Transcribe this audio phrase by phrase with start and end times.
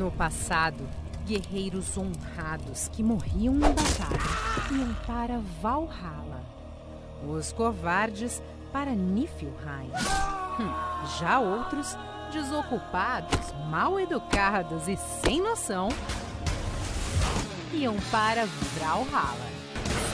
[0.00, 0.88] No passado,
[1.26, 6.42] guerreiros honrados que morriam em batalha iam para Valhalla.
[7.28, 8.42] Os covardes
[8.72, 9.90] para Niflheim.
[10.58, 11.98] Hum, já outros,
[12.32, 15.90] desocupados, mal educados e sem noção,
[17.74, 18.46] iam para
[18.78, 19.50] Valhalla.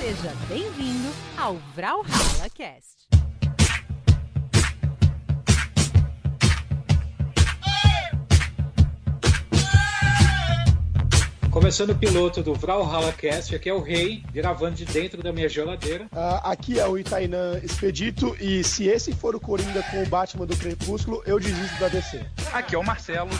[0.00, 3.05] Seja bem-vindo ao Valhalla Cast.
[11.56, 15.48] Começando o piloto do Valhalla Cast, aqui é o Rei, gravando de dentro da minha
[15.48, 16.04] geladeira.
[16.12, 20.44] Uh, aqui é o Itainã Expedito, e se esse for o Coringa com o Batman
[20.44, 22.20] do Crepúsculo, eu desisto da DC.
[22.52, 23.30] Aqui é o Marcelo,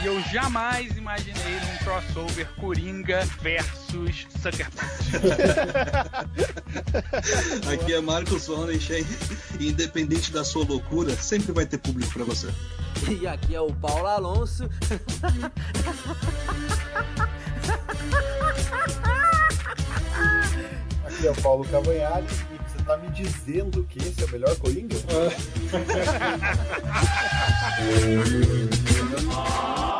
[0.00, 5.10] e eu jamais imaginei um crossover Coringa versus Sucker Punch.
[7.74, 9.04] aqui é Marcos Wallenstein,
[9.58, 12.46] e independente da sua loucura, sempre vai ter público para você.
[13.20, 14.70] E aqui é o Paulo Alonso.
[21.06, 24.56] Aqui é o Paulo Cavanhaque e você tá me dizendo que esse é o melhor
[24.56, 24.96] Coringa?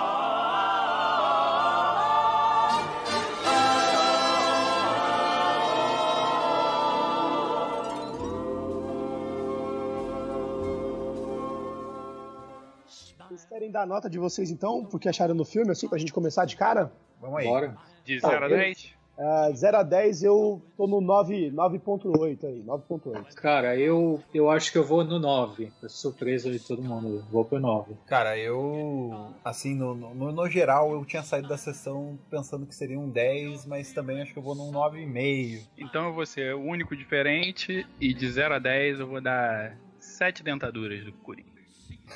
[13.64, 16.44] querem dar a nota de vocês então, porque acharam no filme, assim, pra gente começar
[16.44, 16.92] de cara?
[17.20, 17.46] Vamos aí.
[17.46, 17.76] Bora.
[18.04, 18.94] De 0 a 10?
[19.16, 23.34] Uh, 0 a 10 eu tô no 9 9.8 aí, 9.8.
[23.34, 25.70] Cara, eu, eu acho que eu vou no 9.
[25.82, 27.24] É surpresa de todo mundo.
[27.30, 27.94] Vou pro 9.
[28.06, 29.32] Cara, eu.
[29.44, 33.66] Assim, no, no, no geral, eu tinha saído da sessão pensando que seria um 10,
[33.66, 35.60] mas também acho que eu vou num 9,5.
[35.78, 39.78] Então eu vou ser o único diferente, e de 0 a 10 eu vou dar
[40.00, 41.54] 7 dentaduras do Coringa.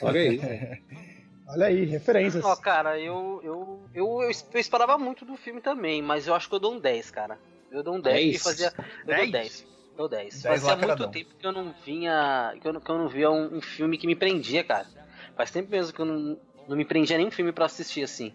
[0.03, 0.41] Olha aí.
[1.49, 2.45] Olha aí, referências.
[2.45, 6.49] Ó, cara, eu, eu, eu, eu, eu esperava muito do filme também, mas eu acho
[6.49, 7.39] que eu dou um 10, cara.
[7.71, 8.27] Eu dou um 10, 10?
[8.37, 8.73] porque fazia.
[9.07, 9.21] Eu 10?
[9.23, 9.67] dou 10.
[9.97, 10.43] Dou 10.
[10.43, 11.11] 10 Fazia muito lacradão.
[11.11, 12.55] tempo que eu não vinha.
[12.61, 14.87] Que eu, não- que eu não via um, um filme que me prendia, cara.
[15.37, 18.33] Faz tempo mesmo que eu não, não me prendia nenhum filme pra assistir assim.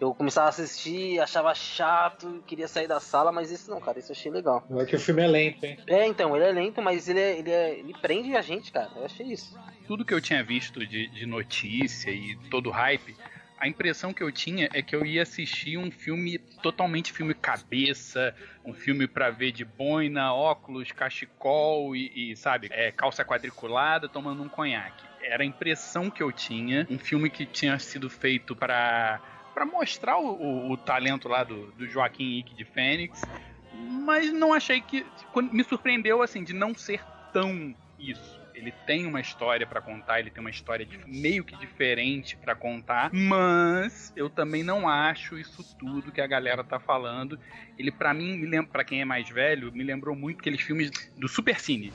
[0.00, 4.10] Eu começava a assistir, achava chato, queria sair da sala, mas esse não, cara, esse
[4.10, 4.66] eu achei legal.
[4.70, 5.78] É que o filme é lento, hein?
[5.86, 8.90] É, então, ele é lento, mas ele, é, ele, é, ele prende a gente, cara.
[8.96, 9.58] Eu achei isso.
[9.86, 13.14] Tudo que eu tinha visto de, de notícia e todo o hype,
[13.58, 18.34] a impressão que eu tinha é que eu ia assistir um filme totalmente filme cabeça,
[18.64, 24.42] um filme pra ver de boina, óculos, cachecol e, e, sabe, é, calça quadriculada tomando
[24.42, 25.04] um conhaque.
[25.20, 29.20] Era a impressão que eu tinha, um filme que tinha sido feito pra
[29.54, 33.20] para mostrar o, o- o talento lá do, do Joaquim Ike de Fênix,
[33.72, 35.04] mas não achei que
[35.52, 37.02] me surpreendeu assim de não ser
[37.32, 38.40] tão isso.
[38.54, 42.54] Ele tem uma história pra contar, ele tem uma história de- meio que diferente pra
[42.54, 47.38] contar, mas eu também não acho isso tudo que a galera tá falando.
[47.78, 50.90] Ele pra mim, me lembra, para quem é mais velho, me lembrou muito aqueles filmes
[51.16, 51.90] do Supercine.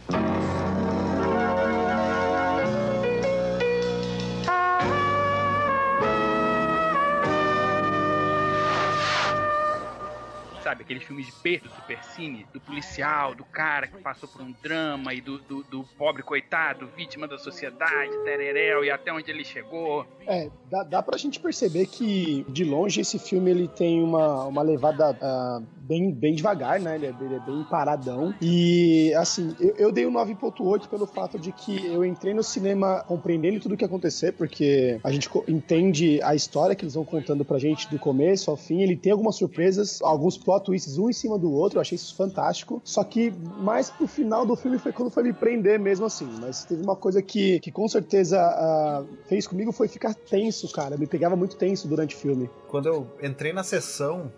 [10.66, 14.52] Sabe, aqueles filmes de P do Supercine, do policial, do cara que passou por um
[14.64, 19.46] drama e do, do, do pobre coitado, vítima da sociedade, tereréu, e até onde ele
[19.46, 20.08] chegou.
[20.26, 24.64] É, dá, dá pra gente perceber que, de longe, esse filme ele tem uma, uma
[24.64, 26.96] levada ah, bem, bem devagar, né?
[26.96, 28.34] Ele é, ele é bem paradão.
[28.42, 33.04] E, assim, eu, eu dei um 9.8 pelo fato de que eu entrei no cinema
[33.08, 37.46] compreendendo tudo o que acontecer, porque a gente entende a história que eles vão contando
[37.46, 38.82] pra gente do começo ao fim.
[38.82, 42.16] Ele tem algumas surpresas, alguns plot twists um em cima do outro, eu achei isso
[42.16, 42.82] fantástico.
[42.84, 46.28] Só que mais pro final do filme foi quando foi me prender mesmo assim.
[46.40, 50.98] Mas teve uma coisa que, que com certeza ah, fez comigo foi ficar tenso, cara.
[50.98, 52.50] Me pegava muito tenso durante o filme.
[52.68, 54.32] Quando eu entrei na sessão,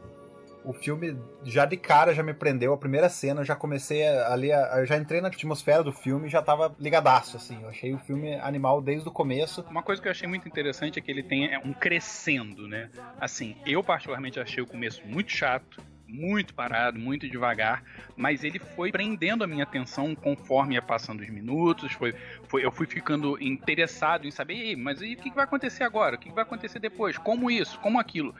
[0.67, 2.73] o filme já de cara já me prendeu.
[2.73, 6.29] A primeira cena, eu já comecei ali, eu já entrei na atmosfera do filme e
[6.29, 7.57] já tava ligadaço, assim.
[7.63, 9.66] Eu achei o filme animal desde o começo.
[9.69, 12.90] Uma coisa que eu achei muito interessante é que ele tem é, um crescendo, né?
[13.17, 17.84] Assim, eu particularmente achei o começo muito chato, muito parado, muito devagar,
[18.16, 22.14] mas ele foi prendendo a minha atenção conforme ia passando os minutos, foi,
[22.48, 25.84] foi, eu fui ficando interessado em saber, "Ei, mas e o que que vai acontecer
[25.84, 26.16] agora?
[26.16, 27.18] O que que vai acontecer depois?
[27.18, 27.80] Como isso?
[27.80, 28.34] Como aquilo?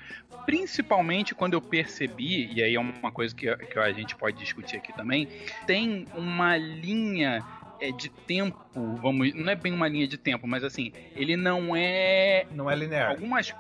[0.46, 4.78] Principalmente quando eu percebi, e aí é uma coisa que, que a gente pode discutir
[4.78, 5.28] aqui também,
[5.66, 7.44] tem uma linha
[7.80, 8.58] é, de tempo,
[9.02, 12.76] vamos, não é bem uma linha de tempo, mas assim, ele não é Não é
[12.76, 13.10] linear.
[13.12, 13.54] algumas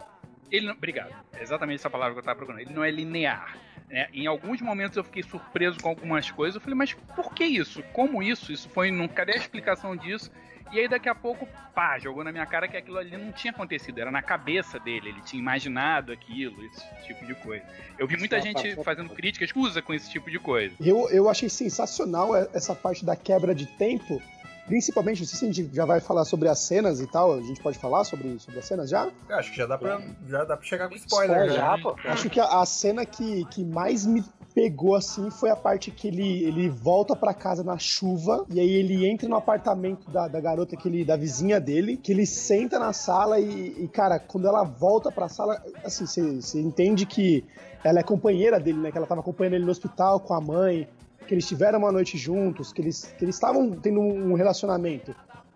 [0.49, 1.13] ele não, obrigado.
[1.33, 2.61] É exatamente essa palavra que eu tava procurando.
[2.61, 3.57] Ele não é linear.
[3.87, 4.07] Né?
[4.13, 6.55] Em alguns momentos eu fiquei surpreso com algumas coisas.
[6.55, 7.81] Eu falei, mas por que isso?
[7.93, 8.51] Como isso?
[8.51, 8.91] Isso foi.
[8.91, 10.31] Não, cadê a explicação disso?
[10.71, 13.51] E aí daqui a pouco, pá, jogou na minha cara que aquilo ali não tinha
[13.51, 17.63] acontecido, era na cabeça dele, ele tinha imaginado aquilo, esse tipo de coisa.
[17.97, 20.75] Eu vi muita gente fazendo críticas usa com esse tipo de coisa.
[20.79, 24.21] Eu, eu achei sensacional essa parte da quebra de tempo,
[24.67, 27.41] principalmente, não sei se a gente já vai falar sobre as cenas e tal, a
[27.41, 29.09] gente pode falar sobre, sobre as cenas já?
[29.27, 31.95] Eu acho que já dá pra, já dá pra chegar com spoiler, spoiler já, pô.
[32.05, 34.23] Acho que a, a, cena que, que mais me
[34.53, 38.71] pegou assim foi a parte que ele, ele volta para casa na chuva e aí
[38.71, 42.77] ele entra no apartamento da, da garota que ele, da vizinha dele, que ele senta
[42.77, 46.05] na sala e, e cara, quando ela volta pra sala, assim,
[46.41, 47.45] você entende que
[47.83, 48.91] ela é companheira dele, né?
[48.91, 50.87] Que ela tava acompanhando ele no hospital com a mãe,
[51.27, 55.15] que eles tiveram uma noite juntos, que eles que eles estavam tendo um relacionamento.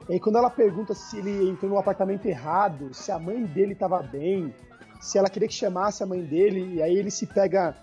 [0.10, 3.74] E aí quando ela pergunta se ele entrou no apartamento errado, se a mãe dele
[3.74, 4.54] tava bem,
[5.00, 7.76] se ela queria que chamasse a mãe dele, e aí ele se pega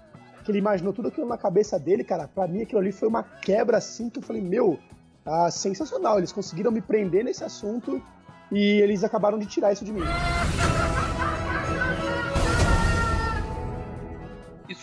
[0.45, 3.23] que ele imaginou tudo aquilo na cabeça dele, cara, pra mim aquilo ali foi uma
[3.23, 4.79] quebra assim que eu falei, meu,
[5.27, 8.01] ah, sensacional, eles conseguiram me prender nesse assunto
[8.51, 10.05] e eles acabaram de tirar isso de mim.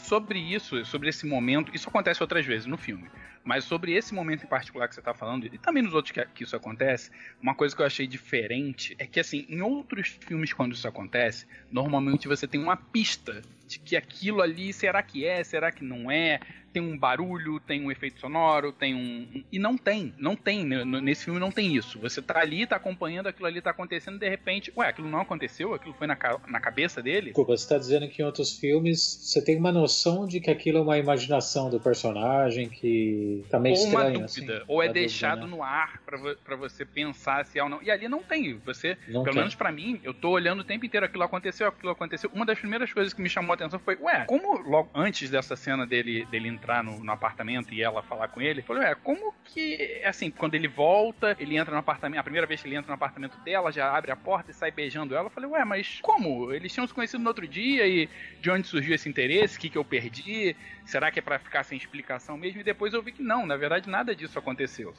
[0.05, 3.09] Sobre isso, sobre esse momento, isso acontece outras vezes no filme,
[3.43, 6.25] mas sobre esse momento em particular que você está falando, e também nos outros que,
[6.33, 7.11] que, isso acontece,
[7.41, 11.47] uma coisa que eu achei diferente é que, assim, em outros filmes, quando isso acontece,
[11.71, 16.09] normalmente você tem uma pista de que aquilo ali será que é, será que não
[16.09, 16.39] é,
[16.75, 19.43] tem um barulho, tem um efeito sonoro, tem um.
[19.49, 20.65] E não tem, não tem.
[20.65, 21.97] Né, nesse filme não tem isso.
[21.99, 25.73] Você tá ali, tá acompanhando, aquilo ali tá acontecendo, de repente, ué, aquilo não aconteceu,
[25.73, 26.17] aquilo foi na,
[26.49, 27.27] na cabeça dele.
[27.27, 30.79] Desculpa, você tá dizendo que em outros filmes você tem uma noção de que aquilo
[30.79, 34.19] é uma imaginação do personagem, que tá meio ou estranho.
[34.19, 35.57] Uma dúvida, assim, ou é deixado dúvida, né?
[35.57, 37.81] no ar para você pensar se é ou não.
[37.81, 38.59] E ali não tem.
[38.65, 39.35] Você, não pelo tem.
[39.35, 42.29] menos para mim, eu tô olhando o tempo inteiro aquilo aconteceu, aquilo aconteceu.
[42.33, 45.55] Uma das primeiras coisas que me chamou a atenção foi, ué, como logo antes dessa
[45.55, 48.61] cena dele, dele entrar entrar no, no, apartamento e ela falar com ele.
[48.63, 52.61] Falou, é, como que, assim, quando ele volta, ele entra no apartamento, a primeira vez
[52.61, 55.29] que ele entra no apartamento dela, já abre a porta e sai beijando ela.
[55.29, 56.51] Falei, ué, mas como?
[56.51, 58.09] Eles tinham se conhecido no outro dia e
[58.41, 59.57] de onde surgiu esse interesse?
[59.57, 60.55] O que, que eu perdi?
[60.85, 62.61] Será que é para ficar sem explicação mesmo?
[62.61, 64.93] E depois eu vi que não, na verdade nada disso aconteceu.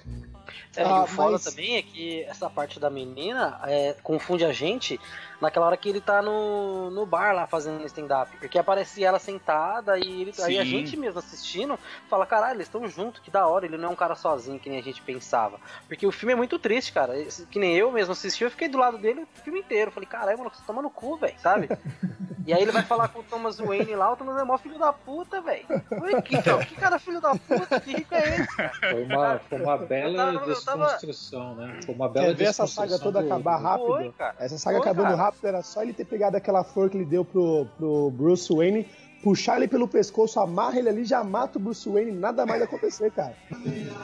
[0.77, 1.44] É, ah, e o foda mas...
[1.44, 4.99] também é que essa parte da menina é, confunde a gente
[5.41, 8.37] naquela hora que ele tá no, no bar lá fazendo stand-up.
[8.38, 11.79] Porque aparece ela sentada e ele, aí a gente mesmo assistindo
[12.09, 13.67] fala: caralho, eles estão juntos, que da hora.
[13.67, 15.59] Ele não é um cara sozinho que nem a gente pensava.
[15.87, 17.15] Porque o filme é muito triste, cara.
[17.50, 19.91] Que nem eu mesmo assisti, eu fiquei do lado dele o filme inteiro.
[19.91, 21.69] falei: caralho, mano, você toma no cu, velho, sabe?
[22.47, 24.79] e aí ele vai falar com o Thomas Wayne lá, o Thomas é mó filho
[24.79, 25.67] da puta, velho.
[26.23, 26.37] Que,
[26.67, 28.73] que cara filho da puta, que rico é esse, cara?
[28.90, 31.67] Foi uma, foi uma bela tava, desconstrução, tava...
[31.67, 31.81] né?
[31.84, 33.26] Foi uma bela Quer ver essa saga toda do...
[33.26, 33.87] acabar rápido?
[33.87, 35.23] Foi, essa saga Foi, acabando cara.
[35.23, 38.87] rápido era só ele ter pegado aquela flor que ele deu pro, pro Bruce Wayne
[39.26, 43.11] puxar ele pelo pescoço, amarra ele ali, já mata o Bruce Wayne, nada mais acontecer,
[43.11, 43.34] cara.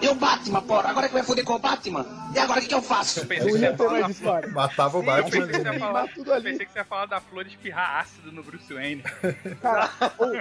[0.00, 0.90] E o Batman, porra?
[0.90, 2.04] Agora que vai foder com o Batman?
[2.34, 3.20] E agora o que, que eu faço?
[3.20, 4.48] Eu pensei eu ia ter mais história.
[4.48, 5.38] Matava o Batman.
[5.38, 6.50] Eu pensei, que falar, tudo ali.
[6.50, 9.04] pensei que você ia falar da flor espirrar ácido no Bruce Wayne.
[9.62, 9.88] Cara,
[10.19, 10.32] ou,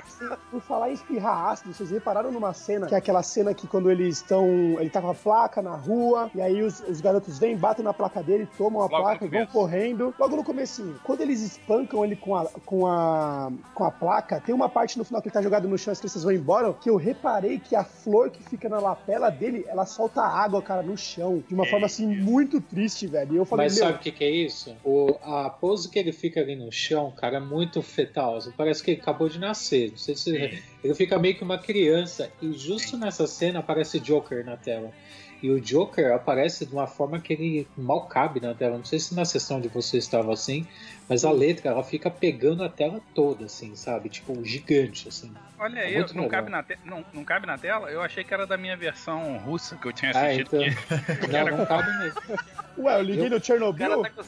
[0.50, 3.92] por falar em espirrar ácido, vocês repararam numa cena, que é aquela cena que quando
[3.92, 4.48] eles estão.
[4.80, 7.94] Ele tá com a placa na rua, e aí os, os garotos vêm, batem na
[7.94, 10.12] placa dele, tomam a logo placa e vão correndo.
[10.18, 11.00] Logo no comecinho.
[11.04, 15.03] Quando eles espancam ele com a, com a, com a placa, tem uma parte no
[15.03, 17.75] final que ele tá jogado no chão, as crianças vão embora, que eu reparei que
[17.75, 21.44] a flor que fica na lapela dele, ela solta água, cara, no chão.
[21.47, 23.33] De uma é, forma assim, muito triste, velho.
[23.33, 24.75] E eu falei, Mas sabe o que, que é isso?
[24.83, 28.40] O, a pose que ele fica ali no chão, cara, é muito fetal.
[28.57, 29.92] Parece que ele acabou de nascer.
[29.92, 30.61] Não sei se.
[30.83, 32.31] Ele fica meio que uma criança.
[32.42, 34.92] E justo nessa cena aparece Joker na tela.
[35.42, 38.78] E o Joker aparece de uma forma que ele mal cabe na tela.
[38.78, 40.68] Não sei se na sessão de você estava assim,
[41.10, 44.10] mas a letra ela fica pegando a tela toda, assim, sabe?
[44.10, 45.33] Tipo, gigante, assim.
[45.57, 46.78] Olha é aí, não cabe, na te...
[46.86, 47.90] não, não cabe na tela?
[47.90, 50.50] Eu achei que era da minha versão russa que eu tinha assistido.
[50.60, 51.18] Ah, então...
[51.18, 51.28] que...
[51.28, 52.21] não, não cabe mesmo.
[52.78, 53.30] Ué, eu liguei eu...
[53.31, 54.04] no Chernobyl.
[54.04, 54.24] Tá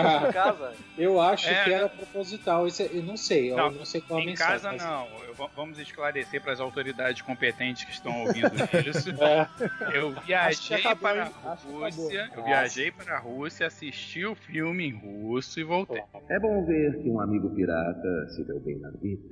[0.00, 0.74] ah, casa.
[0.96, 2.66] Eu acho é, que era proposital.
[2.66, 4.56] Isso, é, eu não sei, não, eu não sei qual a em mensagem.
[4.56, 5.06] Em casa não.
[5.24, 8.50] Eu, vamos esclarecer para as autoridades competentes que estão ouvindo
[8.88, 9.10] isso.
[9.22, 9.48] É.
[9.96, 12.30] Eu viajei para a Rússia.
[12.34, 16.02] Eu viajei para a Rússia, assisti o filme em russo e voltei.
[16.28, 19.22] É bom ver que um amigo pirata se deu bem na vida.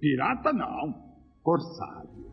[0.00, 0.94] Pirata não,
[1.42, 2.26] corsário.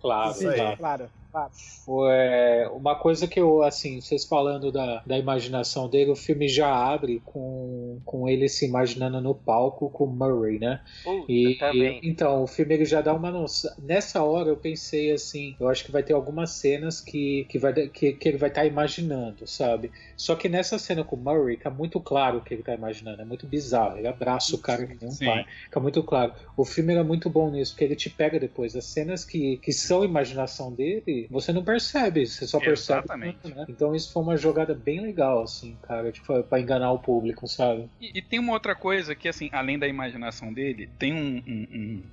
[0.00, 0.34] Claro,
[0.78, 1.19] claro.
[1.30, 1.52] Claro.
[1.84, 6.72] Foi uma coisa que eu, assim, vocês falando da, da imaginação dele, o filme já
[6.72, 10.80] abre com com ele se imaginando no palco com o Murray, né?
[11.02, 12.00] Puta, E, também.
[12.02, 13.70] e- então, o filme ele já dá uma noção.
[13.78, 17.72] Nessa hora eu pensei assim, eu acho que vai ter algumas cenas que, que, vai,
[17.88, 19.90] que, que ele vai estar imaginando, sabe?
[20.16, 23.22] Só que nessa cena com o Murray, tá muito claro o que ele tá imaginando,
[23.22, 23.98] é muito bizarro.
[23.98, 25.24] Ele abraça o cara que nem um Sim.
[25.24, 25.44] pai.
[25.64, 26.32] Fica muito claro.
[26.56, 28.74] O filme era muito bom nisso, porque ele te pega depois.
[28.76, 33.00] As cenas que, que são imaginação dele, você não percebe, você só percebe.
[33.00, 33.54] Exatamente.
[33.54, 33.64] né?
[33.68, 37.88] Então isso foi uma jogada bem legal, assim, cara, tipo, pra enganar o público, sabe?
[38.00, 41.66] E, e tem uma outra coisa que, assim, além da imaginação dele, tem um- um-
[41.72, 42.10] um-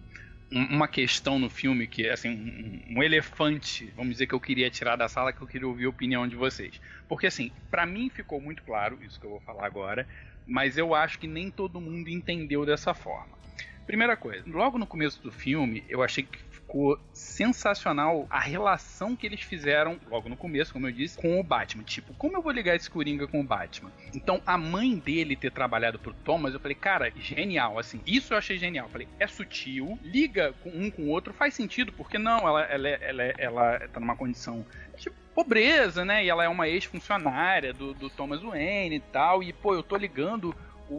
[0.51, 4.69] um- uma questão no filme que, assim, um, um elefante, vamos dizer, que eu queria
[4.69, 6.79] tirar da sala, que eu queria ouvir a opinião de vocês.
[7.07, 10.07] Porque, assim, pra mim ficou muito claro, isso que eu vou falar agora,
[10.45, 13.37] mas eu acho que nem todo mundo entendeu dessa forma.
[13.87, 19.25] Primeira coisa, logo no começo do filme, eu achei que ficou sensacional a relação que
[19.25, 21.83] eles fizeram, logo no começo, como eu disse, com o Batman.
[21.83, 23.89] Tipo, como eu vou ligar esse Coringa com o Batman?
[24.13, 28.01] Então, a mãe dele ter trabalhado pro Thomas, eu falei, cara, genial, assim.
[28.05, 28.87] Isso eu achei genial.
[28.87, 32.89] Eu falei, é sutil, liga um com o outro, faz sentido, porque não, ela, ela,
[32.89, 34.65] ela, ela tá numa condição
[34.97, 36.25] de pobreza, né?
[36.25, 39.41] E ela é uma ex-funcionária do, do Thomas Wayne e tal.
[39.41, 40.53] E, pô, eu tô ligando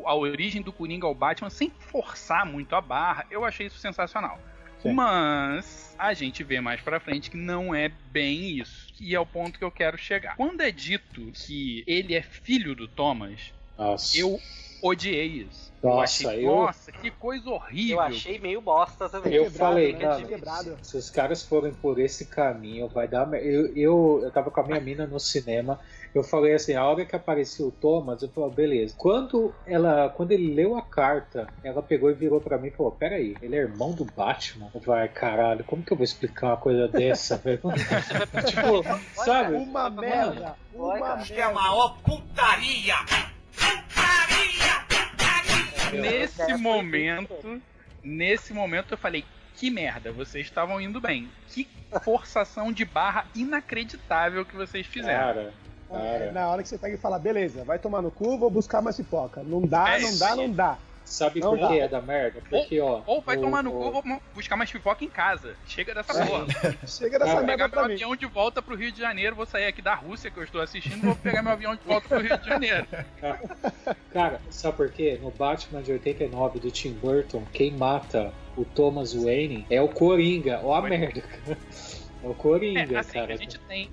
[0.05, 3.27] a origem do Coringa ao Batman sem forçar muito a barra.
[3.31, 4.39] Eu achei isso sensacional.
[4.83, 4.93] Sim.
[4.93, 8.87] Mas a gente vê mais pra frente que não é bem isso.
[9.01, 10.37] E é o ponto que eu quero chegar.
[10.37, 14.17] Quando é dito que ele é filho do Thomas, Nossa.
[14.19, 14.39] eu
[14.81, 15.73] odiei isso.
[15.83, 17.97] eu Nossa, achei, eu- nossa, que coisa horrível.
[17.97, 19.33] Eu achei meio bosta também.
[19.35, 19.99] Eu Quebrado, falei, né?
[20.39, 23.29] cara, se os caras forem por esse caminho, vai dar.
[23.35, 25.81] Eu, eu, eu tava com a minha mina no cinema,
[26.19, 28.95] eu falei assim, a hora que apareceu o Thomas, eu falei, beleza.
[28.97, 32.93] Quando ela, quando ele leu a carta, ela pegou e virou pra mim e falou,
[32.93, 34.71] peraí, ele é irmão do Batman?
[34.75, 37.61] Eu falei, "Ai, caralho, como que eu vou explicar uma coisa dessa, velho?
[38.47, 38.83] tipo,
[39.25, 39.55] sabe?
[39.57, 40.57] Uma merda.
[40.75, 41.53] Uma merda.
[41.53, 42.95] maior putaria!
[45.93, 47.63] Nesse momento,
[48.03, 51.29] nesse momento eu falei, que merda, vocês estavam indo bem.
[51.49, 51.67] Que
[52.05, 55.19] forçação de barra inacreditável que vocês fizeram.
[55.19, 56.33] Cara, É, cara.
[56.33, 58.97] na hora que você pega e fala, beleza, vai tomar no cu, vou buscar mais
[58.97, 59.43] pipoca.
[59.43, 60.79] Não dá, É não dá, não dá.
[61.05, 61.69] Sabe Não por dá.
[61.69, 62.43] que é da merda?
[62.51, 63.01] Porque, ó.
[63.07, 65.57] Ou vai o- tomar no o- cu, vou buscar mais pipoca em casa.
[65.67, 66.45] Chega dessa porra.
[66.87, 67.95] Chega dessa Cara, Vou merda pegar meu mim.
[67.95, 70.61] avião de volta pro Rio de Janeiro, vou sair aqui da Rússia que eu estou
[70.61, 72.87] assistindo, vou pegar meu avião de volta pro Rio de Janeiro.
[74.13, 75.19] Cara, sabe por quê?
[75.23, 80.61] No Batman de 89 do Tim Burton, quem mata o Thomas Wayne é o Coringa.
[80.63, 81.59] Ó a merda, cara.
[82.23, 83.33] É o Coringa, É, assim, cara.
[83.33, 83.89] a gente tem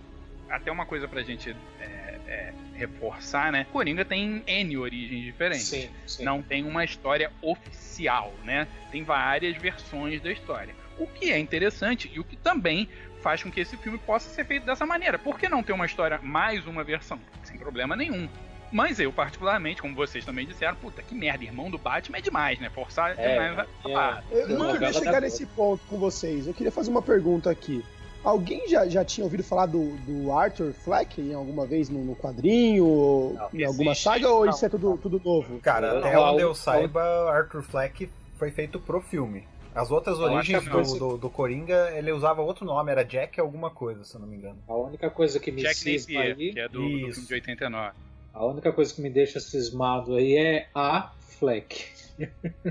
[0.55, 1.83] até uma coisa pra gente é,
[2.27, 3.65] é, reforçar, né?
[3.71, 5.67] Coringa tem N origens diferentes.
[5.67, 6.24] Sim, sim.
[6.24, 8.67] Não tem uma história oficial, né?
[8.91, 10.75] Tem várias versões da história.
[10.97, 12.88] O que é interessante e o que também
[13.21, 15.17] faz com que esse filme possa ser feito dessa maneira.
[15.17, 17.19] Por que não ter uma história, mais uma versão?
[17.43, 18.29] Sem problema nenhum.
[18.71, 22.59] Mas eu, particularmente, como vocês também disseram, puta que merda, irmão do Batman é demais,
[22.59, 22.69] né?
[22.69, 23.93] Forçar É, demais a é.
[23.93, 24.24] barra.
[24.31, 26.45] Eu, queria chegar nesse ponto com vocês.
[26.47, 27.83] Eu queria fazer uma pergunta aqui.
[28.25, 32.15] Alguém já, já tinha ouvido falar do, do Arthur Fleck em alguma vez no, no
[32.15, 34.03] quadrinho, ou Não, em alguma existe.
[34.03, 34.51] saga, ou Não.
[34.51, 35.60] isso é tudo, tudo novo?
[35.60, 36.50] Cara, até não, onde não.
[36.50, 39.48] eu saiba, Arthur Fleck foi feito pro filme.
[39.75, 44.03] As outras origens do, do, do Coringa, ele usava outro nome, era Jack alguma coisa,
[44.05, 44.58] se eu não me engano.
[44.67, 47.34] A única coisa que me Jack cisma Napier, aí, que é do, do filme de
[47.34, 47.94] 89.
[48.34, 51.88] a única coisa que me deixa cismado aí é a Fleck.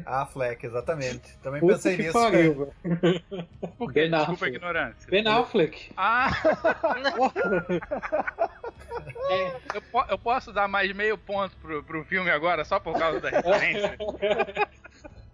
[0.07, 1.37] Ah, Fleck, exatamente.
[1.43, 2.13] Também Puta pensei que nisso.
[2.15, 3.23] pariu, velho.
[3.79, 4.09] Por quê?
[4.09, 5.11] Ben Desculpa a ignorância.
[5.11, 5.91] Ben Affleck.
[5.97, 6.31] Ah!
[9.75, 13.21] eu, po- eu posso dar mais meio ponto pro, pro filme agora, só por causa
[13.21, 13.97] da referência?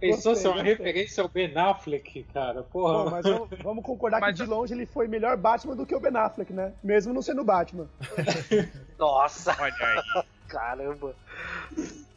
[0.00, 2.62] Pensou Gostei, se é uma referência ao Ben Affleck, cara?
[2.62, 3.10] Porra.
[3.10, 5.94] Mas vamos, vamos concordar Mas que de eu- longe ele foi melhor Batman do que
[5.94, 6.72] o Ben Affleck, né?
[6.82, 7.86] Mesmo não sendo Batman.
[8.98, 10.24] Nossa, Olha aí.
[10.48, 11.14] caramba.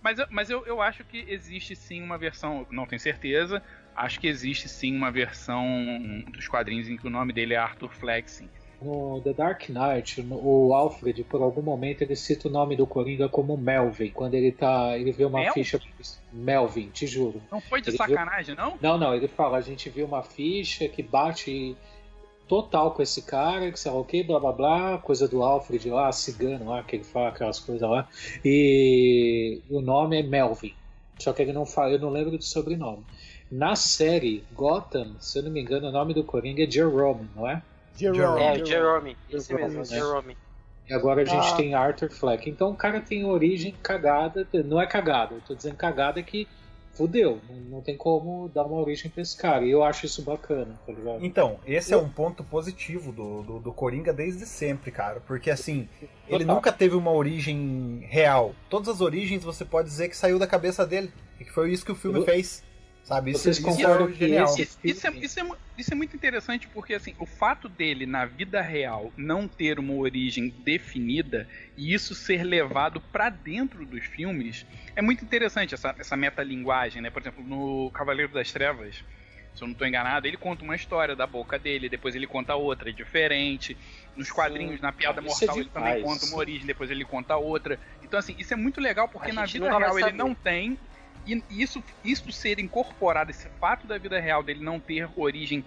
[0.03, 3.63] Mas, eu- mas eu, eu acho que existe sim uma versão, não tenho certeza,
[3.95, 5.65] acho que existe sim uma versão
[6.33, 7.91] dos quadrinhos em que o nome dele é Arthur
[8.25, 8.50] sim.
[8.81, 13.29] No The Dark Knight, o Alfred, por algum momento, ele cita o nome do Coringa
[13.29, 14.12] como Melvin.
[14.12, 14.98] Quando ele tá.
[14.98, 15.79] Ele vê uma ficha.
[16.33, 17.41] Melvin, te juro.
[17.50, 18.77] Não foi de Ele sacanagem, não?
[18.81, 21.77] Não, não, ele fala, a gente viu uma ficha que bate
[22.47, 25.89] total com esse cara, que sei lá o que, blá blá blá, coisa do Alfred
[25.89, 28.07] lá, cigano lá, que ele fala aquelas coisas lá.
[28.43, 30.73] E o nome é Melvin.
[31.19, 33.03] Só que ele não fala, eu não lembro do sobrenome.
[33.51, 37.47] Na série Gotham, se eu não me engano, o nome do Coringa é Jerome, não
[37.47, 37.62] é?
[37.95, 38.41] Jerome.
[38.41, 39.17] É, Jerome.
[39.29, 39.85] Esse mesmo, né?
[39.85, 40.38] Jerome.
[40.89, 41.55] E agora a gente Ah.
[41.55, 42.50] tem Arthur Fleck.
[42.50, 46.47] Então o cara tem origem cagada, não é cagada, eu tô dizendo cagada que
[46.93, 47.39] fudeu.
[47.69, 49.65] Não, tem como dar uma origem pra esse cara.
[49.65, 51.23] E eu acho isso bacana, tá ligado?
[51.25, 55.19] Então, esse é um ponto positivo do, do, do Coringa desde sempre, cara.
[55.21, 55.88] Porque assim,
[56.27, 58.53] ele nunca teve uma origem real.
[58.69, 61.12] Todas as origens você pode dizer que saiu da cabeça dele.
[61.39, 62.63] E que foi isso que o filme Eu- fez.
[63.03, 63.31] Sabe?
[63.31, 65.95] Isso, Vocês isso concordam é que esse- Isso, isso é, isso, é, mu- isso é
[65.95, 71.48] muito interessante porque assim, o fato dele na vida real não ter uma origem definida
[71.75, 77.10] e isso ser levado pra dentro dos filmes é muito interessante essa, essa metalinguagem, né?
[77.10, 79.03] Por exemplo, no Cavaleiro das Trevas,
[79.53, 82.55] se eu não estou enganado, ele conta uma história da boca dele, depois ele conta
[82.55, 83.77] outra, é diferente.
[84.15, 87.36] Nos quadrinhos, na Piada isso é Mortal, ele também conta uma origem, depois ele conta
[87.36, 87.77] outra.
[88.01, 90.17] Então, assim, isso é muito legal porque A na vida real ele saber.
[90.17, 90.79] não tem.
[91.25, 95.63] E isso, isso ser incorporado, esse fato da vida real dele não ter origem,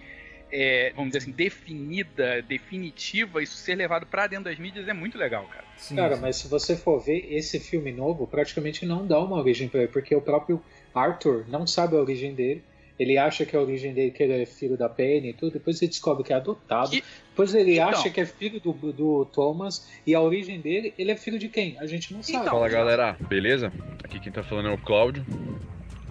[0.51, 5.17] é, vamos dizer assim, definida, definitiva, isso ser levado pra dentro das mídias é muito
[5.17, 5.65] legal, cara.
[5.75, 6.21] Sim, Cara, sim.
[6.21, 9.91] mas se você for ver esse filme novo, praticamente não dá uma origem pra ele,
[9.91, 12.63] porque o próprio Arthur não sabe a origem dele.
[12.99, 15.81] Ele acha que a origem dele que ele é filho da Penny e tudo, depois
[15.81, 16.95] ele descobre que é adotado.
[16.95, 17.89] E- depois ele Então.
[17.89, 21.47] acha que é filho do, do Thomas e a origem dele, ele é filho de
[21.49, 21.77] quem?
[21.79, 22.37] A gente não sabe.
[22.39, 23.71] Então, Fala galera, beleza?
[24.03, 25.23] Aqui quem tá falando é o Cláudio,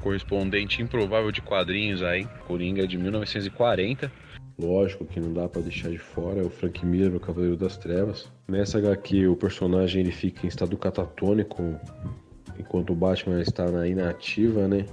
[0.00, 4.12] correspondente improvável de quadrinhos aí, Coringa de 1940.
[4.59, 7.76] Lógico que não dá pra deixar de fora é o Frank Miller, o Cavaleiro das
[7.76, 8.31] Trevas.
[8.49, 11.78] Nessa HQ, o personagem ele fica em estado catatônico
[12.59, 14.87] enquanto o Batman está na inativa, né?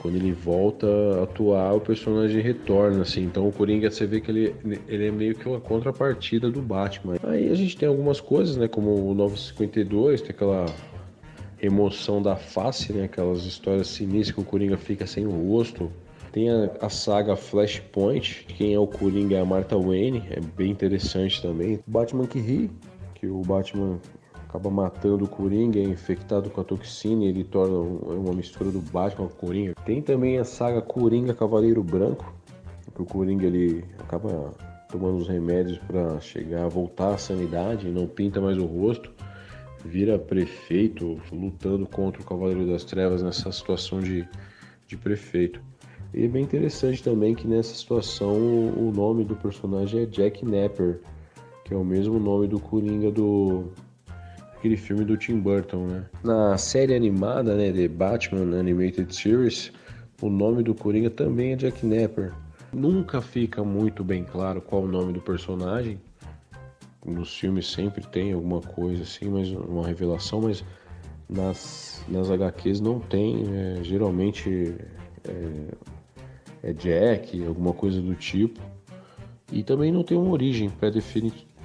[0.00, 3.24] Quando ele volta a atuar, o personagem retorna, assim.
[3.24, 4.54] Então o Coringa, você vê que ele,
[4.88, 7.16] ele é meio que uma contrapartida do Batman.
[7.22, 8.66] Aí a gente tem algumas coisas, né?
[8.66, 10.66] Como o 952, tem aquela
[11.58, 13.04] remoção da face, né?
[13.04, 15.92] Aquelas histórias sinistras que o Coringa fica sem o rosto.
[16.32, 20.70] Tem a, a saga Flashpoint, quem é o Coringa é a Martha Wayne, é bem
[20.70, 21.80] interessante também.
[21.86, 22.70] Batman que ri,
[23.14, 23.98] que o Batman
[24.50, 28.70] acaba matando o Coringa, é infectado com a toxina e ele torna um- uma mistura
[28.72, 29.74] do Batman com o Coringa.
[29.84, 32.34] Tem também a saga Coringa Cavaleiro Branco,
[32.92, 34.52] que o Coringa ele acaba
[34.90, 39.12] tomando os remédios para chegar voltar à sanidade, não pinta mais o rosto,
[39.84, 44.26] vira prefeito lutando contra o Cavaleiro das Trevas nessa situação de,
[44.88, 45.62] de prefeito.
[46.12, 50.44] E é bem interessante também que nessa situação o o nome do personagem é Jack
[50.44, 51.00] Napper,
[51.64, 53.70] que é o mesmo nome do Coringa do
[54.60, 56.04] aquele filme do Tim Burton, né?
[56.22, 59.72] Na série animada, né, The Batman Animated Series,
[60.20, 62.30] o nome do Coringa também é Jack Napper.
[62.70, 65.98] Nunca fica muito bem claro qual o nome do personagem.
[67.04, 70.62] Nos filmes sempre tem alguma coisa assim, mas uma revelação, mas
[71.26, 73.44] nas, nas HQs não tem.
[73.50, 74.74] é, geralmente
[75.24, 78.60] é, é Jack, alguma coisa do tipo.
[79.50, 80.68] E também não tem uma origem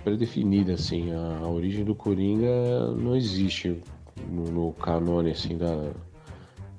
[0.06, 1.12] pré-definida, assim.
[1.12, 3.82] A, a origem do Coringa não existe
[4.30, 5.92] no, no canone, assim, da,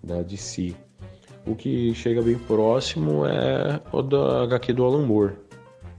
[0.03, 0.75] da DC.
[1.45, 5.35] O que chega bem próximo é o da HQ do Alan Moore.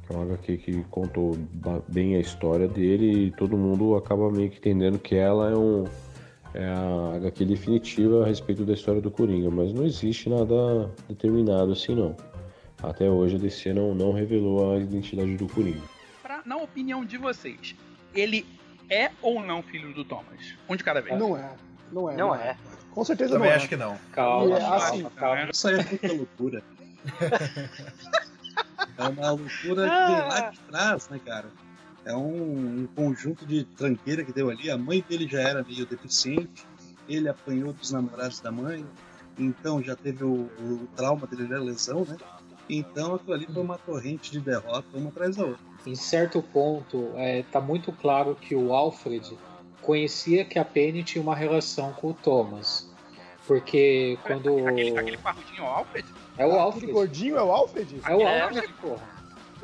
[0.08, 1.38] Que é uma HQ que contou
[1.90, 5.84] bem a história dele e todo mundo acaba meio que entendendo que ela é um
[6.54, 11.74] é a HQ definitiva a respeito da história do Coringa, mas não existe nada determinado
[11.74, 12.16] assim não.
[12.82, 15.97] Até hoje a DC não, não revelou a identidade do Coringa.
[16.48, 17.76] Na opinião de vocês,
[18.16, 18.48] ele
[18.90, 20.54] é ou não filho do Thomas?
[20.70, 21.20] Um de cada vez.
[21.20, 21.54] Não é.
[21.92, 22.16] Não é.
[22.16, 22.58] Não é.
[22.92, 23.58] Com certeza Também não é.
[23.58, 23.98] acho que não.
[24.14, 25.50] Calma, é calma, assim, calma.
[25.52, 26.64] Isso aí é muita loucura.
[28.98, 31.48] é uma loucura que vem lá de trás, né, cara?
[32.06, 34.72] É um, um conjunto de tranqueira que deu ali.
[34.72, 36.66] A mãe dele já era meio deficiente,
[37.10, 38.86] ele apanhou dos namorados da mãe,
[39.38, 42.16] então já teve o, o trauma dele da lesão, né?
[42.70, 45.60] Então aquilo ali foi uma torrente de derrota, uma atrás da outra.
[45.86, 49.38] Em certo ponto, é, tá muito claro que o Alfred
[49.82, 52.90] conhecia que a Penny tinha uma relação com o Thomas.
[53.46, 54.68] Porque quando.
[54.68, 56.08] Aquele, aquele parrudinho Alfred?
[56.38, 56.92] É o Aquele Alfred.
[56.92, 58.02] gordinho é o Alfred?
[58.06, 58.42] É o É.
[58.42, 59.18] Alfred, porra.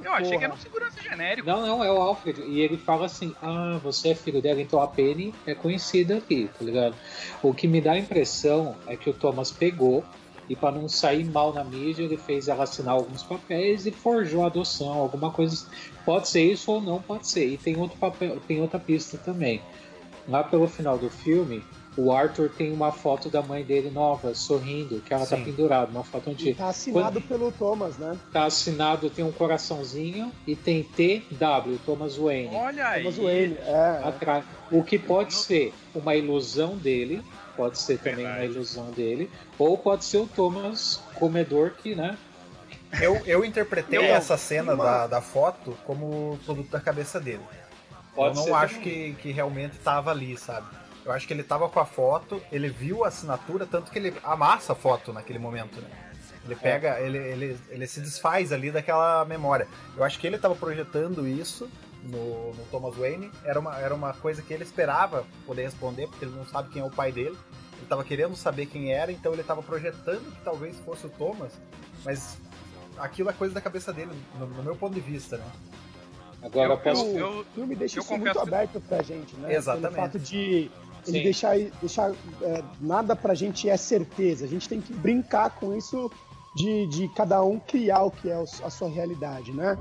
[0.04, 0.46] Eu achei que Porra.
[0.46, 1.48] era um segurança genérico.
[1.48, 2.42] Não, não, é o Alfred.
[2.42, 6.50] E ele fala assim: Ah, você é filho dela, então a Penny é conhecida aqui,
[6.58, 6.96] tá ligado?
[7.44, 10.04] O que me dá a impressão é que o Thomas pegou
[10.50, 14.44] e para não sair mal na mídia, ele fez ela assinar alguns papéis e forjou
[14.44, 15.54] a adoção, alguma coisa.
[15.54, 15.68] assim.
[16.06, 17.48] Pode ser isso ou não pode ser.
[17.48, 19.62] E tem outro papel, tem outra pista também.
[20.28, 21.64] Lá pelo final do filme,
[21.98, 25.44] o Arthur tem uma foto da mãe dele nova, sorrindo, que ela tá Sim.
[25.44, 26.58] pendurada, uma foto E antiga.
[26.58, 28.18] tá assinado pelo Thomas, né?
[28.32, 32.56] Tá assinado, tem um coraçãozinho e tem TW, Thomas Wayne.
[32.56, 33.04] Olha aí.
[33.04, 33.58] Thomas Wayne.
[33.66, 34.02] É.
[34.04, 34.46] atrás.
[34.72, 37.22] O que pode ser uma ilusão dele,
[37.56, 38.54] pode ser também uma Verdade.
[38.54, 42.18] ilusão dele, ou pode ser o Thomas comedor que, né?
[43.02, 47.42] Eu, eu interpretei Não, essa cena uma- da, da foto como produto da cabeça dele.
[48.16, 49.14] Pode eu ser não acho também.
[49.16, 50.68] que, que realmente tava ali, sabe?
[51.04, 54.14] Eu acho que ele tava com a foto, ele viu a assinatura, tanto que ele
[54.24, 55.90] amassa a foto naquele momento, né?
[56.46, 59.68] Ele pega, ele, ele, ele se desfaz ali daquela memória.
[59.98, 61.70] Eu acho que ele tava projetando isso
[62.04, 63.32] no, no Thomas Wayne.
[63.44, 66.82] Era uma, era uma coisa que ele esperava poder responder, porque ele não sabe quem
[66.82, 67.38] é o pai dele.
[67.78, 71.52] Ele tava querendo saber quem era, então ele tava projetando que talvez fosse o Thomas,
[72.06, 72.38] mas
[72.98, 75.46] aquilo é coisa da cabeça dele, no, no meu ponto de vista, né?
[76.42, 77.06] Agora, o posso...
[77.06, 79.56] o filme deixa eu isso muito aberto pra gente, né?
[79.56, 79.94] Exatamente.
[79.94, 80.70] Pelo fato de
[81.08, 81.24] ele Sim.
[81.24, 82.12] deixar, deixar
[82.42, 84.46] é, nada pra gente é certeza.
[84.46, 86.10] A gente tem que brincar com isso
[86.56, 89.78] de, de cada um criar o que é a sua realidade, né?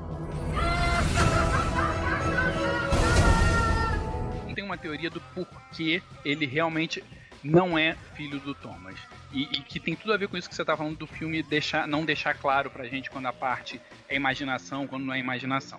[4.73, 7.05] Uma teoria do porquê ele realmente
[7.45, 8.97] não é filho do Thomas.
[9.33, 11.43] E, e que tem tudo a ver com isso que você tá falando do filme
[11.43, 15.79] deixar, não deixar claro pra gente quando a parte é imaginação, quando não é imaginação.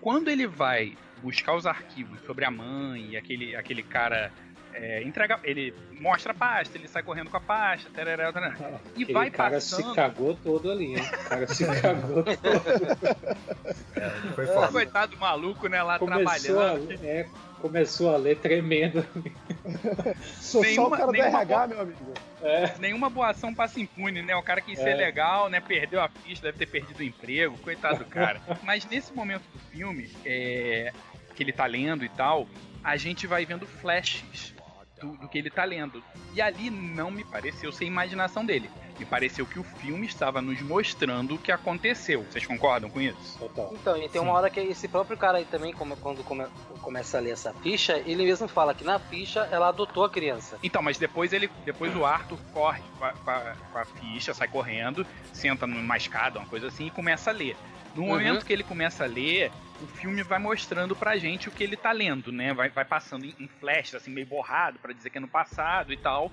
[0.00, 4.30] Quando ele vai buscar os arquivos sobre a mãe e aquele, aquele cara
[4.72, 9.02] é, entrega, ele mostra a pasta, ele sai correndo com a pasta, tarará, tarará, e
[9.02, 9.88] Aquele vai cara passando.
[9.88, 11.02] se cagou todo ali, hein?
[11.02, 12.36] O cara se cagou todo.
[14.34, 14.68] Foi foda.
[14.68, 17.04] Coitado do maluco, né, lá Começou a, trabalhando.
[17.04, 17.26] é,
[17.66, 19.04] começou a ler tremendo.
[20.40, 22.14] Sou só Nenhuma- o cara do RH, meu amigo.
[22.42, 24.34] É, Nenhuma boa ação passa impune, né?
[24.36, 24.94] O cara quis ser É.
[24.94, 25.60] legal, né?
[25.60, 28.40] Perdeu a ficha, deve ter perdido o emprego, coitado do cara.
[28.62, 30.92] Mas nesse momento do filme, é,
[31.34, 32.46] que ele tá lendo e tal,
[32.84, 34.54] a gente vai vendo flashes
[35.00, 36.02] do, do que ele tá lendo.
[36.34, 38.70] E ali não me pareceu ser imaginação dele.
[38.98, 42.22] Me pareceu que o filme estava nos mostrando o que aconteceu.
[42.24, 43.38] Vocês concordam com isso?
[43.38, 43.70] total.
[43.74, 46.46] Então, e tem uma hora que esse próprio cara aí também, como- quando come-
[46.80, 50.58] começa a ler essa ficha, ele mesmo fala que na ficha ela adotou a criança.
[50.62, 54.32] Então, mas depois ele, depois o Arthur corre com a, com a- com a ficha,
[54.32, 57.56] sai correndo, senta numa escada, uma coisa assim, e começa a ler.
[57.94, 58.08] No Uhum.
[58.08, 59.50] momento que ele começa a ler,
[59.82, 62.52] o filme vai mostrando pra gente o que ele tá lendo, né?
[62.54, 65.92] Vai, vai passando em, em flash, assim, meio borrado, pra dizer que é no passado
[65.92, 66.30] e tal.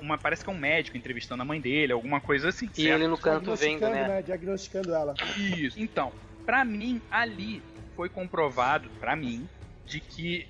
[0.00, 2.66] Uma, parece que é um médico entrevistando a mãe dele, alguma coisa assim.
[2.76, 2.94] E certo?
[2.94, 4.22] ele no canto vendo, Diagnosticando, né?
[4.22, 5.14] Diagnosticando ela.
[5.36, 5.80] Isso.
[5.80, 6.12] Então,
[6.44, 7.62] pra mim, ali
[7.94, 9.48] foi comprovado, pra mim,
[9.84, 10.46] de que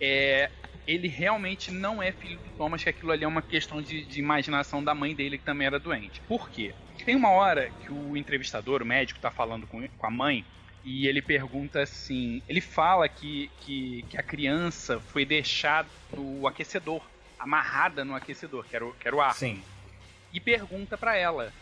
[0.00, 0.50] é,
[0.86, 4.18] ele realmente não é filho do Thomas, que aquilo ali é uma questão de, de
[4.18, 6.20] imaginação da mãe dele, que também era doente.
[6.22, 6.74] Por quê?
[7.04, 10.44] Tem uma hora que o entrevistador, o médico, tá falando com, com a mãe.
[10.84, 17.02] E ele pergunta assim: ele fala que, que, que a criança foi deixada no aquecedor,
[17.40, 19.62] amarrada no aquecedor, que era o, que era o ar Sim.
[20.32, 21.52] e pergunta pra ela.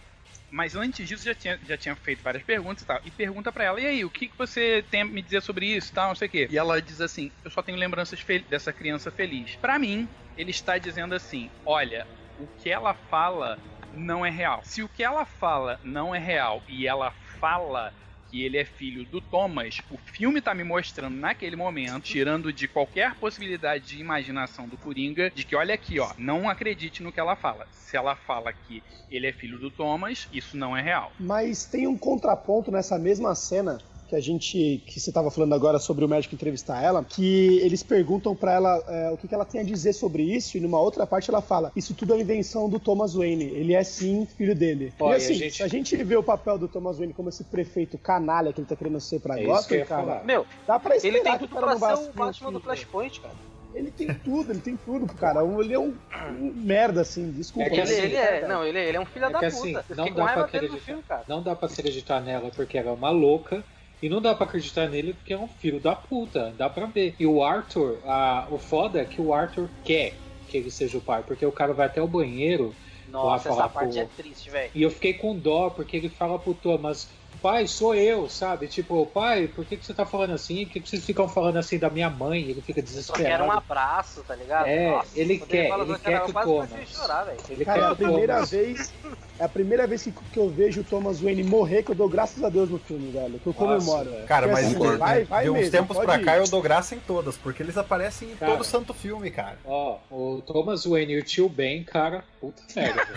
[0.50, 3.00] Mas antes disso já tinha, já tinha feito várias perguntas e tal.
[3.04, 5.66] E pergunta pra ela, e aí, o que, que você tem a me dizer sobre
[5.66, 6.48] isso e tal, não sei o quê.
[6.50, 9.56] E ela diz assim, eu só tenho lembranças dessa criança feliz.
[9.56, 12.06] Pra mim, ele está dizendo assim, olha,
[12.38, 13.58] o que ela fala
[13.92, 14.62] não é real.
[14.64, 17.92] Se o que ela fala não é real e ela fala
[18.30, 22.68] que ele é filho do Thomas, o filme tá me mostrando naquele momento, tirando de
[22.68, 27.20] qualquer possibilidade de imaginação do Coringa, de que olha aqui, ó, não acredite no que
[27.20, 27.66] ela fala.
[27.70, 31.12] Se ela fala que ele é filho do Thomas, isso não é real.
[31.18, 35.78] Mas tem um contraponto nessa mesma cena que a gente que você estava falando agora
[35.78, 39.44] sobre o médico entrevistar ela, que eles perguntam pra ela é, o que, que ela
[39.44, 42.68] tem a dizer sobre isso e numa outra parte ela fala isso tudo é invenção
[42.68, 44.92] do Thomas Wayne, ele é sim filho dele.
[44.98, 47.12] Ó, e e a assim, gente- se a gente vê o papel do Thomas Wayne
[47.12, 49.86] como esse prefeito canalha que ele tá querendo ser pra É isso que eu Gotham,
[49.96, 50.24] cara, falar.
[50.24, 52.60] Meu, dá pra esperar ele tem tudo cara vai ser o Batman do.
[52.60, 53.34] Flashpoint, cara.
[53.74, 55.40] Ele tem tudo, ele tem tudo, cara.
[55.60, 55.94] Ele é um,
[56.40, 57.68] um merda, assim, desculpa.
[57.68, 59.80] É que assim, ele é, não, ele, ele é um filho É da que puta.
[59.80, 60.78] assim, não dá pra acreditar.
[60.80, 61.22] filme, cara.
[61.28, 63.62] Não dá pra acreditar nela porque ela é uma louca.
[64.02, 66.54] E não dá pra acreditar nele porque é um filho da puta.
[66.56, 67.16] Dá pra ver.
[67.18, 70.14] E o Arthur, a- o foda é que o Arthur quer
[70.48, 71.22] que ele seja o pai.
[71.22, 72.74] Porque o cara vai até o banheiro
[73.06, 74.70] Nossa, essa parte pro- é triste, velho.
[74.74, 77.08] E eu fiquei com dó, porque ele fala pro Thomas,
[77.42, 78.68] pai, sou eu, sabe?
[78.68, 80.64] Tipo, pai, por que, que você tá falando assim?
[80.64, 82.42] Por que, que vocês ficam falando assim da minha mãe?
[82.42, 83.44] Ele fica Só quero desesperado.
[83.44, 84.66] um abraço, tá ligado?
[84.66, 87.38] É, Nossa, ele quer, fala ele quer que a chorar, velho.
[87.48, 88.50] Ele Cara, é quer a que o primeira Thomas.
[88.50, 88.92] vez.
[89.38, 92.08] É a primeira vez que, que eu vejo o Thomas Wayne morrer que eu dou
[92.08, 93.38] graças a Deus no filme, velho.
[93.38, 94.10] Que eu comemoro.
[94.10, 94.26] velho.
[94.26, 96.24] Cara, Porque, mas assim, de, vai, vai de uns mesmo, tempos pra ir.
[96.24, 98.52] cá eu dou graça em todas, porque eles aparecem em Cara.
[98.52, 99.56] todo santo filme, cara.
[99.64, 103.06] Ó, o Thomas Wayne e o tio Ben, cara, puta merda.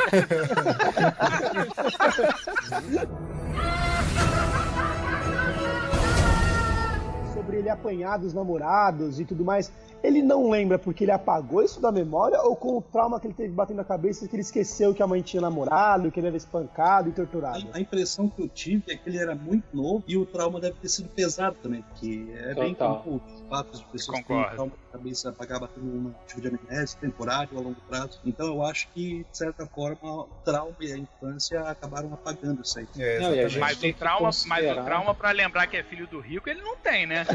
[7.33, 9.71] Sobre ele apanhar dos namorados e tudo mais.
[10.03, 13.33] Ele não lembra porque ele apagou isso da memória ou com o trauma que ele
[13.33, 16.37] teve batendo na cabeça que ele esqueceu que a mãe tinha namorado, que ele era
[16.37, 17.67] espancado e torturado?
[17.71, 20.59] A, a impressão que eu tive é que ele era muito novo e o trauma
[20.59, 23.01] deve ter sido pesado também, porque é bem Total.
[23.03, 26.47] comum os fatos de pessoas que têm trauma na cabeça apagar batendo um tipo de
[26.47, 28.19] amnésia temporário a longo prazo.
[28.25, 32.79] Então eu acho que, de certa forma, o trauma e a infância acabaram apagando isso
[32.79, 32.87] aí.
[32.97, 35.83] É, Não, a gente Mas tem o trauma, mas o trauma para lembrar que é
[35.83, 37.25] filho do rico, ele não tem, né?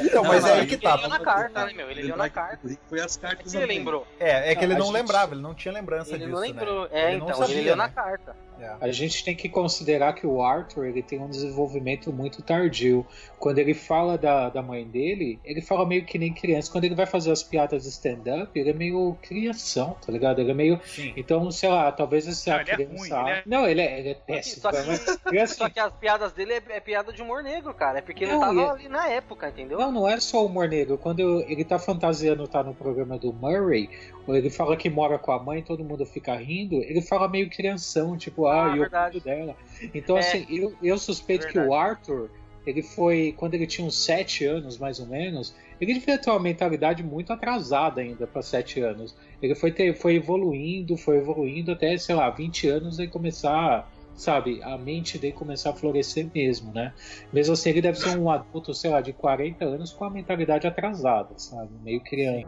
[0.00, 1.00] Então, mas Não, é não, que Ele tá.
[1.00, 1.90] leu na carta, né, meu?
[1.90, 2.68] Ele leu na carta.
[2.88, 4.06] Foi as cartas É que ele lembrou.
[4.18, 6.30] É, é que ele A não gente- lembrava, ele não tinha lembrança Ele disso.
[6.30, 6.82] não lembrou.
[6.82, 6.88] Né?
[6.92, 7.92] É, Ele não então, sabia, ele leu na né?
[7.94, 8.36] carta.
[8.60, 8.76] É.
[8.80, 13.06] A gente tem que considerar que o Arthur ele tem um desenvolvimento muito tardio.
[13.38, 16.70] Quando ele fala da, da mãe dele, ele fala meio que nem criança.
[16.70, 20.40] Quando ele vai fazer as piadas de stand-up, ele é meio crianção, tá ligado?
[20.40, 20.80] Ele é meio.
[20.84, 21.12] Sim.
[21.16, 22.96] Então, sei lá, talvez esse Não, a ele é criança.
[22.96, 24.62] ruim, ele é- Não, ele é, ele é péssimo.
[24.62, 27.98] Só que, mas- só que as piadas dele é, é piada de humor negro, cara.
[27.98, 29.78] É porque ele Não, tava e é- ali na época, entendeu?
[29.78, 30.98] Não, não é só o humor negro.
[30.98, 33.88] Quando eu- ele tá fantasiando, tá no programa do Murray,
[34.26, 37.48] ou ele fala que mora com a mãe, todo mundo fica rindo, ele fala meio
[37.48, 39.20] crianção, tipo, ah, Ah, eu verdade.
[39.20, 39.56] cuido dela.
[39.94, 40.20] Então, É.
[40.20, 41.68] assim, eu, eu suspeito que Verdade.
[41.68, 42.30] o Arthur,
[42.66, 46.40] ele foi, quando ele tinha uns 7 anos, mais ou menos, ele devia ter uma
[46.40, 49.16] mentalidade muito atrasada ainda para 7 anos.
[49.40, 54.62] Ele foi, ter, foi evoluindo, foi evoluindo até, sei lá, 20 anos e começar sabe,
[54.62, 56.92] a mente dele começar a florescer mesmo, né?
[57.32, 60.66] Mesmo assim, ele deve ser um adulto, sei lá, de 40 anos com a mentalidade
[60.66, 61.70] atrasada, sabe?
[61.82, 62.46] Meio criança.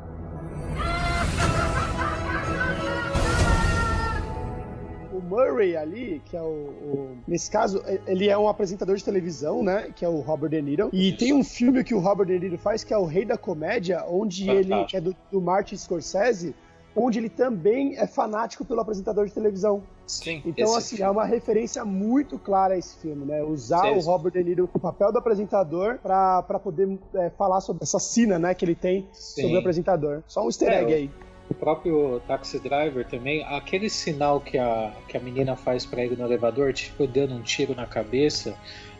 [5.33, 9.89] Murray ali, que é o, o- Nesse caso, ele é um apresentador de televisão, né?
[9.95, 10.91] Que é o Robert De Niro.
[10.93, 13.37] E tem um filme que o Robert De Niro faz, que é o Rei da
[13.39, 14.75] Comédia, onde Fantástico.
[14.75, 14.85] ele.
[14.87, 16.55] que é do, do Martin Scorsese,
[16.95, 19.83] onde ele também é fanático pelo apresentador de televisão.
[20.07, 20.43] Sim.
[20.45, 23.43] Então, assim, é uma referência muito clara a esse filme, né?
[23.43, 23.97] Usar Sim.
[23.97, 27.99] o Robert De Niro no papel do apresentador pra, pra poder é, falar sobre essa
[27.99, 29.43] sina, né, que ele tem Sim.
[29.43, 30.23] sobre o apresentador.
[30.27, 31.11] Só um easter É, egg o- aí.
[31.53, 36.17] O próprio Taxi Driver também, aquele sinal que a, que a menina faz pra ele
[36.17, 38.57] no elevador, tipo dando um tiro na cabeça,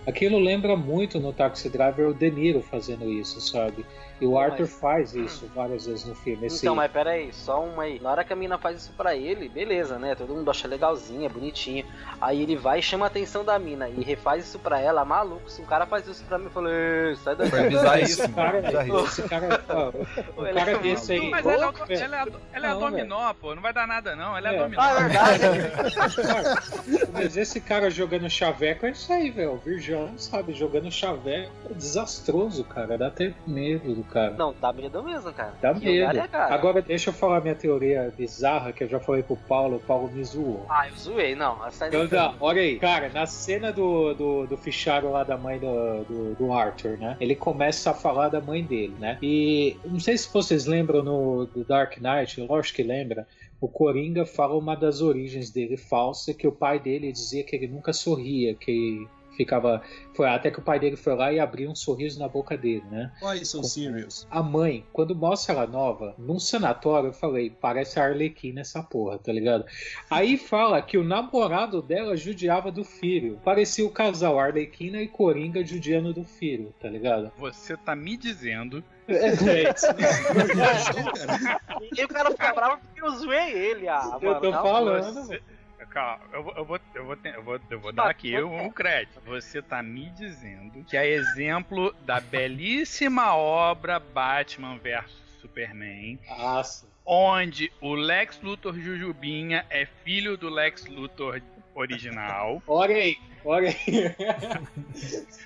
[0.07, 3.87] aquilo lembra muito no Taxi Driver o De Niro fazendo isso, sabe?
[4.23, 6.47] E o Arthur mas- faz isso várias vezes no filme.
[6.47, 6.59] Esse...
[6.65, 7.99] Então, mas pera aí, só uma aí.
[8.01, 10.15] Na hora que a mina faz isso pra ele, beleza, né?
[10.15, 11.85] Todo mundo acha legalzinho, é bonitinho.
[12.21, 15.51] Aí ele vai e chama a atenção da mina e refaz isso pra ela, maluco.
[15.51, 17.51] Se um cara faz isso pra mim, eu falo, "Ê, sai daqui.
[17.51, 19.01] Foi bizarro Esse cara, Bizarríssimo.
[19.05, 21.31] esse cara, ó, o Ele cara é desse aí.
[21.31, 23.55] Mas ela, é, ela, é, ela é a Não, dominó, pô.
[23.57, 24.37] Não vai dar nada, não.
[24.37, 24.59] Ela é, É.
[24.59, 24.81] a dominó.
[24.83, 26.23] Ah, é verdade.
[26.23, 26.63] Cara,
[27.13, 29.55] mas esse cara jogando chaveco é isso aí, velho.
[29.55, 32.97] O Virgão, sabe, jogando chaveco é desastroso, cara.
[32.97, 34.31] Dá até medo do cara.
[34.33, 35.55] Não, dá medo mesmo, cara.
[35.61, 36.19] Dá Que medo.
[36.19, 36.55] é, cara?
[36.55, 40.11] Agora deixa eu falar minha teoria bizarra que eu já falei pro Paulo, o Paulo
[40.11, 40.67] me zoou.
[40.69, 41.65] Ah, eu zoei, não.
[41.67, 45.37] Essa aí Então, tá, olha aí, cara, na cena do, do, do fichário lá da
[45.37, 47.17] mãe do, do, do Arthur, né?
[47.21, 49.19] Ele começa a falar da mãe dele, né?
[49.23, 53.27] E não sei se vocês lembram no do Dark Knight, lógico que lembra.
[53.61, 57.69] O Coringa fala uma das origens dele falsa, que o pai dele dizia que ele
[57.69, 59.83] nunca sorria, que ficava.
[60.15, 62.85] Foi até que o pai dele foi lá e abriu um sorriso na boca dele,
[62.91, 63.11] né?
[63.23, 64.27] Why so serious?
[64.31, 69.19] A mãe, quando mostra ela nova, num sanatório, eu falei, parece a Arlequina essa porra,
[69.19, 69.65] tá ligado?
[70.11, 73.41] Aí fala que o namorado dela judiava do filho.
[73.45, 77.33] Parecia o casal Arlequina e Coringa judiando do filho, tá ligado?
[77.39, 78.85] Você tá me dizendo.
[79.09, 79.33] É, é,
[81.97, 84.41] E o cara fica bravo porque eu zoei ele, ah, eu mano.
[84.41, 85.15] tô não, falando.
[85.15, 85.43] Você...
[85.87, 88.41] Calma, eu vou, eu vou, eu vou, te- eu vou, eu vou Tá, dar aqui
[88.43, 89.21] um crédito.
[89.27, 95.05] Você tá me dizendo que é exemplo da belíssima obra Batman vs
[95.41, 96.87] Superman, Nossa.
[97.05, 101.41] onde o Lex Luthor Jujubinha é filho do Lex Luthor
[101.75, 102.63] original.
[102.69, 104.15] Olha aí, olha aí.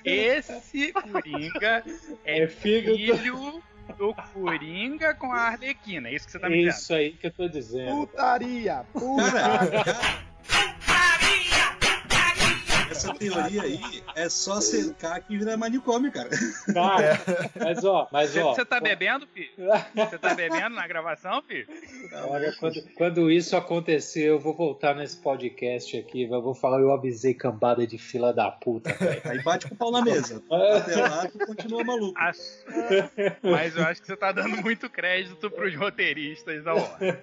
[0.03, 1.83] Esse Coringa
[2.23, 3.63] é É filho filho do
[4.33, 6.09] Coringa com a Arlequina.
[6.09, 6.73] É isso que você tá me dizendo.
[6.75, 8.07] Isso aí que eu tô dizendo.
[8.07, 8.85] Putaria!
[8.93, 9.83] Putaria!
[12.97, 13.79] essa teoria aí
[14.15, 16.29] é só cercar que vira manicômio, cara.
[16.73, 17.19] Cara,
[17.59, 18.53] mas ó, mas Você, ó.
[18.53, 19.49] você tá bebendo, filho?
[19.95, 21.67] Você tá bebendo na gravação, filho?
[22.29, 26.91] Olha, quando, quando isso acontecer, eu vou voltar nesse podcast aqui, eu vou falar, eu
[26.91, 29.21] avisei cambada de fila da puta, velho.
[29.25, 30.41] Aí bate com o pau na mesa.
[30.77, 32.17] Até lá, tu continua maluco.
[32.17, 32.41] Acho-
[33.43, 37.21] Mas eu acho que você tá dando muito crédito pros roteiristas da hora.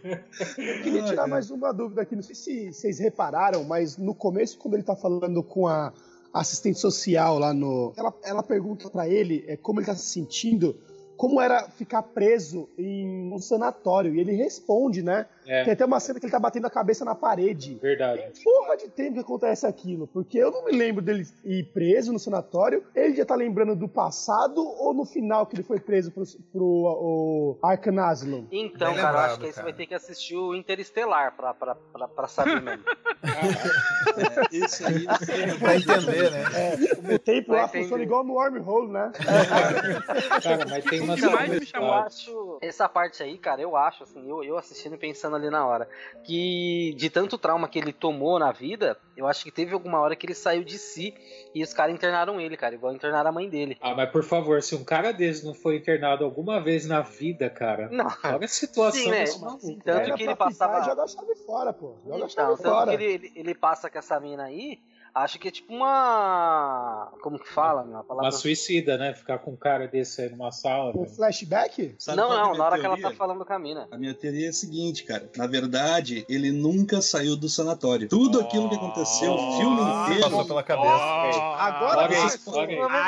[0.59, 2.15] Eu queria tirar mais uma dúvida aqui.
[2.15, 5.93] Não sei se vocês repararam, mas no começo, quando ele tá falando com a
[6.33, 7.93] assistente social lá no.
[7.97, 10.77] Ela, ela pergunta pra ele é, como ele tá se sentindo,
[11.17, 14.15] como era ficar preso em um sanatório.
[14.15, 15.27] E ele responde, né?
[15.47, 15.65] É.
[15.65, 17.75] Tem até uma cena que ele tá batendo a cabeça na parede.
[17.81, 18.23] Verdade.
[18.43, 22.19] Porra de tempo que acontece aquilo, porque eu não me lembro dele ir preso no
[22.19, 22.85] sanatório.
[22.95, 26.65] Ele já tá lembrando do passado ou no final que ele foi preso pro, pro
[26.65, 28.47] o Arkham Asylum?
[28.51, 31.35] Então, Bem cara, eu acho lembrado, que aí você vai ter que assistir o Interestelar
[31.37, 32.85] pra, pra, pra, pra saber mesmo.
[33.25, 36.43] É, esse aí tem Pra entender, né?
[36.55, 37.83] É, o tempo Vai lá entender.
[37.85, 39.13] funciona igual no wormhole, né?
[40.43, 41.67] Cara, mas tem, o uma que mais me sequência.
[41.67, 41.89] chamou.
[41.89, 42.59] Eu acho.
[42.63, 45.89] Essa parte aí, cara, eu acho, assim, eu, eu assistindo e pensando ali na hora,
[46.25, 50.17] que de tanto trauma que ele tomou na vida, eu acho que teve alguma hora
[50.17, 51.15] que ele saiu de si
[51.55, 53.77] e os caras internaram ele, cara, igual internaram a mãe dele.
[53.81, 57.49] Ah, mas por favor, se um cara desse não foi internado alguma vez na vida,
[57.51, 58.07] cara, Não.
[58.25, 59.21] olha a situação Sim, né?
[59.21, 59.67] desse maluco.
[59.85, 60.15] Tanto cara.
[60.15, 61.97] que ele passava- Joga a chave fora, pô.
[62.05, 62.97] Joga a Então, chave tanto fora.
[62.97, 64.79] que ele, ele, ele passa com essa mina aí,
[65.15, 67.13] acho que é tipo uma.
[67.23, 67.99] Como que fala, meu?
[67.99, 68.27] A palavra.
[68.27, 69.15] Uma suicida, né?
[69.15, 70.91] Ficar com um cara desse aí numa sala.
[70.91, 71.15] Um velho.
[71.15, 71.95] flashback?
[71.99, 73.11] Sabe Não, é não, minha na hora que ela teoria?
[73.11, 73.89] tá falando com a mina.
[73.91, 75.31] A minha teoria é a seguinte, cara.
[75.37, 78.09] Na verdade, ele nunca saiu do sanatório.
[78.09, 80.23] Tudo aquilo que aconteceu, o filme inteiro.
[80.23, 80.89] Passou pela cabeça.
[80.89, 82.09] Agora.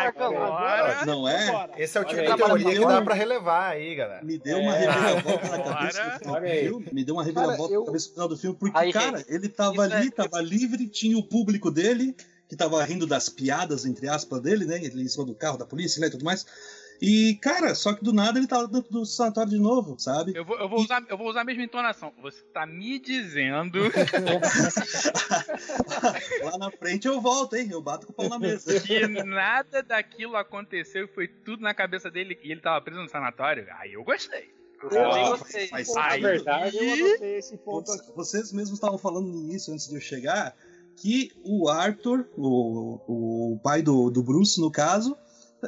[0.06, 1.70] Agora, Não é?
[1.76, 4.24] Esse é o tipo de teoria que dá pra relevar aí, galera.
[4.24, 4.78] Me deu uma É.
[4.86, 6.86] reviravolta na cabeça no final Olha do filme.
[6.92, 9.24] Me deu uma reviravolta Cara, eu- na cabeça no final do filme, porque, Aí, cara,
[9.28, 11.95] ele tava ali, é- tava livre, tinha o público dele,
[12.48, 14.76] que tava rindo das piadas, entre aspas, dele, né?
[14.84, 16.46] Ele em cima do carro da polícia né, e tudo mais.
[17.00, 20.32] E, cara, só que do nada ele tava dentro do sanatório de novo, sabe?
[20.34, 22.12] eu vou, eu, vou usar, eu vou usar a mesma entonação.
[22.22, 23.80] Você tá me dizendo
[26.42, 27.68] Lá na frente eu volto, hein?
[27.70, 28.80] Eu bato com o pau na mesa.
[28.80, 33.08] que nada daquilo aconteceu e foi tudo na cabeça dele e ele tava preso no
[33.08, 33.66] sanatório?
[33.78, 34.54] Aí eu gostei.
[34.82, 35.68] Eu Ah, gostei.
[35.68, 38.10] Ponto, Aí, Na verdade, Eu anotei esse ponto aqui.
[38.14, 40.56] Vocês mesmos estavam falando no início, antes de eu chegar,
[40.96, 45.16] que o Arthur, o, o pai do, do Bruce, no caso,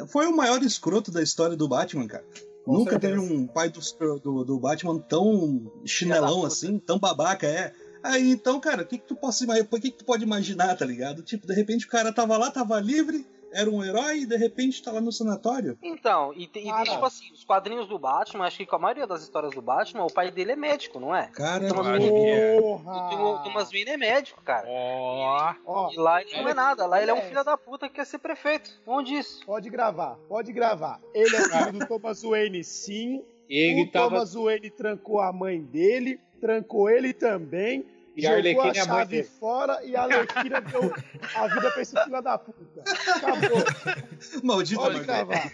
[0.08, 2.24] foi o maior escroto da história do Batman, cara.
[2.64, 3.14] Com Nunca certeza.
[3.14, 3.80] teve um pai do,
[4.18, 7.72] do, do Batman tão chinelão assim, tão babaca, é.
[8.02, 11.22] Aí então, cara, o que, que tu possa que, que tu pode imaginar, tá ligado?
[11.22, 14.82] Tipo, de repente o cara tava lá, tava livre, era um herói e de repente
[14.82, 15.78] tá lá no sanatório.
[15.82, 16.84] Então, e, e Cara.
[16.84, 20.04] tipo assim, os quadrinhos do Batman, acho que com a maioria das histórias do Batman,
[20.04, 21.28] o pai dele é médico, não é?
[21.28, 22.58] Cara, Thomas acho Wayne, que é.
[22.58, 23.42] o Porra!
[23.44, 24.66] Thomas Wayne é médico, cara.
[24.68, 27.22] Ó, Ó, E lá ele não é nada, lá ele é um É.
[27.28, 28.70] filho da puta que quer ser prefeito.
[28.86, 29.44] Onde isso?
[29.46, 31.00] pode gravar, pode gravar.
[31.14, 33.22] Ele é filho do Thomas Wayne, sim.
[33.48, 34.10] ele o tava.
[34.10, 37.84] Thomas Wayne trancou a mãe dele, trancou ele também.
[38.20, 39.28] E a Arlequina é a chave dele.
[39.38, 40.92] fora e a Arlequina deu
[41.34, 42.82] a vida pra esse filho da puta.
[43.16, 43.64] Acabou.
[44.42, 45.50] maldito Pode gravar.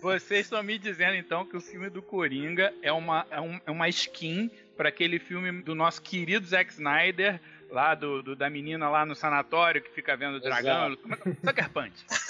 [0.00, 3.70] vocês estão me dizendo então que o filme do Coringa é uma, é um- é
[3.70, 7.40] uma skin pra aquele filme do nosso querido Zack Snyder,
[7.70, 10.96] lá do, do- da menina lá no sanatório que fica vendo o dragão.
[10.96, 12.06] Como é que- Sucker Punch.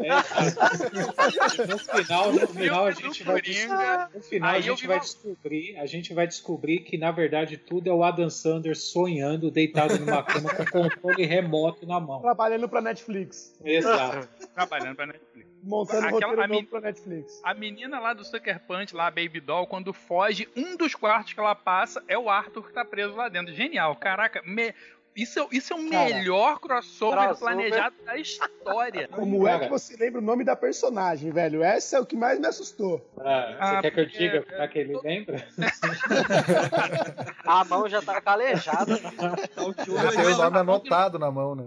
[0.00, 5.00] É, no final, no final a gente vai Coringa, No final a gente vi vai
[5.00, 9.98] descobrir, a gente vai descobrir que na verdade tudo é o Adam Sanders sonhando, deitado
[9.98, 12.20] numa cama com controle remoto na mão.
[12.20, 13.54] Trabalhando pra Netflix.
[13.64, 14.28] Exato.
[14.54, 15.46] Trabalhando pra Netflix.
[15.62, 17.40] Montando Aquela- roteiro a pra Netflix.
[17.42, 21.32] A menina lá do Sucker Punch, lá, a Baby Doll, quando foge, um dos quartos
[21.32, 23.52] que ela passa é o Arthur que tá preso lá dentro.
[23.52, 24.40] Genial, caraca.
[24.44, 24.72] me-
[25.16, 27.56] Isso, é- isso é o Cara, melhor crossover, crossover.
[27.56, 29.08] planejado da história.
[29.16, 31.62] Como é que você lembra o nome da personagem, velho?
[31.62, 33.00] Essa é o que mais me assustou.
[33.18, 35.48] Ah, você Ah, quer que eu diga como é que ele lembra?
[37.46, 38.98] A mão já tá calejada.
[39.56, 41.64] Tá Já tem o nome anotado na mão, né?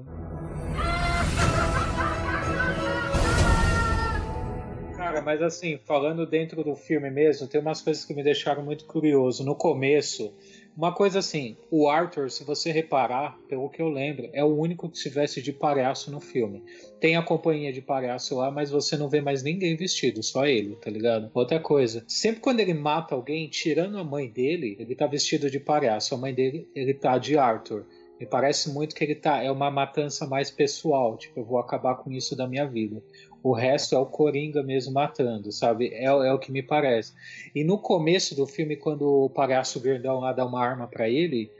[4.95, 8.85] Cara, mas assim, falando dentro do filme mesmo, tem umas coisas que me deixaram muito
[8.85, 9.43] curioso.
[9.43, 10.33] No começo,
[10.75, 14.89] uma coisa assim, o Arthur, se você reparar, pelo que eu lembro, é o único
[14.89, 16.63] que se veste de palhaço no filme.
[16.99, 20.75] Tem a companhia de palhaço lá, mas você não vê mais ninguém vestido, só ele,
[20.77, 21.29] tá ligado?
[21.33, 25.59] Outra coisa, sempre quando ele mata alguém, tirando a mãe dele, ele tá vestido de
[25.59, 26.15] palhaço.
[26.15, 27.85] A mãe dele, ele tá de Arthur.
[28.19, 29.41] Me parece muito que ele tá.
[29.41, 31.17] É uma matança mais pessoal.
[31.17, 33.01] Tipo, eu vou acabar com isso da minha vida.
[33.41, 35.89] O resto é o Coringa mesmo matando, sabe?
[35.93, 37.13] É, é o que me parece.
[37.55, 41.51] E no começo do filme, quando o palhaço grandão lá dá uma arma pra ele,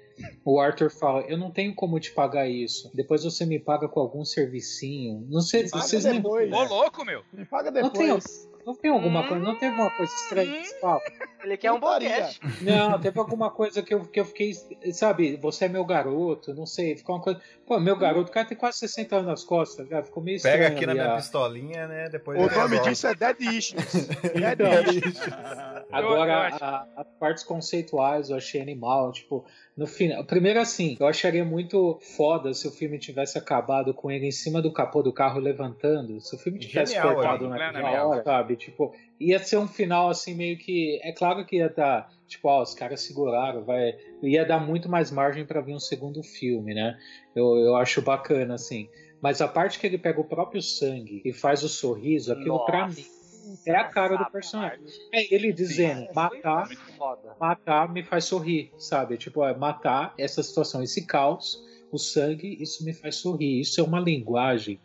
[0.44, 2.92] o Arthur fala: Eu não tenho como te pagar isso.
[2.94, 5.26] Depois você me paga com algum servicinho.
[5.30, 6.52] Não sei se Paga vocês depois.
[6.52, 7.24] Ô, louco, meu!
[7.32, 8.50] Me paga Não tem, depois.
[8.65, 11.00] não tem alguma coisa, não teve uma coisa estranha que se fala?
[11.42, 12.39] Ele quer um boquete.
[12.62, 14.52] Não, teve alguma coisa que eu, que eu fiquei,
[14.92, 17.39] sabe, você é meu garoto, não sei, ficou uma coisa.
[17.69, 20.58] Pô, meu garoto, o cara tem quase 60 anos nas costas, já ficou meio estranho.
[20.58, 22.10] Pega aqui na minha a- pistolinha, né?
[22.10, 24.08] Depois O nome disso é Dead Issues.
[24.58, 24.88] Dead.
[25.05, 25.19] Issues.
[25.91, 29.12] Agora, a- as partes conceituais eu achei animal.
[29.12, 29.45] Tipo,
[29.77, 30.23] no final.
[30.23, 34.63] Primeiro, assim, eu acharia muito foda se o filme tivesse acabado com ele em cima
[34.63, 36.19] do capô do carro levantando.
[36.21, 38.55] Se o filme tivesse Genial, cortado é, naquela hora, sabe?
[38.55, 40.99] Tipo, ia ser um final assim, meio que.
[41.03, 42.10] É claro que ia dar.
[42.27, 43.93] Tipo, ó, os caras seguraram, vai.
[44.21, 46.97] Ia dar muito mais margem pra vir um segundo filme, né?
[47.36, 48.89] Eu, eu acho bacana, assim.
[49.21, 52.88] Mas a parte que ele pega o próprio sangue e faz o sorriso, aquilo pra
[52.88, 53.05] mim
[53.65, 54.86] é a cara do personagem.
[55.13, 57.36] É ele dizendo, matar, foda.
[57.39, 59.17] matar me faz sorrir, sabe?
[59.17, 61.58] Tipo, é matar essa situação, esse caos,
[61.91, 63.62] o sangue, isso me faz sorrir.
[63.62, 64.79] Isso é uma linguagem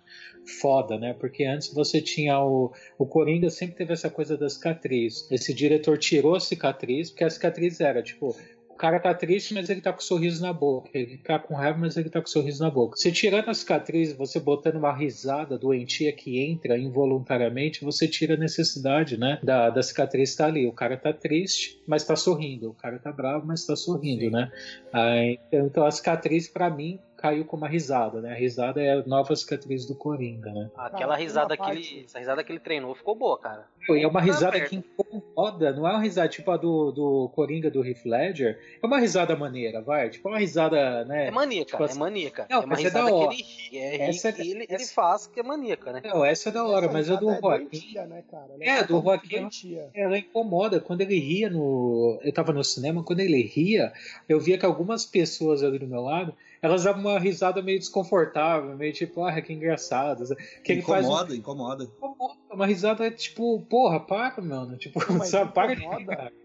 [0.60, 1.14] foda, né?
[1.14, 2.72] Porque antes você tinha o.
[2.98, 5.30] O Coringa sempre teve essa coisa da cicatriz.
[5.30, 8.36] Esse diretor tirou a cicatriz, porque a cicatriz era tipo.
[8.84, 10.90] O cara tá triste, mas ele tá com um sorriso na boca.
[10.92, 12.98] Ele tá com raiva, mas ele tá com um sorriso na boca.
[12.98, 18.36] Você tirando a cicatriz, você botando uma risada doentia que entra involuntariamente, você tira a
[18.36, 19.38] necessidade, né?
[19.42, 20.66] Da, da cicatriz estar tá ali.
[20.66, 22.68] O cara tá triste, mas tá sorrindo.
[22.72, 24.30] O cara tá bravo, mas tá sorrindo, Sim.
[24.30, 24.52] né?
[24.92, 28.32] Aí, então a cicatriz, para mim, caiu com uma risada, né?
[28.32, 30.70] A risada é a nova cicatriz do Coringa, né?
[30.76, 33.66] Aquela risada que ele, essa risada que ele treinou ficou boa, cara.
[33.88, 37.70] E é uma risada que incomoda, não é uma risada tipo a do, do Coringa
[37.70, 38.58] do Heath Ledger.
[38.82, 40.10] É uma risada maneira, vai.
[40.10, 41.28] Tipo uma risada, né?
[41.28, 41.96] É maníaca, tipo, assim...
[41.96, 42.46] é maníaca.
[42.50, 43.34] Não, é uma risada é da hora.
[43.34, 44.74] que ele, é, essa, que ele, essa...
[44.74, 46.02] ele faz que é maníaca, né?
[46.04, 47.94] Não, essa é da hora, mas a do é Joaquim.
[48.06, 48.22] Né,
[48.60, 49.48] é, é do Joaquim.
[49.94, 50.78] Ela incomoda.
[50.78, 52.20] Quando ele ria no.
[52.22, 53.94] Eu tava no cinema, quando ele ria,
[54.28, 56.34] eu via que algumas pessoas ali do meu lado
[56.64, 60.24] elas davam uma risada meio desconfortável, meio tipo, ah, que engraçado.
[60.62, 61.36] Que incomoda, um...
[61.36, 61.84] incomoda.
[61.84, 62.34] Incomoda.
[62.50, 64.76] Uma risada tipo, porra, para, mano.
[64.78, 65.84] Tipo, Mas sabe, para de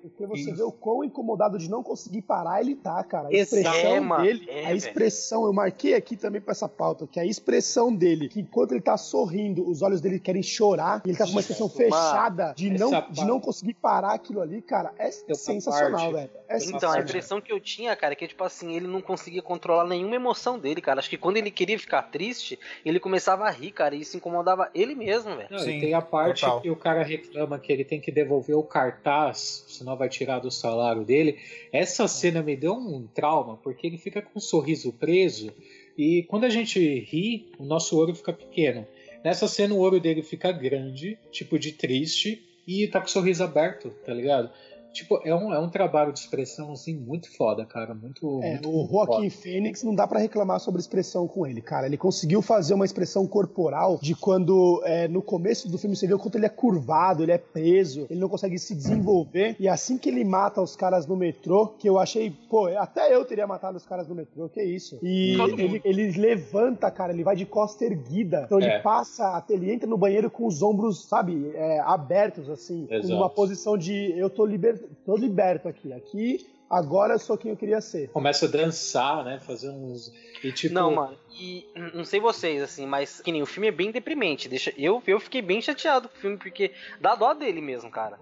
[0.01, 0.55] Porque você Isso.
[0.55, 3.29] vê o quão incomodado de não conseguir parar ele tá, cara.
[3.29, 7.19] A expressão é, dele, é, a expressão, eu marquei aqui também pra essa pauta, que
[7.19, 11.17] a expressão dele, que enquanto ele tá sorrindo, os olhos dele querem chorar, e ele
[11.17, 15.11] tá com uma expressão fechada de não, de não conseguir parar aquilo ali, cara, é
[15.11, 16.29] sensacional, velho.
[16.49, 19.41] É então, a impressão que eu tinha, cara, é que, tipo assim, ele não conseguia
[19.41, 20.99] controlar nenhuma emoção dele, cara.
[20.99, 24.69] Acho que quando ele queria ficar triste, ele começava a rir, cara, e isso incomodava
[24.73, 25.59] ele mesmo, velho.
[25.59, 26.61] Sim, tem a parte total.
[26.61, 30.51] que o cara reclama que ele tem que devolver o cartaz, senão vai tirar do
[30.51, 31.37] salário dele.
[31.71, 35.53] Essa cena me deu um trauma, porque ele fica com um sorriso preso,
[35.97, 38.87] e quando a gente ri, o nosso olho fica pequeno.
[39.23, 43.43] Nessa cena, o olho dele fica grande, tipo de triste, e tá com o sorriso
[43.43, 44.49] aberto, tá ligado?
[44.91, 47.93] Tipo, é um, é um trabalho de expressão, assim, muito foda, cara.
[47.93, 48.41] Muito.
[48.43, 51.85] É, muito o Joaquim Fênix não dá para reclamar sobre expressão com ele, cara.
[51.85, 56.13] Ele conseguiu fazer uma expressão corporal de quando é, no começo do filme você vê
[56.13, 59.55] o quanto ele é curvado, ele é preso, ele não consegue se desenvolver.
[59.59, 63.23] E assim que ele mata os caras no metrô, que eu achei, pô, até eu
[63.25, 64.99] teria matado os caras no metrô, que isso.
[65.03, 68.43] E ele, ele, levanta, cara, ele vai de costa erguida.
[68.45, 68.79] Então ele é.
[68.79, 73.13] passa, ele entra no banheiro com os ombros, sabe, é, abertos, assim, Exato.
[73.13, 75.93] uma posição de eu tô libertado tô liberto aqui.
[75.93, 78.09] Aqui, agora eu sou quem eu queria ser.
[78.09, 79.39] Começa a dançar, né?
[79.39, 80.13] Fazer uns.
[80.43, 80.73] E tipo.
[80.73, 81.17] Não, mano.
[81.31, 84.49] E não sei vocês, assim, mas que nem o filme é bem deprimente.
[84.49, 88.19] Deixa, eu, eu fiquei bem chateado com o filme, porque dá dó dele mesmo, cara.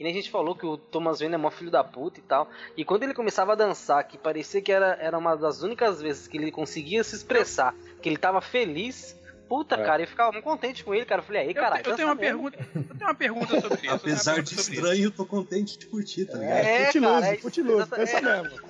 [0.00, 2.22] E nem a gente falou que o Thomas Wayne é mó filho da puta e
[2.22, 2.48] tal.
[2.74, 6.26] E quando ele começava a dançar, que parecia que era, era uma das únicas vezes
[6.26, 9.19] que ele conseguia se expressar, que ele tava feliz,
[9.50, 9.84] puta, é.
[9.84, 11.20] cara, eu ficava muito contente com ele, cara.
[11.20, 11.80] Eu falei, aí, cara.
[11.84, 12.56] Eu, eu tenho uma pergunta.
[12.72, 13.94] Eu tenho uma pergunta sobre isso.
[13.94, 16.54] Apesar de estranho, eu tô contente de curtir, tá ligado?
[16.54, 18.60] É, é Futiloso, é, pensa mesmo.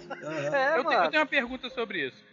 [0.54, 2.30] É, eu, tenho, eu tenho uma pergunta sobre isso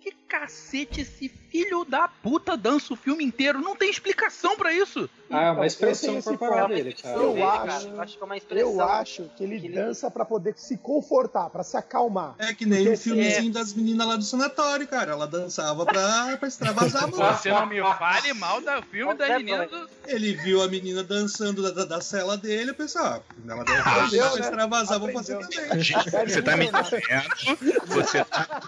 [0.00, 3.60] que cacete esse filho da puta dança o filme inteiro?
[3.60, 5.08] Não tem explicação para isso.
[5.30, 7.16] Ah, é uma expressão corporal dele, cara.
[7.16, 8.72] Eu, acho, eu acho que é uma expressão.
[8.72, 10.12] Eu acho que ele que dança ele...
[10.12, 12.34] para poder se confortar, para se acalmar.
[12.38, 13.52] É que nem Porque o filmezinho é...
[13.52, 15.12] das meninas lá do sanatório, cara.
[15.12, 17.34] Ela dançava pra, pra extravasar a música.
[17.34, 19.88] Você não me fale mal do filme das meninas do...
[20.08, 23.82] Ele viu a menina dançando da, da, da cela dele e pensou, ah, ela deve
[23.82, 24.40] fazer pra né?
[24.40, 26.26] extravasar, vou fazer também.
[26.26, 28.60] Você tá me dizendo, você tá...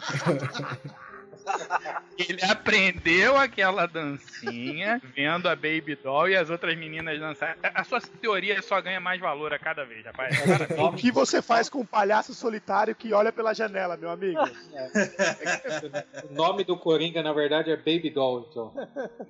[2.19, 7.57] Ele aprendeu aquela dancinha vendo a Baby Doll e as outras meninas dançar.
[7.63, 10.37] A sua teoria só ganha mais valor a cada vez, rapaz.
[10.79, 14.41] o que você faz com um palhaço solitário que olha pela janela, meu amigo?
[16.29, 18.73] o nome do Coringa, na verdade, é Baby Doll, então.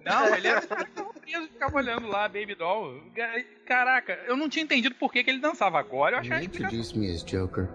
[0.05, 3.03] Não, ele era preso e ficava olhando lá, Baby Doll.
[3.66, 6.16] Caraca, eu não tinha entendido por que, que ele dançava agora.
[6.16, 6.47] Eu achava que.
[6.47, 7.69] Introduce me as Joker.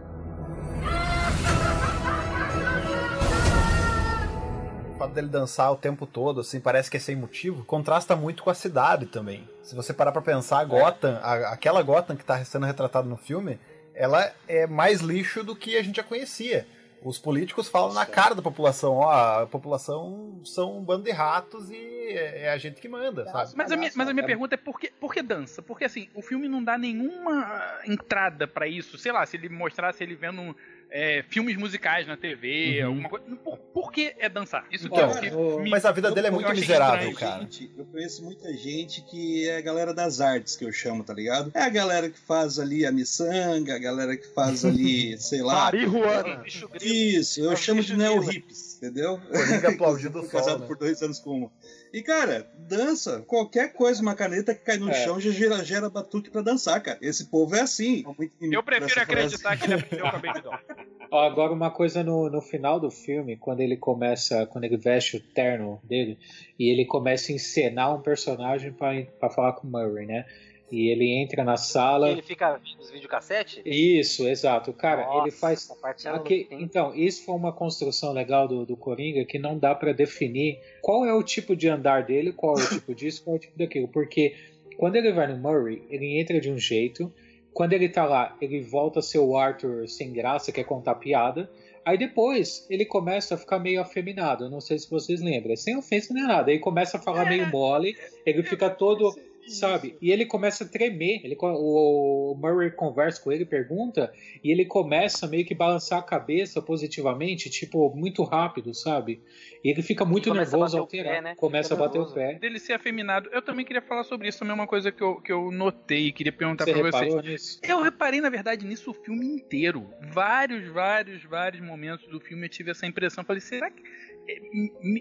[5.04, 8.50] Fato dele dançar o tempo todo, assim, parece que é sem motivo, contrasta muito com
[8.50, 9.48] a cidade também.
[9.62, 13.18] Se você parar pra pensar, a Gotham, a, aquela Gotham que tá sendo retratada no
[13.18, 13.60] filme,
[13.94, 16.66] ela é mais lixo do que a gente já conhecia.
[17.04, 21.70] Os políticos falam na cara da população, ó, a população são um bando de ratos
[21.70, 23.52] e é, é a gente que manda, sabe?
[23.58, 25.62] Mas a minha, mas a minha pergunta é por que, por que dança?
[25.62, 28.98] Porque assim, o filme não dá nenhuma entrada para isso.
[28.98, 30.56] Sei lá, se ele mostrasse ele vendo um,
[30.96, 32.88] é, filmes musicais na TV, uhum.
[32.90, 33.26] alguma coisa.
[33.44, 34.64] Por, por, que é dançar?
[34.72, 37.42] Isso que, é que me, Mas a vida dele é muito miserável, cara.
[37.42, 41.12] Gente, eu conheço muita gente que é a galera das artes, que eu chamo, tá
[41.12, 41.52] ligado?
[41.56, 45.66] É a galera que faz ali a miçanga, a galera que faz ali, sei lá.
[45.66, 46.44] Marihuana.
[46.80, 49.20] Isso, eu chamo de neo hips, entendeu?
[49.32, 50.68] Coringa aplaudindo o Fui sol, casado né?
[50.68, 51.52] por dois anos com uma.
[51.94, 53.22] E, cara, dança.
[53.28, 54.94] Qualquer coisa, uma caneta que cai no É.
[54.94, 56.98] chão já gera, gera batuque pra dançar, cara.
[57.00, 58.04] Esse povo é assim.
[58.42, 60.54] Eu prefiro acreditar que ele aprendeu com a Baby Doll.
[61.14, 65.20] Agora uma coisa no, no final do filme, quando ele começa, quando ele veste o
[65.20, 66.18] terno dele
[66.58, 70.26] e ele começa a encenar um personagem pra falar com o Murray, né?
[70.74, 72.10] E ele entra na sala.
[72.10, 73.62] Ele fica vendo os videocassete?
[73.64, 74.74] Isso, exato.
[74.74, 75.70] Cara, Nossa, ele faz.
[76.04, 76.58] é Aqui- hein?
[76.62, 81.06] então, isso foi uma construção legal do, do Coringa que não dá pra definir qual
[81.06, 83.56] é o tipo de andar dele, qual é o tipo disso, qual é o tipo
[83.56, 83.88] daquilo.
[83.88, 84.34] Porque
[84.76, 87.14] quando ele vai no Murray, ele entra de um jeito.
[87.54, 91.48] Quando ele tá lá, ele volta a ser o Arthur sem graça, quer contar piada.
[91.86, 94.50] Aí depois ele começa a ficar meio afeminado.
[94.50, 95.56] Não sei se vocês lembram.
[95.56, 96.50] Sem ofensa nem nada.
[96.50, 97.96] Ele começa a falar meio mole.
[98.26, 99.14] Ele fica todo.
[99.48, 99.96] Sabe?
[100.02, 101.22] E ele começa a tremer.
[101.24, 104.12] Ele, o, o Murray conversa com ele, pergunta,
[104.44, 109.22] e ele começa meio que balançar a cabeça positivamente, tipo, muito rápido, sabe?
[109.64, 111.16] E ele fica muito a nervoso, alterado.
[111.16, 111.36] pé, né?
[111.36, 112.36] Começa Fica a bater o pé.
[112.36, 113.30] Dele ser afeminado.
[113.32, 116.08] Eu também queria falar sobre isso, também é uma coisa que eu, que eu notei
[116.08, 117.16] e queria perguntar Você pra vocês.
[117.24, 117.60] nisso?
[117.64, 119.90] Eu reparei, na verdade, nisso o filme inteiro.
[120.12, 123.24] Vários, vários, vários momentos do filme eu tive essa impressão.
[123.24, 123.84] Falei, será que.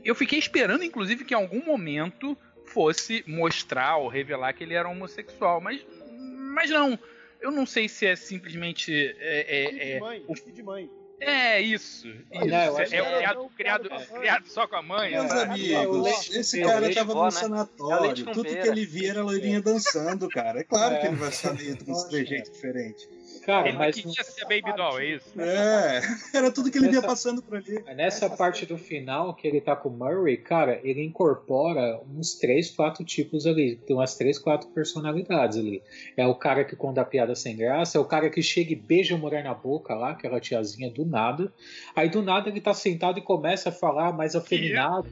[0.05, 2.37] Eu fiquei esperando, inclusive, que em algum momento
[2.73, 5.81] fosse mostrar ou revelar que ele era homossexual, mas.
[6.55, 6.99] Mas não.
[7.41, 8.93] Eu não sei se é simplesmente.
[9.19, 10.91] É, é, de é, mãe, o- filho de mãe.
[11.21, 12.07] é isso.
[12.09, 12.47] isso.
[12.47, 13.89] Não, é, é que o é- criado, criado,
[14.21, 15.11] criado só com a mãe.
[15.13, 17.29] Meus amigos, leite esse cara leite tava com no né?
[17.29, 18.25] É sanatório.
[18.25, 20.61] com Tudo que ele via era a loirinha dançando, cara.
[20.61, 21.09] É claro que É.
[21.09, 23.09] ele vai ficar meio com uns trejeitos diferentes.
[23.45, 25.41] Cara, Ele mas queria ser Baby Doll, é isso?
[25.41, 26.01] É,
[26.33, 27.83] era tudo que ele via Nessa- passando por ali.
[27.97, 32.71] nessa parte do final que ele tá com o Murray, cara, ele incorpora uns três,
[32.71, 33.77] quatro tipos ali.
[33.77, 35.83] Tem umas três, quatro personalidades ali.
[36.17, 38.77] É o cara que conta a piada sem graça, é o cara que chega e
[38.77, 41.53] beija a mulher na boca lá, aquela tiazinha do nada.
[41.97, 45.09] Aí do nada ele tá sentado e começa a falar mais afeminado,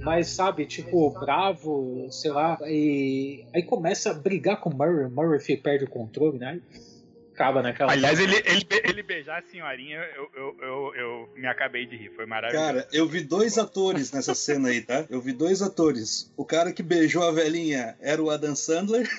[0.00, 2.58] mais, sabe, tipo, bravo, sei lá.
[2.62, 6.60] E aí começa a brigar com o Murray, o Murray perde o controle, né?
[7.34, 7.90] Acaba naquela.
[7.90, 12.10] Aliás, ele, ele, ele beijar a senhorinha, eu, eu, eu, eu me acabei de rir,
[12.14, 12.64] foi maravilhoso.
[12.64, 15.04] Cara, eu vi dois atores nessa cena aí, tá?
[15.10, 16.32] Eu vi dois atores.
[16.36, 19.08] O cara que beijou a velhinha era o Adam Sandler.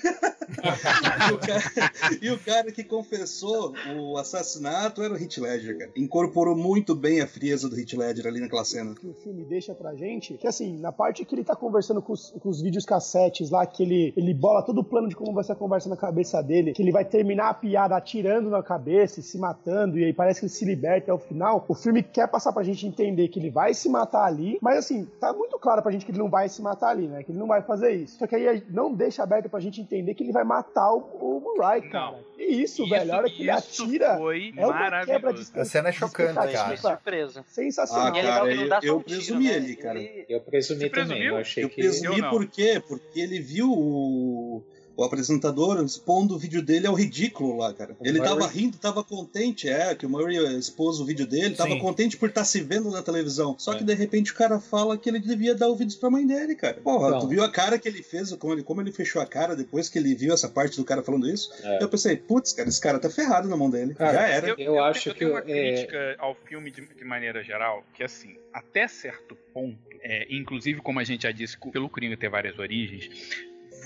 [1.29, 5.91] e, o cara, e o cara que confessou o assassinato era o Heath Ledger, cara.
[5.97, 8.95] Incorporou muito bem a frieza do Heath Ledger ali naquela cena.
[8.95, 12.13] que o filme deixa pra gente, que assim, na parte que ele tá conversando com
[12.13, 15.33] os, com os vídeos cassetes lá, que ele, ele bola todo o plano de como
[15.33, 18.61] vai ser a conversa na cabeça dele, que ele vai terminar a piada atirando na
[18.61, 21.65] cabeça e se matando, e aí parece que ele se liberta ao final.
[21.67, 25.05] O filme quer passar pra gente entender que ele vai se matar ali, mas assim,
[25.19, 27.23] tá muito claro pra gente que ele não vai se matar ali, né?
[27.23, 28.19] Que ele não vai fazer isso.
[28.19, 31.41] Só que aí não deixa aberto pra gente entender que ele vai matar o, o
[31.41, 32.15] Murray, cara.
[32.37, 34.17] E isso, velho, a hora que ele isso atira.
[34.17, 35.59] foi é uma quebra de.
[35.59, 36.77] A cena é chocante, cara.
[36.77, 37.43] surpreso.
[37.47, 38.07] Sensacional.
[38.07, 39.55] Ah, cara, eu, eu um presumi né?
[39.55, 39.99] ali, cara.
[39.99, 41.23] Ele- Eu presumi Você também.
[41.23, 41.81] Eu achei Eu que.
[41.81, 42.81] presumi por quê?
[42.85, 44.63] Porque ele viu o,
[44.97, 47.95] o apresentador expondo o vídeo dele ao ridículo lá, cara.
[48.01, 48.33] Ele Murray?
[48.33, 51.79] tava rindo, tava contente, é, que o Murray expôs o vídeo dele, tava Sim.
[51.79, 53.55] contente por estar se vendo na televisão.
[53.57, 53.77] Só É.
[53.77, 56.75] que de repente o cara fala que ele devia dar ouvidos pra mãe dele, cara.
[56.75, 57.19] Porra, Não.
[57.19, 59.89] tu viu a cara que ele fez, como ele, como ele fechou a cara depois
[59.89, 61.51] que ele viu essa parte do cara falando isso?
[61.63, 61.83] É.
[61.83, 63.93] Eu pensei, putz, cara, esse cara tá ferrado na mão dele.
[63.95, 64.55] Cara, Já era.
[64.57, 68.03] Eu acho eu que tenho uma é- crítica ao filme de, de maneira geral, que
[68.03, 72.57] assim, até certo ponto, é, inclusive como a gente já disse, pelo Coringa ter várias
[72.57, 73.09] origens,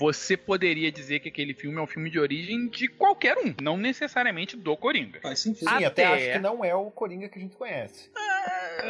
[0.00, 3.76] você poderia dizer que aquele filme é um filme de origem de qualquer um, não
[3.76, 5.20] necessariamente do Coringa.
[5.20, 5.68] Faz sentido.
[5.68, 8.10] Sim, até, Até- acho que não é o Coringa que a gente conhece.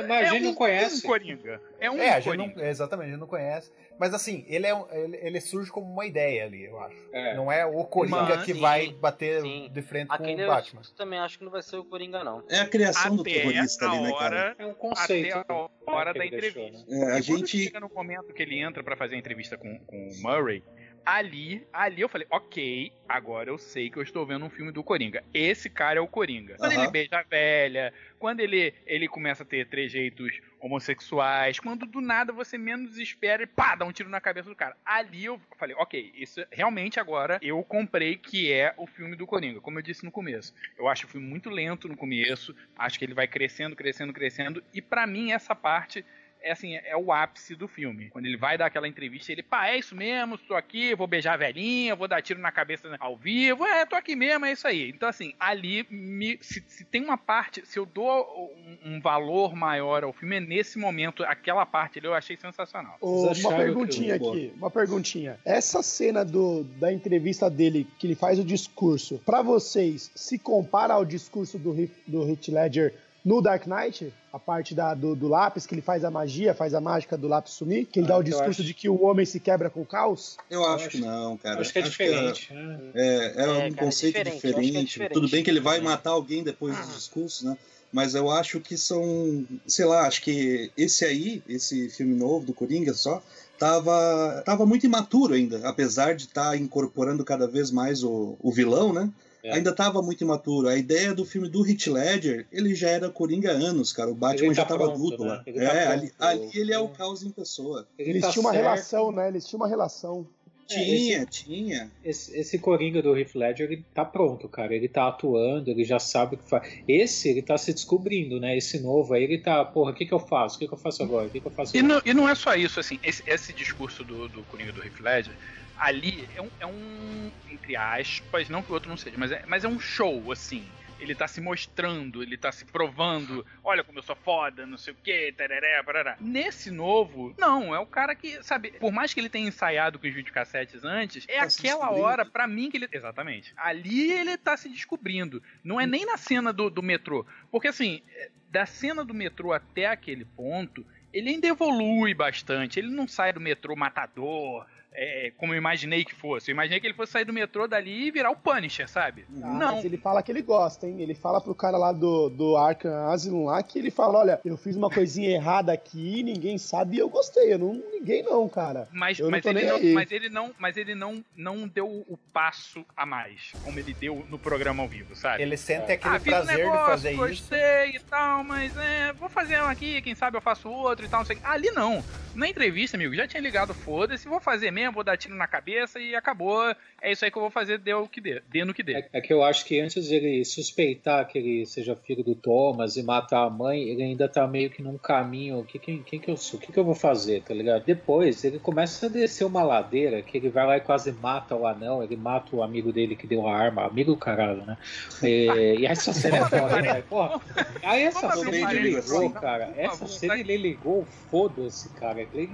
[0.07, 1.05] Mas a gente é um, não conhece.
[1.05, 1.61] um Coringa.
[1.81, 2.55] É um é, a gente Coringa.
[2.63, 3.73] não, exatamente, a gente não conhece.
[3.99, 6.97] Mas assim, ele, é, ele, ele surge como uma ideia ali, eu acho.
[7.13, 7.35] É.
[7.35, 9.69] Não é o Coringa Mas- que sim, vai bater sim.
[9.71, 10.83] de frente Aquele com o eu Batman.
[10.97, 12.43] também acho que não vai ser o Coringa, não.
[12.49, 14.37] É a criação do Até terrorista a ali, né, cara?
[14.37, 15.37] hora, É um conceito.
[15.37, 16.91] até a hora que da ele deixou, entrevista.
[16.95, 17.01] né?
[17.01, 17.65] É, a quando gente.
[17.65, 20.63] chega no momento que ele entra pra fazer a entrevista com, com o Murray,
[21.05, 24.83] ali, ali eu falei, ok, agora eu sei que eu estou vendo um filme do
[24.83, 25.23] Coringa.
[25.33, 26.57] Esse cara é o Coringa.
[26.57, 26.83] Quando Aham.
[26.83, 32.33] ele beija a velha, quando ele, ele começa a ter trejeitos homossexuais, quando do nada
[32.33, 34.77] você menos espera e pá, dá um tiro na cabeça do cara.
[34.85, 39.61] Ali eu falei, ok, isso realmente agora eu comprei que é o filme do Coringa,
[39.61, 40.55] como eu disse no começo.
[40.79, 44.63] Eu acho o filme muito lento no começo, acho que ele vai crescendo, crescendo, crescendo,
[44.73, 46.05] e pra mim essa parte
[46.43, 48.11] é assim, é o ápice do filme.
[48.11, 51.35] Quando ele vai dar aquela entrevista, ele, pá, é isso mesmo, estou aqui, vou beijar
[51.35, 54.67] a velhinha, vou dar tiro na cabeça ao vivo, é, tô aqui mesmo, é isso
[54.67, 54.91] aí.
[54.91, 58.53] Então, assim, ali, me, se, se tem uma parte, se eu dou
[58.85, 62.97] um, um valor maior ao filme, é nesse momento, aquela parte ali eu achei sensacional.
[63.01, 65.39] Ô, Vocês uma perguntinha aqui, uma perguntinha.
[65.45, 70.95] Essa cena do, da entrevista dele, que ele faz o discurso, pra vocês, se compara
[70.95, 71.75] ao discurso do,
[72.07, 76.05] do Heath Ledger no Dark Knight, a parte da, do, do lápis, que ele faz
[76.05, 78.51] a magia, faz a mágica do lápis sumir, que ele dá Ah, o eu discurso
[78.63, 80.37] acho- de que o homem se quebra com o caos?
[80.49, 81.61] Eu acho que não, cara.
[81.61, 82.53] Acho que é diferente.
[82.53, 82.81] né?
[82.95, 84.87] É, é, É, um cara, conceito diferente, eu acho que é diferente.
[84.89, 85.13] diferente.
[85.13, 87.57] Tudo bem que ele vai matar alguém depois dos discursos, né?
[87.93, 92.55] Mas eu acho que são, sei lá, acho que esse aí, esse filme novo do
[92.55, 93.21] Coringa só,
[93.59, 98.93] tava, tava muito imaturo ainda, apesar de estar incorporando cada vez mais o, o vilão,
[98.93, 99.11] né?
[99.43, 99.55] É.
[99.55, 100.69] Ainda tava muito imaturo.
[100.69, 104.11] A ideia do filme do Heath Ledger, ele já era Coringa há anos, cara.
[104.11, 105.31] O Batman tá já tava pronto, adulto né?
[105.31, 105.43] lá.
[105.47, 106.31] Ele tá é, ali, pronto.
[106.31, 107.87] ali ele é o caos em pessoa.
[107.99, 108.65] Ele Eles tá tinham uma certo.
[108.65, 109.29] relação, né?
[109.29, 110.27] Eles tinham uma relação.
[110.71, 111.91] Tinha, tinha.
[112.05, 114.73] Esse, esse Coringa do Heath Ledger, ele tá pronto, cara.
[114.73, 116.73] Ele tá atuando, ele já sabe o que faz.
[116.87, 118.57] Esse, ele tá se descobrindo, né?
[118.57, 120.57] Esse novo aí, ele tá, porra, o que que eu faço?
[120.57, 121.27] O que que eu faço agora?
[121.27, 121.95] O que que eu faço E agora?
[121.95, 125.01] não, e não é só isso, assim, esse, esse discurso do, do Coringa do Heath
[125.01, 125.35] Ledger,
[125.81, 129.43] ali é um, é um, entre aspas, não que o outro não seja, mas é,
[129.47, 130.65] mas é um show, assim.
[131.01, 134.93] Ele tá se mostrando, ele tá se provando, olha como eu sou foda, não sei
[134.93, 136.15] o que, tereré, parará.
[136.21, 140.07] Nesse novo, não, é o cara que, sabe, por mais que ele tenha ensaiado com
[140.07, 142.89] os videocassetes antes, é Tá aquela hora, pra mim, que ele.
[142.93, 143.55] Exatamente.
[143.57, 145.43] Ali ele tá se descobrindo.
[145.65, 147.25] Não é nem na cena do, do metrô.
[147.51, 148.03] Porque assim,
[148.51, 152.79] da cena do metrô até aquele ponto, ele ainda evolui bastante.
[152.79, 156.51] Ele não sai do metrô matador, é, como eu imaginei que fosse.
[156.51, 159.25] Eu imaginei que ele fosse sair do metrô dali e virar o Punisher, sabe?
[159.43, 159.75] Ah, não.
[159.77, 161.01] Mas ele fala que ele gosta, hein?
[161.01, 164.57] Ele fala pro cara lá do, do Arkham Asylum lá que ele fala: olha, eu
[164.57, 167.53] fiz uma coisinha errada aqui, ninguém sabe e eu gostei.
[167.53, 168.89] Eu não ninguém não, cara.
[168.93, 171.87] Mas, Eu não mas, tô ele não, mas ele não, mas ele não, não deu
[171.87, 175.43] o passo a mais, como ele deu no programa ao vivo, sabe?
[175.43, 177.21] Ele sente aquele ah, fiz um prazer negócio, de fazer isso.
[177.21, 181.09] gostei e tal, mas é, vou fazer um aqui, quem sabe eu faço outro e
[181.09, 181.39] tal, não sei.
[181.43, 182.03] Ali não.
[182.35, 185.99] Na entrevista, amigo, já tinha ligado, foda-se, vou fazer mesmo, vou dar tiro na cabeça
[185.99, 186.75] e acabou.
[187.03, 188.95] É isso aí que eu vou fazer, deu o que dê, dê no que dê.
[188.95, 192.35] É, é que eu acho que antes de ele suspeitar que ele seja filho do
[192.35, 195.65] Thomas e matar a mãe, ele ainda tá meio que num caminho.
[195.65, 196.59] Que, quem, quem que eu sou?
[196.59, 197.85] O que, que eu vou fazer, tá ligado?
[197.85, 201.67] Depois ele começa a descer uma ladeira que ele vai lá e quase mata o
[201.67, 204.77] anão, ele mata o amigo dele que deu a arma, amigo do caralho, né?
[205.23, 207.03] E, e essa cena é foda, né?
[207.09, 207.41] Porra,
[207.83, 209.73] aí essa cena ele ligou, cara.
[209.77, 210.07] Essa tá?
[210.07, 212.21] cena ele ligou, foda-se, cara.
[212.21, 212.51] Ele,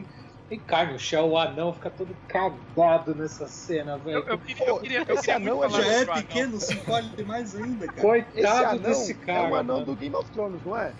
[0.51, 4.19] ele cai no chão, o anão fica todo cagado nessa cena, velho.
[4.19, 6.75] Eu, eu queria, eu queria, eu Esse queria anão é Já é o pequeno, se
[6.75, 8.01] encolhe mais ainda, cara.
[8.01, 9.49] Coitado desse cara.
[9.49, 9.87] é o anão mano.
[9.87, 10.93] do Game of Thrones, não é?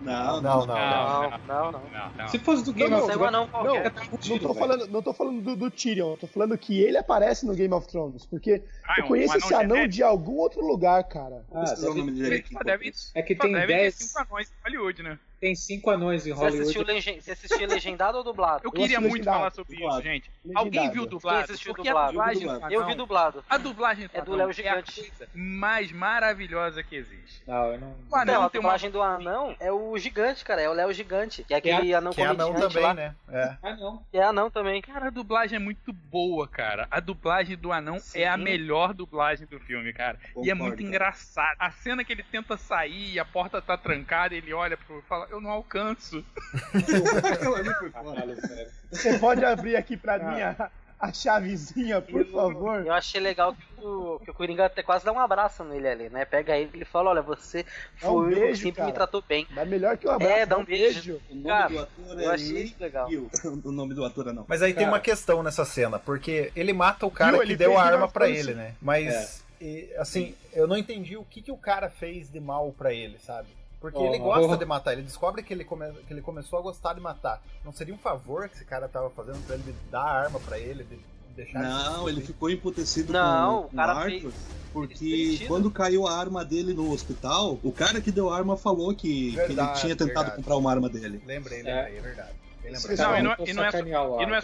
[0.00, 0.66] Não, Não, não.
[0.66, 1.72] Não, Não, não, não.
[1.72, 2.28] não, não.
[2.28, 3.92] Se fosse do Game Não, of Não, Thrones, não, qualquer.
[4.30, 7.44] Não tô falando, não tô falando do, do Tyrion, eu tô falando que ele aparece
[7.44, 9.88] no Game of Thrones, porque Ah, é eu um conheço esse anão genérico?
[9.94, 11.44] de algum outro lugar, cara.
[11.52, 12.54] Ah, pesquisar o deve- nome dele aqui.
[12.64, 15.18] Deve, É que tem deve ter 10, cinco anões em Hollywood, né?
[15.40, 16.92] tem cinco anões em Você assistiu, Hollywood.
[16.92, 17.20] legen...
[17.22, 18.60] Você assistiu legendado ou dublado?
[18.62, 19.38] Eu queria assisti muito legendado.
[19.38, 20.02] falar sobre isso, Dublado.
[20.02, 20.30] gente.
[20.44, 20.66] Legendado.
[20.66, 21.36] Alguém viu dublado?
[21.38, 22.08] Quem assistiu Porque dublado?
[22.08, 22.74] a dublagem Eu vi do dublado.
[22.74, 23.44] Eu anão- vi dublado.
[23.48, 25.00] A dublagem do É do anão Léo é a Gigante.
[25.00, 27.42] coisa mais maravilhosa que existe.
[27.46, 27.94] Não, eu não.
[28.10, 30.60] O anão Não, a tem uma dublagem do anão é o gigante, cara.
[30.60, 31.42] É o Léo Gigante.
[31.44, 32.92] Que é aquele anão Que é anão também, lá.
[32.94, 33.14] né?
[33.30, 33.56] É.
[33.62, 34.02] Ah, não.
[34.10, 34.82] Que é anão também.
[34.82, 36.86] Cara, a dublagem é muito boa, cara.
[36.90, 38.44] A dublagem do anão é a Sim.
[38.80, 40.18] Melhor dublagem do filme, cara.
[40.22, 40.88] e é Concordo, muito cara.
[40.88, 41.56] engraçado.
[41.58, 45.02] A cena que ele tenta sair e a porta tá trancada, ele olha pro e
[45.02, 46.24] fala: Eu não alcanço.
[48.90, 50.70] Você pode abrir aqui pra mim a,
[51.00, 52.84] a chavezinha, por favor?
[52.86, 56.08] Eu achei legal que o, que o Coringa até quase dá um abraço nele ali,
[56.10, 56.24] né?
[56.26, 57.64] Pega ele e fala: Olha, você
[58.00, 58.86] Dá um foi o que beijo, sempre cara.
[58.88, 59.46] me tratou bem.
[59.54, 60.32] Dá melhor que um abraço.
[60.32, 61.20] É, dá um beijo.
[61.30, 63.10] O nome Cara, do ator eu é achei Lee legal.
[63.10, 63.30] Hill.
[63.64, 64.44] O nome do ator é não.
[64.46, 64.92] Mas aí tem Cara.
[64.96, 68.38] uma questão nessa cena, porque ele mata o cara que Ele deu a arma Thrones.
[68.46, 68.74] ele, né?
[68.80, 72.92] Mas, e, assim, eu não entendi o que, que o cara fez de mal pra
[72.92, 73.48] ele, sabe?
[73.80, 74.56] Porque Oh, ele gosta oh.
[74.56, 77.42] de matar, ele descobre que ele, come- que ele começou a gostar de matar.
[77.64, 80.58] Não seria um favor que esse cara tava fazendo pra ele dar a arma pra
[80.58, 80.98] ele, de
[81.34, 84.34] deixar Não, ele ficou emputecido Não, com, o cara com Arthur, fez-
[84.72, 88.94] porque quando caiu a arma dele no hospital, o cara que deu a arma falou
[88.94, 90.36] que, que ele Verdade, tinha tentado verdade.
[90.36, 91.22] comprar uma arma dele.
[91.26, 91.62] Lembrei, É.
[91.62, 92.32] lembrei, é verdade.
[92.62, 92.98] Bem lembrado.
[92.98, 94.40] Não, e não- e é só- sacanear o e não é.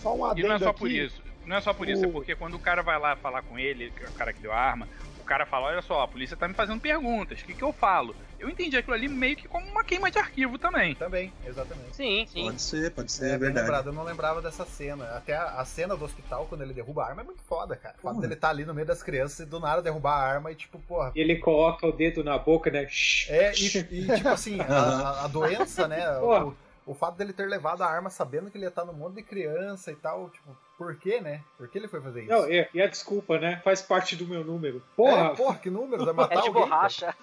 [0.00, 0.78] Só um E não é só aqui.
[0.78, 1.22] por isso.
[1.44, 3.58] Não é só por isso, é O- porque quando o cara vai lá falar com
[3.58, 6.36] ele, é o cara que deu a arma, o cara fala: Olha só, a polícia
[6.36, 8.16] tá me fazendo perguntas, o que, que eu falo?
[8.38, 10.94] Eu entendi aquilo ali meio que como uma queima de arquivo também.
[10.94, 11.94] Também, exatamente.
[11.96, 12.44] Sim, sim.
[12.44, 13.66] Pode ser, pode ser, É, é, verdade.
[13.66, 15.04] lembrado, eu não lembrava dessa cena.
[15.16, 17.96] Até a, a cena do hospital, quando ele derruba a arma, é muito foda, cara.
[17.98, 20.52] O fato dele tá ali no meio das crianças e do nada derrubar a arma
[20.52, 21.10] e, tipo, porra.
[21.16, 22.86] E ele coloca o dedo na boca, né?
[23.28, 26.00] É, e, e, tipo assim, a, a- a doença, né?
[26.20, 26.44] Porra.
[26.46, 26.56] O,
[26.88, 29.22] o fato dele ter levado a arma sabendo que ele ia estar no mundo de
[29.22, 31.42] criança e tal, tipo, por quê, né?
[31.58, 32.30] Por que ele foi fazer isso?
[32.30, 33.60] Não, e, e a desculpa, né?
[33.64, 34.82] Faz parte do meu número.
[34.96, 35.32] Porra!
[35.32, 36.04] É, porra, que número?
[36.04, 36.62] Vai matar É de alguém?
[36.62, 37.14] borracha.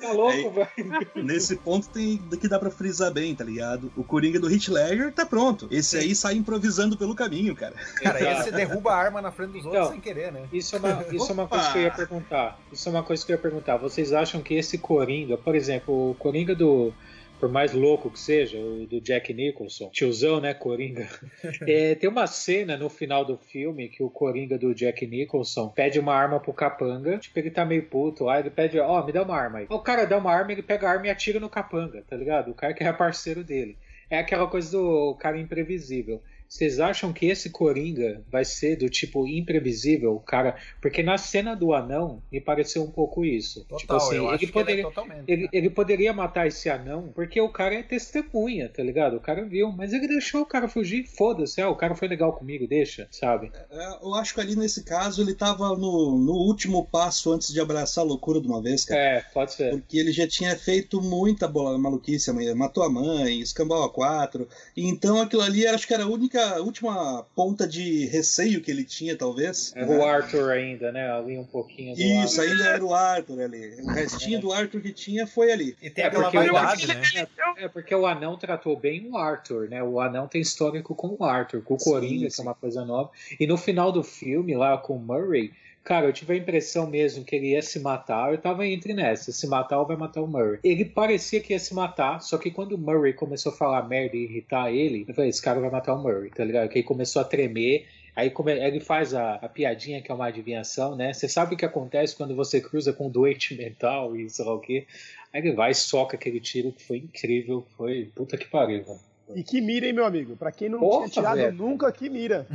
[0.00, 1.10] Tá louco, É, velho?
[1.24, 3.92] Nesse ponto tem que dá pra frisar bem, tá ligado?
[3.96, 5.68] O Coringa do Heath Ledger tá pronto.
[5.70, 7.74] Esse aí sai improvisando pelo caminho, cara.
[7.96, 8.40] Cara, Exato.
[8.40, 10.48] esse derruba a arma na frente dos outros Então, sem querer, né?
[10.52, 12.58] Isso é, uma, isso é uma coisa que eu ia perguntar.
[12.72, 13.76] Isso é uma coisa que eu ia perguntar.
[13.76, 16.94] Vocês acham que esse Coringa, por exemplo, o Coringa do.
[17.40, 21.08] Por mais louco que seja, o do Jack Nicholson, tiozão, né, Coringa?
[21.66, 25.98] É, tem uma cena no final do filme que o Coringa do Jack Nicholson pede
[25.98, 27.18] uma arma pro capanga.
[27.18, 28.28] Tipo, ele tá meio puto.
[28.28, 29.66] Aí ele pede, ó, me dá uma arma aí.
[29.70, 32.50] O cara dá uma arma, ele pega a arma e atira no capanga, tá ligado?
[32.50, 33.78] O cara que é parceiro dele.
[34.10, 36.22] É aquela coisa do cara imprevisível.
[36.50, 40.56] Vocês acham que esse Coringa vai ser do tipo imprevisível, cara?
[40.82, 43.60] Porque na cena do anão me pareceu um pouco isso.
[43.60, 45.24] Total, tipo assim, eu acho ele que poderia, ele é totalmente.
[45.28, 45.48] ele, né?
[45.52, 49.16] ele poderia matar esse anão porque o cara é testemunha, tá ligado?
[49.16, 52.32] O cara viu, mas ele deixou o cara fugir, foda-se, ah, o cara foi legal
[52.32, 53.52] comigo, deixa, sabe?
[53.70, 57.60] É, Eu acho que ali nesse caso ele tava no, no último passo antes de
[57.60, 59.00] abraçar a loucura de uma vez, cara.
[59.00, 59.70] É, pode ser.
[59.70, 64.48] Porque ele já tinha feito muita bola maluquice, matou a mãe, escambau a quatro.
[64.76, 68.70] E então aquilo ali acho que era a única, a última ponta de receio que
[68.70, 69.72] ele tinha, talvez.
[69.76, 69.96] É né?
[69.96, 71.10] o Arthur ainda, né?
[71.10, 72.52] Ali um pouquinho do Isso, Arthur.
[72.52, 73.80] ainda era o Arthur ali.
[73.82, 75.76] O restinho do Arthur que tinha foi ali.
[75.82, 77.28] E tem É aquela porque o né?
[77.56, 79.82] É porque o anão tratou bem o Arthur, né?
[79.82, 82.42] O anão tem histórico com o Arthur, com o Sim, Coringa, que sim.
[82.42, 83.10] é uma coisa nova.
[83.38, 85.52] E no final do filme, lá com o Murray,
[85.90, 88.30] cara, eu tive a impressão mesmo que ele ia se matar.
[88.30, 90.60] Eu tava entre nessa, se matar ou vai matar o Murray.
[90.62, 94.16] Ele parecia que ia se matar, só que quando o Murray começou a falar merda
[94.16, 96.68] e irritar ele, eu falei, esse cara vai matar o Murray, tá ligado?
[96.68, 97.88] Que ele começou a tremer.
[98.14, 101.12] Aí ele faz a, a piadinha que é uma adivinhação, né?
[101.12, 104.54] Você sabe o que acontece quando você cruza com um doente mental e sei lá
[104.54, 104.86] o quê.
[105.32, 107.66] Aí ele vai e soca aquele tiro que foi incrível.
[107.76, 109.00] Foi puta que pariu, velho.
[109.34, 110.36] E que mira, hein, meu amigo?
[110.36, 111.56] Pra quem não Porra, tinha tirado velho.
[111.56, 112.46] nunca, que mira.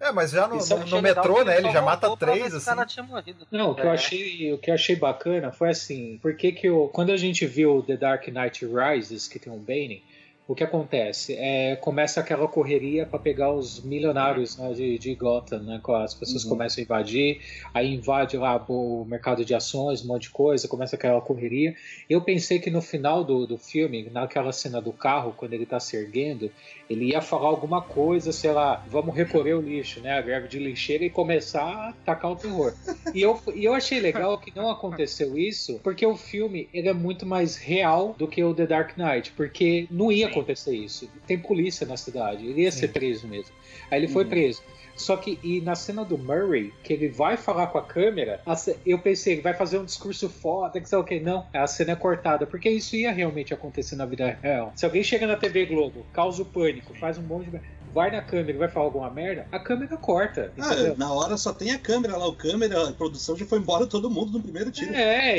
[0.00, 1.58] É, mas já no, é no- no legal metrô, né?
[1.58, 2.66] Ele já mata três, assim.
[2.66, 3.46] cara tinha morrido.
[3.50, 3.94] Não, o que, eu É.
[3.94, 7.82] achei, o que eu achei bacana foi assim, porque que eu, quando a gente viu
[7.86, 10.02] The Dark Knight Rises, que tem um Bane,
[10.48, 11.36] o que acontece?
[11.38, 15.78] É, começa aquela correria para pegar os milionários né, de, de Gotham, né?
[16.02, 16.50] As pessoas Uhum.
[16.50, 17.38] começam a invadir,
[17.74, 21.74] aí invade lá o mercado de ações, um monte de coisa, começa aquela correria.
[22.08, 25.78] Eu pensei que no final do, do filme, naquela cena do carro, quando ele tá
[25.78, 26.50] se erguendo,
[26.88, 30.12] ele ia falar alguma coisa, sei lá, vamos recolher o lixo, né?
[30.12, 32.72] A greve de lixeira e começar a tacar o terror.
[33.14, 36.94] E eu, e eu achei legal que não aconteceu isso, porque o filme ele é
[36.94, 41.08] muito mais real do que o The Dark Knight, porque não ia acontecer isso.
[41.26, 43.52] Tem polícia na cidade, ele ia ser preso mesmo.
[43.90, 44.30] Aí ele foi Uhum.
[44.30, 44.62] preso.
[44.96, 48.40] Só que e na cena do Murray, que ele vai falar com a câmera,
[48.84, 51.20] eu pensei, ele vai fazer um discurso foda, que sei o que.
[51.20, 54.72] Não, a cena é cortada, porque isso ia realmente acontecer na vida real.
[54.74, 57.60] Se alguém chega na TV Globo, causa o pânico, faz um monte de.
[57.98, 60.52] Vai na câmera e vai falar alguma merda, a câmera corta.
[60.56, 63.88] Ah, na hora só tem a câmera lá, o câmera, a produção já foi embora
[63.88, 64.94] todo mundo no primeiro tiro.
[64.94, 65.38] É,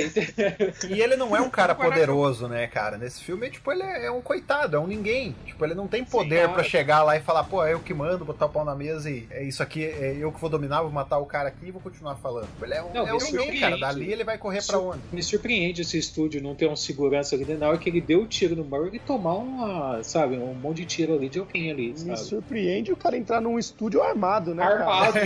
[0.89, 2.97] E ele não é um cara poderoso, né, cara?
[2.97, 5.35] Nesse filme, tipo, ele é é um coitado, é um ninguém.
[5.45, 6.63] Tipo, ele não tem poder cara.
[6.63, 9.27] chegar lá e falar, pô, é eu que mando, botar o pau na mesa e
[9.29, 11.81] é isso aqui, é eu que vou dominar, vou matar o cara aqui e vou
[11.81, 12.47] continuar falando.
[12.61, 13.77] Ele é um, Não, é um ninguém, cara.
[13.77, 14.99] Dali ele vai correr pra onde?
[15.11, 17.61] Me surpreende esse estúdio não ter um segurança ali dentro.
[17.61, 20.77] Na hora que ele deu o tiro no Murray e tomar uma, sabe, um monte
[20.77, 22.17] de tiro ali de alguém ali, Me sabe?
[22.53, 24.63] Surpreende o cara entrar num estúdio armado, né?
[24.63, 25.17] Armado?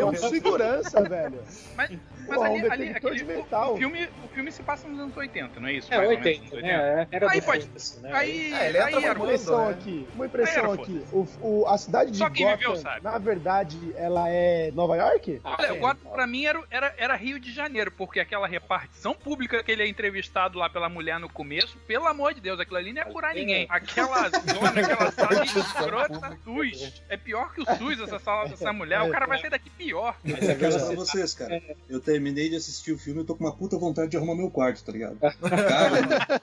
[0.00, 1.38] É um segurança, velho.
[1.76, 1.90] Mas,
[2.26, 3.74] mas Pô, um ali, ali aquele, de o- metal.
[3.74, 5.92] O, filme, o filme se passa nos anos 80, não é isso?
[5.92, 7.08] É, Mais ou menos, 80, nos né?
[7.10, 7.68] Era Aí pode-
[8.00, 8.10] né?
[8.12, 9.70] Aí, É, ele aí Uma mundo, impressão né?
[9.72, 11.04] aqui, uma impressão aqui.
[11.12, 13.00] O, o- a cidade de Só viveu Gotham, sabe.
[13.02, 15.40] na verdade, ela é Nova York?
[15.44, 15.72] Ah, Olha, é.
[15.72, 19.70] o Gotham pra mim era, era, era Rio de Janeiro, porque aquela repartição pública que
[19.70, 23.02] ele é entrevistado lá pela mulher no começo, pelo amor de Deus, aquilo ali não
[23.02, 23.66] é curar ninguém.
[23.68, 27.02] Aquela zona, aquela sala escrota, SUS.
[27.08, 29.02] É pior que o SUS, essa sala dessa mulher.
[29.02, 30.16] O cara vai sair daqui pior.
[30.24, 30.96] Mas é Mas pra verdade.
[30.96, 31.62] vocês, cara.
[31.88, 34.50] Eu terminei de assistir o filme e tô com uma puta vontade de arrumar meu
[34.50, 35.18] quarto, tá ligado?
[35.22, 36.40] Cara,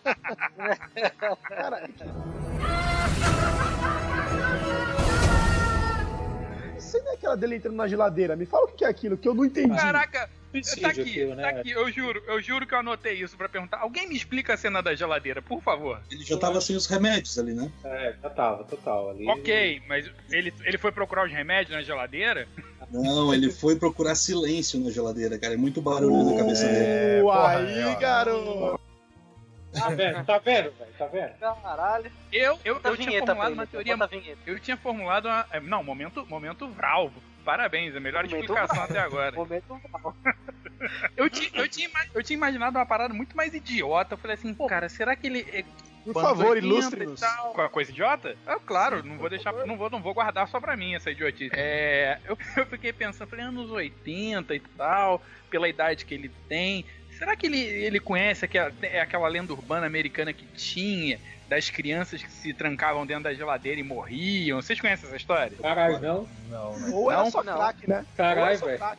[1.47, 1.89] Cara,
[6.97, 8.35] Não é aquela dele entrando na geladeira?
[8.35, 9.75] Me fala o que é aquilo, que eu não entendi.
[9.75, 10.29] Caraca,
[10.81, 11.43] tá aqui, aquilo, né?
[11.43, 11.69] tá aqui.
[11.71, 13.77] Eu juro, eu juro que eu anotei isso pra perguntar.
[13.79, 16.01] Alguém me explica a cena da geladeira, por favor.
[16.09, 17.71] ele já tava sem os remédios ali, né?
[17.83, 19.11] É, já tava, total.
[19.11, 22.47] Ali, Ok, mas ele, ele foi procurar os remédios na geladeira?
[22.91, 25.53] Não, ele foi procurar silêncio na geladeira, cara.
[25.53, 26.77] É muito barulho na cabeça dele.
[26.77, 28.79] É, Uh, porra, aí, é, garoto!
[29.73, 30.91] Tá vendo, tá vendo, velho?
[30.97, 31.61] Tá vendo?
[31.61, 32.11] Caralho.
[32.31, 33.95] Eu, eu, eu tinha formulado uma teoria.
[34.45, 35.45] Eu tinha formulado uma.
[35.51, 37.11] é, Não, momento, momento Vral.
[37.45, 38.85] Parabéns, a melhor Momento explicação Vral.
[38.89, 39.35] até agora.
[39.35, 39.81] Momento
[41.17, 44.13] Eu tinha, eu, tinha, eu tinha imaginado uma parada muito mais idiota.
[44.13, 45.45] Eu falei assim, pô, cara, será que ele.
[45.51, 45.63] é-
[46.03, 47.19] Por anos favor, 80 ilustre-nos.
[47.19, 47.53] tal.
[47.53, 48.35] Com a coisa idiota?
[48.47, 51.51] É claro, não vou deixar, não vou, não vou guardar só pra mim essa idiotice.
[51.53, 56.85] É, eu, eu fiquei pensando, falei, anos 80 e tal, pela idade que ele tem.
[57.19, 62.23] Será que ele, ele conhece aquela, é aquela lenda urbana americana que tinha das crianças
[62.23, 64.61] que se trancavam dentro da geladeira e morriam?
[64.61, 65.51] Vocês conhecem essa história?
[65.61, 66.27] Caralho, não?
[66.49, 66.93] Não, não.
[66.93, 67.57] Ou era Não, só não.
[67.57, 68.05] crack, né?
[68.15, 68.77] Caralho, só velho.
[68.77, 68.97] crack.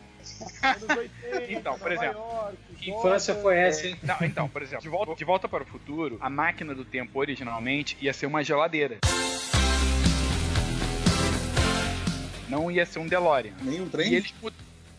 [0.63, 0.83] Anos
[1.33, 3.97] 80, Então, por exemplo, York, Que infância foi essa, hein?
[4.03, 7.19] Não, então, por exemplo, de volta, de volta para o futuro, a máquina do tempo
[7.19, 8.99] originalmente ia ser uma geladeira.
[12.51, 13.53] Não ia ser um DeLorean.
[13.63, 14.13] Nem um E trem?
[14.13, 14.53] eles mud-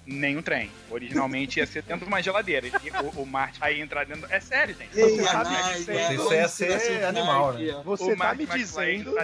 [0.06, 0.70] Nem um trem.
[0.89, 2.68] Originalmente ia ser dentro de uma geladeira.
[2.68, 2.72] E
[3.04, 4.26] o, o Martin aí entrar dentro.
[4.30, 4.97] É sério, gente.
[4.97, 5.91] Ei, Você sabe ai, disso.
[5.91, 7.82] ai, Isso ia ser animal, né?
[7.86, 9.14] Você O tá Martin me dizendo.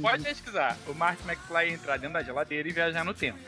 [0.00, 0.76] Pode pesquisar.
[0.86, 3.38] O Martin McFly ia entrar dentro da geladeira e viajar no tempo.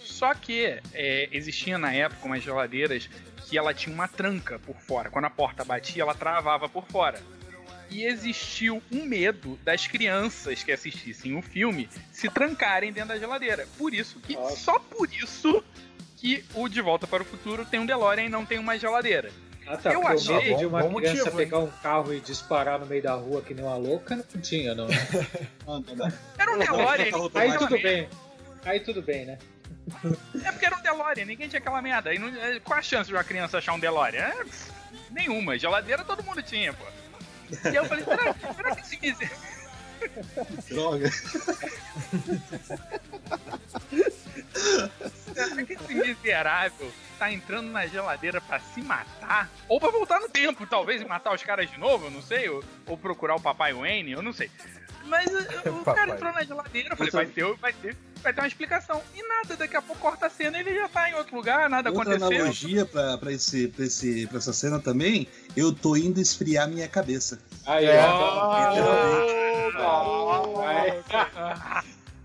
[0.00, 3.08] Só que é, existia na época umas geladeiras
[3.46, 5.10] que ela tinha uma tranca por fora.
[5.10, 7.20] Quando a porta batia, ela travava por fora.
[7.90, 13.66] E existiu um medo das crianças que assistissem o filme se trancarem dentro da geladeira.
[13.78, 14.56] Por isso que, Nossa.
[14.56, 15.62] só por isso,
[16.16, 19.30] que o De Volta para o Futuro tem um DeLorean e não tem uma geladeira.
[19.68, 19.92] Ah, tá.
[19.92, 23.14] Eu achei- de uma bom criança motivo, pegar um carro e disparar no meio da
[23.14, 24.86] rua que nem uma louca, não tinha, não.
[26.38, 27.30] Era um DeLorean.
[27.34, 28.08] Aí tudo bem.
[28.64, 29.38] Aí tudo bem, né?
[30.44, 32.10] É porque era um DeLorean, ninguém tinha aquela merda.
[32.10, 34.22] Aí não- é, qual a chance de uma criança achar um DeLorean?
[34.22, 34.44] É,
[35.10, 35.58] nenhuma.
[35.58, 36.84] Geladeira todo mundo tinha, pô.
[37.50, 39.56] E aí eu falei, será, será que esse miserável.
[40.68, 41.10] Droga.
[45.34, 49.50] Será que esse miserável tá entrando na geladeira pra se matar?
[49.68, 52.48] Ou pra voltar no tempo, talvez, e matar os caras de novo, eu não sei.
[52.48, 54.50] Ou, ou procurar o Papai Wayne, eu não sei.
[55.04, 57.96] Mas o cara entrou na geladeira, eu falei, vai ter, vai, ter,
[58.26, 59.00] vai ter uma explicação.
[59.14, 61.70] E nada, daqui a pouco corta a cena e ele já tá em outro lugar,
[61.70, 62.36] nada Outra aconteceu.
[62.40, 66.88] analogia pra, pra, esse, pra, esse, pra essa cena também, eu tô indo esfriar minha
[66.88, 67.38] cabeça.
[67.64, 68.04] Aí, É.
[69.78, 70.46] ó.
[70.56, 71.04] Vai.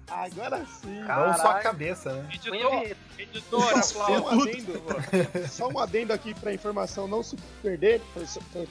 [0.07, 0.99] Agora sim.
[1.01, 2.27] Não só a cabeça, né?
[2.33, 4.83] Editor, editora, Só um adendo,
[5.49, 8.23] só um adendo aqui pra informação não se perder, pra,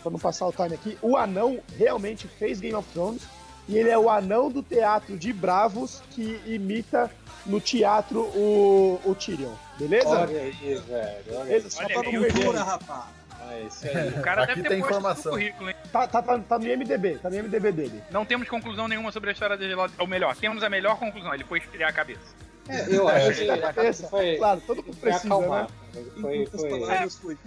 [0.02, 0.98] pra não passar o time aqui.
[1.00, 3.22] O anão realmente fez Game of Thrones
[3.70, 7.08] e ele é o anão do teatro de Bravos que imita
[7.46, 9.52] no teatro o, o Tyrion.
[9.78, 10.08] Beleza?
[10.08, 10.84] Olha aí, velho.
[10.90, 11.44] Olha aí.
[11.46, 11.70] Beleza?
[11.70, 12.54] Só Olha pra não aí, perder.
[12.56, 13.04] Rapaz.
[13.40, 14.08] Ah, isso aí.
[14.18, 15.32] O cara Aqui deve ter tem posto informação.
[15.32, 15.76] currículo, hein?
[15.92, 18.02] Tá, tá, tá, tá no MDB, tá no MDB dele.
[18.10, 20.02] Não temos conclusão nenhuma sobre a história da geladeira.
[20.02, 21.32] Ou melhor, temos a melhor conclusão.
[21.32, 22.20] Ele foi esfriar a cabeça.
[22.68, 25.34] É, eu acho que Cabeça, foi, Claro, todo mundo foi precisa, né?
[25.34, 25.68] acalmar.
[26.20, 27.38] Foi, Em outras foi, palavras, foi.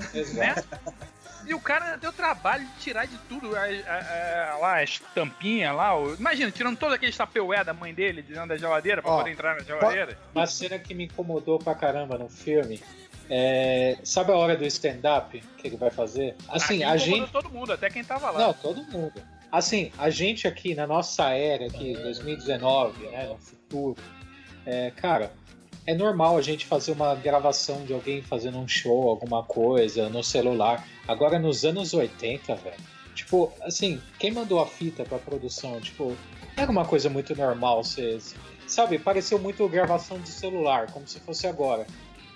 [1.45, 5.75] E o cara deu trabalho de tirar de tudo a, a- a- lá, as tampinhas
[5.75, 5.97] lá.
[5.97, 9.17] o- imagina, tirando todo aquele tapeué da mãe dele de dentro da geladeira pra Ó,
[9.19, 10.17] poder entrar na geladeira.
[10.33, 12.81] Uma cena que me incomodou pra caramba no filme
[13.29, 13.97] é.
[14.03, 16.35] Sabe a hora do stand-up que ele vai fazer?
[16.49, 17.31] Assim, a gente.
[17.31, 18.39] todo mundo, até quem tava lá.
[18.39, 19.13] Não, todo mundo.
[19.51, 24.01] Assim, a gente aqui na nossa era, aqui, 2019, né, no futuro,
[24.65, 25.31] é, cara,
[25.85, 30.23] é normal a gente fazer uma gravação de alguém fazendo um show, alguma coisa, no
[30.23, 30.87] celular.
[31.07, 32.75] Agora, nos anos 80, velho,
[33.13, 35.79] tipo, assim, quem mandou a fita pra produção?
[35.81, 36.15] Tipo,
[36.55, 38.21] não era uma coisa muito normal ser.
[38.65, 41.85] Sabe, pareceu muito gravação de celular, como se fosse agora.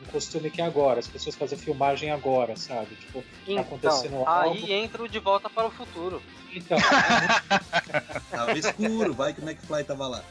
[0.01, 2.95] Um costume que é agora, as pessoas fazem filmagem agora, sabe?
[2.95, 3.23] Tipo,
[3.55, 4.55] tá acontecendo Então, algo.
[4.55, 6.21] aí entra o De Volta para o Futuro.
[6.53, 6.77] Então,
[8.29, 10.23] Tava escuro, vai que o McFly tava lá.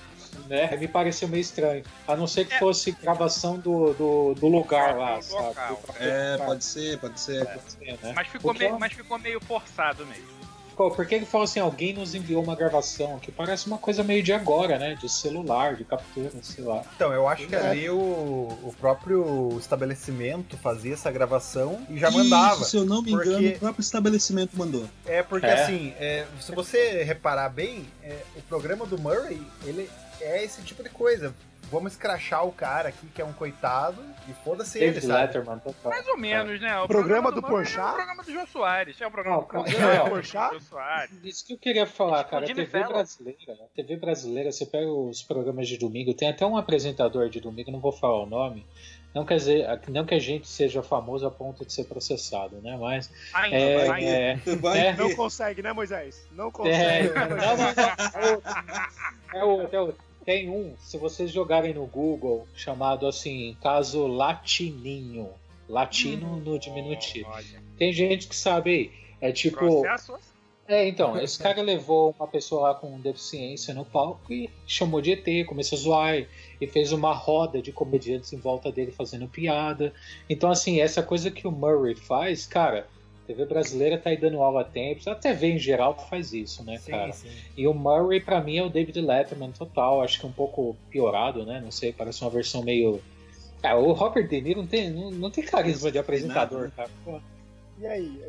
[0.49, 0.77] Né?
[0.77, 1.83] Me pareceu meio estranho.
[2.07, 2.59] A não ser que É.
[2.59, 5.43] fosse gravação do, do, do lugar lá, Do sabe?
[5.47, 5.81] local.
[6.01, 7.45] É, pode ser, pode ser.
[7.47, 8.13] Pode ser, né?
[8.15, 10.37] Mas ficou, Porque- meio, mas ficou meio forçado mesmo.
[10.77, 14.03] Pô, por que ele falou assim, alguém nos enviou uma gravação que parece uma coisa
[14.05, 14.95] meio de agora, né?
[14.95, 16.83] De celular, de captura, sei lá.
[16.95, 17.67] Então, eu acho que É.
[17.67, 22.57] ali o, o próprio estabelecimento fazia essa gravação e já mandava.
[22.61, 24.85] Isso, se eu não me engano, porque- o próprio estabelecimento mandou.
[25.07, 25.63] É porque É.
[25.63, 29.89] assim, é, se você reparar bem, é, o programa do Murray, ele
[30.27, 31.35] é esse tipo de coisa.
[31.69, 35.15] Vamos escrachar o cara aqui que é um coitado e foda-se ele, sabe?
[35.23, 35.91] Letterman, total.
[35.91, 36.79] Mais ou menos, né?
[36.81, 37.81] O Programa do Murray Porchat?
[37.89, 39.01] É o programa do Jô Soares.
[39.01, 40.53] É o programa Não, do programa do Porchat.
[40.55, 41.11] Jô Soares.
[41.25, 42.45] Isso que eu queria falar, Tipo cara.
[42.45, 42.93] A Jimmy TV Fallon.
[42.95, 43.67] brasileira, né?
[43.75, 47.81] TV brasileira, você pega os programas de domingo, tem até um apresentador de domingo, não
[47.81, 48.65] vou falar o nome.
[49.13, 52.77] Não quer dizer, não que a gente seja famoso a ponto de ser processado, né?
[52.79, 54.11] Mas Ainda, é, ainda.
[54.79, 54.93] é, É.
[54.93, 56.29] Não consegue, né, Moisés?
[56.31, 57.09] Não É, consegue.
[57.09, 57.87] né, não, Moisés?
[58.15, 58.31] não,
[59.33, 59.41] não.
[59.41, 60.06] É outro, é outro.
[60.27, 65.31] Tem um, se vocês jogarem no Google, chamado assim, caso Latininho.
[65.69, 67.29] Latino no diminutivo.
[67.29, 68.93] Olha, Tem gente que sabe aí.
[69.21, 69.59] É tipo.
[69.59, 70.15] Processo?
[70.69, 75.13] É, então, esse cara levou uma pessoa lá com deficiência no palco e chamou de
[75.13, 76.27] ET, começou a zoar
[76.61, 79.95] e fez uma roda de comediantes em volta dele fazendo piada.
[80.29, 82.89] Então, assim, essa coisa que o Murray faz, cara,
[83.27, 86.79] TV brasileira tá aí dando aula a tempos, a TV em geral faz isso, né,
[86.79, 87.13] Sim, cara?
[87.13, 87.29] sim.
[87.57, 90.03] E o Murray, pra mim, é o David Letterman total.
[90.03, 91.61] Acho que um pouco piorado, né?
[91.61, 93.01] Não sei, parece uma versão meio.
[93.63, 96.91] Ah, o Robert De Niro não tem, não, não tem carisma de apresentador, cara.
[97.05, 97.21] Pô.
[97.79, 98.23] E aí,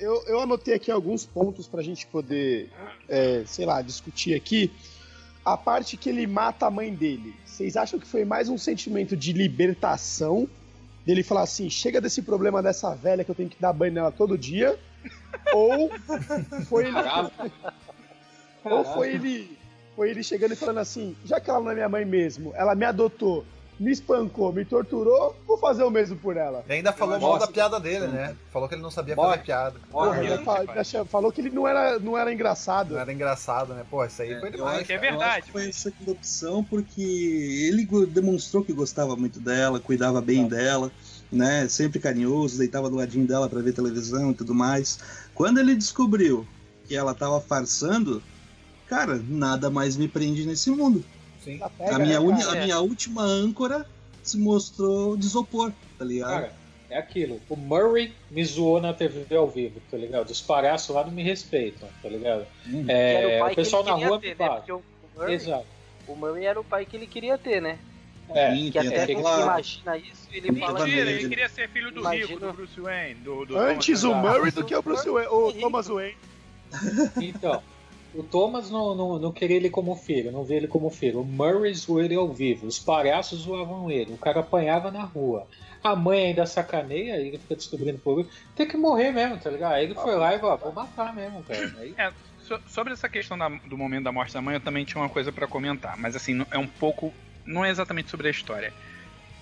[0.00, 2.68] eu, eu anotei aqui alguns pontos pra gente poder,
[3.08, 4.70] é, sei lá, discutir aqui.
[5.44, 9.16] A parte que ele mata a mãe dele, vocês acham que foi mais um sentimento
[9.16, 10.48] de libertação?
[11.04, 14.12] Dele falar assim: chega desse problema dessa velha que eu tenho que dar banho nela
[14.12, 14.78] todo dia?
[15.52, 15.90] Ou
[16.68, 16.96] foi ele.
[18.64, 19.58] Ou foi ele.
[19.96, 22.74] Foi ele chegando e falando assim: já que ela não é minha mãe mesmo, ela
[22.74, 23.44] me adotou,
[23.82, 26.64] me espancou, me torturou, vou fazer o mesmo por ela.
[26.68, 28.36] E ainda falou mal da piada dele, né?
[28.52, 29.30] Falou que ele não sabia Morre.
[29.32, 29.80] fazer piada.
[29.90, 32.94] Porra, Morre, fa- já cha- falou que ele não era, não era engraçado.
[32.94, 33.84] Não era engraçado, né?
[33.90, 34.82] Pô, isso aí foi Eu demais.
[34.82, 39.80] acho, eu acho que foi a segunda opção porque ele demonstrou que gostava muito dela,
[39.80, 40.92] cuidava bem dela,
[41.30, 41.68] né?
[41.68, 44.98] Sempre carinhoso, deitava do ladinho dela pra ver televisão e tudo mais.
[45.34, 46.46] Quando ele descobriu
[46.86, 48.22] que ela tava farsando,
[48.86, 51.04] cara, nada mais me prende nesse mundo.
[51.44, 51.60] Sim.
[51.62, 53.86] a, minha uni- a minha última âncora
[54.22, 56.30] se mostrou de isopor, tá ligado?
[56.30, 56.52] Cara,
[56.88, 57.40] é aquilo.
[57.48, 60.30] O Murray me zoou na TV ao vivo, tá ligado?
[60.30, 62.46] Os palhaços lá não me respeitam, tá ligado?
[62.64, 64.48] Que era É, pai o pessoal que na ele queria rua ter, me né?
[64.48, 64.56] bate.
[64.66, 64.82] Porque o
[65.18, 65.66] Murray, Exato.
[66.08, 67.78] o Murray era o pai que ele queria ter, né?
[68.34, 71.90] É, que tem até aquela- imagina isso ele fala Mentira, que ele queria ser filho
[71.90, 73.14] do Imagina- rico, do Bruce Wayne.
[73.16, 74.50] Do, do Antes o Thomas Murray Wayne.
[74.52, 76.16] do que o Bruce Wayne, o Thomas Wayne.
[77.20, 77.62] Então,
[78.14, 81.20] o Thomas não, não, não queria ele como filho, não via ele como filho.
[81.20, 85.46] O Murray zoou ele ao vivo, os palhaços zoavam ele, o cara apanhava na rua.
[85.82, 89.72] A mãe ainda sacaneia, ele fica descobrindo por tem que morrer mesmo, tá ligado?
[89.74, 91.72] Aí ele foi lá e falou, "Ah, vou matar mesmo, cara.
[91.78, 94.84] Aí, É, so- sobre essa questão da- do momento da morte da mãe, eu também
[94.84, 97.12] tinha uma coisa pra comentar, mas assim, é um pouco.
[97.44, 98.72] Não é exatamente sobre a história.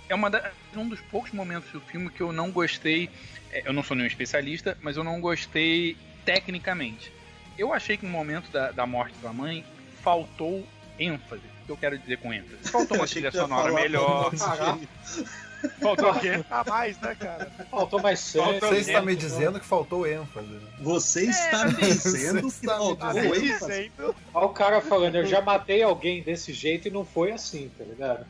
[0.09, 3.09] É da- um dos poucos momentos do filme que eu não gostei.
[3.53, 7.13] é, Eu não sou nenhum especialista, mas eu não gostei tecnicamente.
[7.61, 9.63] Eu achei que no momento da, da morte da mãe
[10.03, 10.67] faltou
[10.99, 11.43] ênfase.
[11.63, 12.57] O que eu quero dizer com ênfase?
[12.71, 14.33] Faltou uma trilha sonora melhor.
[15.79, 16.43] Faltou o quê?
[16.51, 17.53] A mais, né, cara?
[17.71, 18.61] Faltou mais sangue.
[18.61, 20.49] Você está me dizendo que faltou ênfase.
[20.81, 23.41] Você É, está me dizendo que faltou ênfase.
[23.41, 24.17] Dizendo.
[24.33, 27.85] Olha o cara falando, eu já matei alguém desse jeito e não foi assim, tá
[27.85, 28.25] ligado?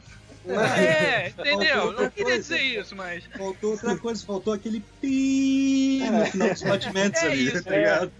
[0.48, 1.76] É, entendeu?
[1.82, 2.38] Faltou Não queria coisa.
[2.42, 3.22] dizer isso, mas.
[3.26, 8.12] Faltou outra coisa, faltou aquele pi no final dos batimentos É ali, isso, tá ligado?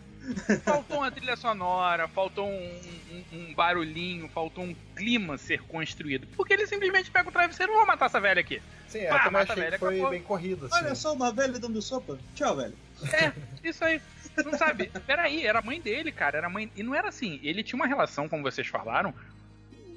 [0.64, 2.80] Faltou uma trilha sonora, faltou um,
[3.12, 6.26] um- um barulhinho, faltou um clima ser construído.
[6.36, 8.60] Porque ele simplesmente pega o travesseiro e vou matar essa velha aqui.
[8.88, 10.10] Sim, Pá, eu também mata a achei velha, que foi acabou.
[10.10, 10.84] bem corrido, assim.
[10.84, 12.18] Olha só uma velha dando sopa.
[12.34, 12.74] Tchau, velho.
[13.12, 13.32] É,
[13.68, 14.00] isso aí.
[14.44, 14.90] Não sabe?
[15.06, 16.38] Peraí, era a mãe dele, cara.
[16.38, 16.70] Era a mãe.
[16.76, 17.38] E não era assim.
[17.42, 19.14] Ele tinha uma relação, como vocês falaram,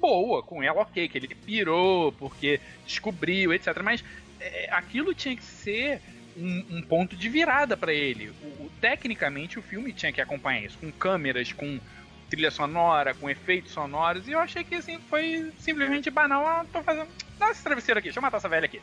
[0.00, 3.80] boa com ela, ok, que ele pirou porque descobriu, etc.
[3.82, 4.04] Mas
[4.40, 6.00] é, aquilo tinha que ser
[6.36, 8.30] um, um ponto de virada pra ele.
[8.42, 11.80] O- o- tecnicamente, o filme tinha que acompanhar isso, com câmeras, com
[12.30, 14.26] trilha sonora, com efeitos sonoros.
[14.26, 16.44] E eu achei que assim foi simplesmente banal.
[16.44, 17.08] Ah, tô fazendo.
[17.38, 18.80] Dá esse travesseiro aqui, deixa eu matar essa velha aqui.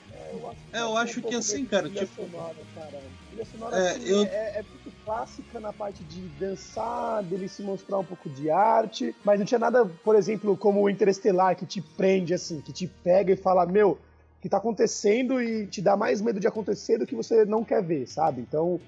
[0.73, 2.13] É, eu acho que assim, cara, Trilha tipo.
[2.23, 3.01] sonora, cara.
[3.29, 7.61] Trilha sonora É, assim, eu- é, é muito clássica na parte de dançar, dele se
[7.63, 11.65] mostrar um pouco de arte, mas não tinha nada, por exemplo, como o Interestelar, que
[11.65, 13.99] te prende, assim, que te pega e fala, meu,
[14.41, 17.83] que tá acontecendo e te dá mais medo de acontecer do que você não quer
[17.83, 18.41] ver, sabe?
[18.41, 18.79] Então,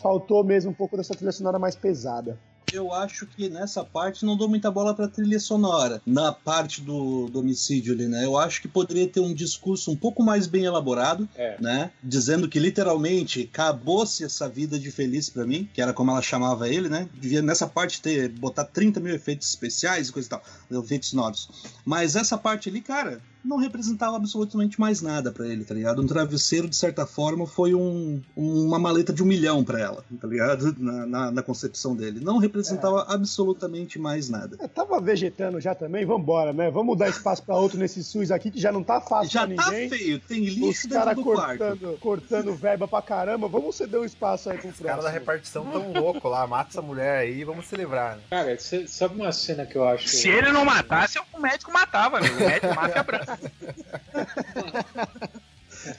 [0.00, 2.38] faltou mesmo um pouco dessa trilha sonora mais pesada.
[2.72, 6.00] Eu acho que nessa parte não dou muita bola pra trilha sonora.
[6.06, 8.24] Na parte do, do homicídio ali, né?
[8.24, 11.56] Eu acho que poderia ter um discurso um pouco mais bem elaborado, É.
[11.60, 11.90] né?
[12.00, 16.68] Dizendo que literalmente acabou-se essa vida de feliz pra mim, que era como ela chamava
[16.68, 17.08] ele, né?
[17.14, 20.42] Devia nessa parte ter, botar 30 mil efeitos especiais e coisa e tal,
[20.84, 21.48] efeitos sonoros.
[21.84, 26.02] Mas essa parte ali, cara, não representava absolutamente mais nada pra ele, tá ligado?
[26.02, 30.26] Um travesseiro, de certa forma, foi um, uma maleta de um milhão pra ela, tá
[30.26, 30.74] ligado?
[30.80, 32.20] Na, na, na concepção dele.
[32.20, 34.56] Não representava absolutamente mais nada.
[34.60, 36.70] É, tava vegetando já também, vambora, né?
[36.70, 39.56] Vamos dar espaço pra outro nesse SUS aqui, que já não tá fácil Já pra
[39.56, 39.88] tá ninguém.
[39.90, 41.58] feio, tem Os lixo dentro caras do quarto.
[41.58, 43.48] cortando, cortando verba pra caramba.
[43.48, 45.18] Vamos ceder um espaço aí pro Os caras da próximo.
[45.20, 48.22] repartição tão louco lá, mata essa mulher aí vamos se livrar, né?
[48.30, 50.08] Cara, cê- sabe uma cena que eu acho.
[50.08, 52.36] Se ele não matasse, o médico matava, amigo.
[52.36, 53.29] O médico mata a branca.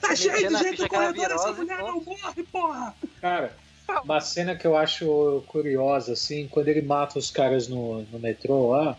[0.00, 2.94] Tá cheio de a gente no era corredor, essa mulher não morre, porra!
[3.20, 3.56] Cara,
[4.04, 8.70] uma cena que eu acho curiosa, assim, quando ele mata os caras no, no metrô
[8.70, 8.96] lá,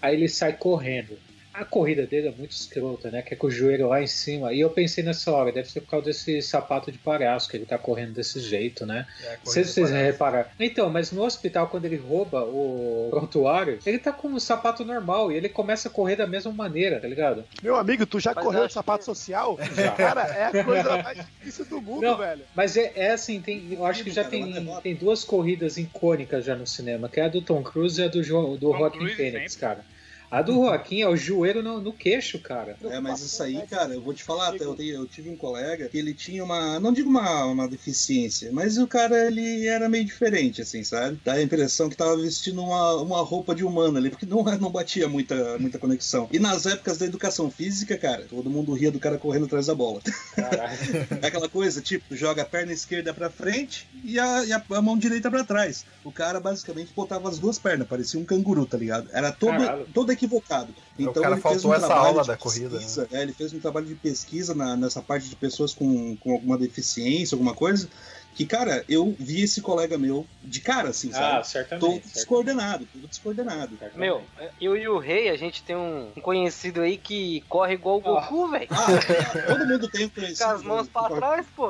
[0.00, 1.18] aí ele sai correndo.
[1.54, 3.22] A corrida dele é muito escrota, né?
[3.22, 4.52] Que é com o joelho lá em cima.
[4.52, 7.64] E eu pensei nessa hora, deve ser por causa desse sapato de palhaço que ele
[7.64, 9.06] tá correndo desse jeito, né?
[9.22, 10.48] É, Não sei se vocês repararam.
[10.58, 15.30] Então, mas no hospital, quando ele rouba o prontuário, ele tá com um sapato normal
[15.30, 17.44] e ele começa a correr da mesma maneira, tá ligado?
[17.62, 19.56] Meu amigo, tu já Mas correu de sapato social?
[19.74, 19.92] Já.
[19.92, 22.42] Cara, é a coisa mais difícil do mundo, Não, velho.
[22.54, 24.82] Mas é, é assim, tem, eu acho que já tem, levota.
[24.82, 28.08] tem duas corridas icônicas já no cinema, que é a do Tom Cruise e a
[28.08, 29.84] do, jo, do Tom Joaquin Cruise Phoenix, cara.
[30.30, 32.76] A do Joaquim é o joelho no, no queixo, cara.
[32.90, 35.88] É, mas isso aí, cara, eu vou te falar, até eu, eu tive um colega
[35.88, 40.04] que ele tinha uma, não digo uma, uma deficiência, mas o cara, ele era meio
[40.04, 41.20] diferente, assim, sabe?
[41.24, 44.70] Dá a impressão que tava vestindo uma, uma roupa de humano ali, porque não, não
[44.70, 46.28] batia muita, muita conexão.
[46.32, 49.74] E nas épocas da educação física, cara, todo mundo ria do cara correndo atrás da
[49.74, 50.00] bola.
[51.22, 54.82] É aquela coisa, tipo, joga a perna esquerda pra frente e a, e a- a
[54.82, 55.84] mão direita pra trás.
[56.02, 59.08] O cara basicamente botava as duas pernas, parecia um canguru, tá ligado?
[59.12, 59.86] Era todo, Caralho.
[60.14, 60.74] Equivocado.
[60.98, 62.76] Então cara ele fez faltou um essa trabalho aula de da corrida, né?
[62.78, 66.32] pesquisa, é, ele fez um trabalho de pesquisa na- nessa parte de pessoas com, com
[66.32, 67.88] alguma deficiência, alguma coisa.
[68.34, 71.34] Que, cara, eu vi esse colega meu de cara, assim, Ah, sabe?
[71.34, 71.44] Todo
[71.92, 72.08] certamente.
[72.14, 73.76] descoordenado, todo descoordenado.
[73.78, 73.96] certamente.
[73.96, 74.22] Meu,
[74.60, 78.48] eu e o Rei, a gente tem um conhecido aí que corre igual o Goku,
[78.50, 78.66] velho.
[78.70, 80.44] Ah, todo mundo tem um conhecido.
[80.48, 81.68] Com as mãos pra trás, pô.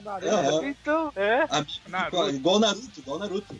[0.00, 0.66] Aham.
[0.66, 1.46] Então, é.
[1.88, 2.30] Naruto.
[2.30, 3.54] igual Naruto, igual Naruto.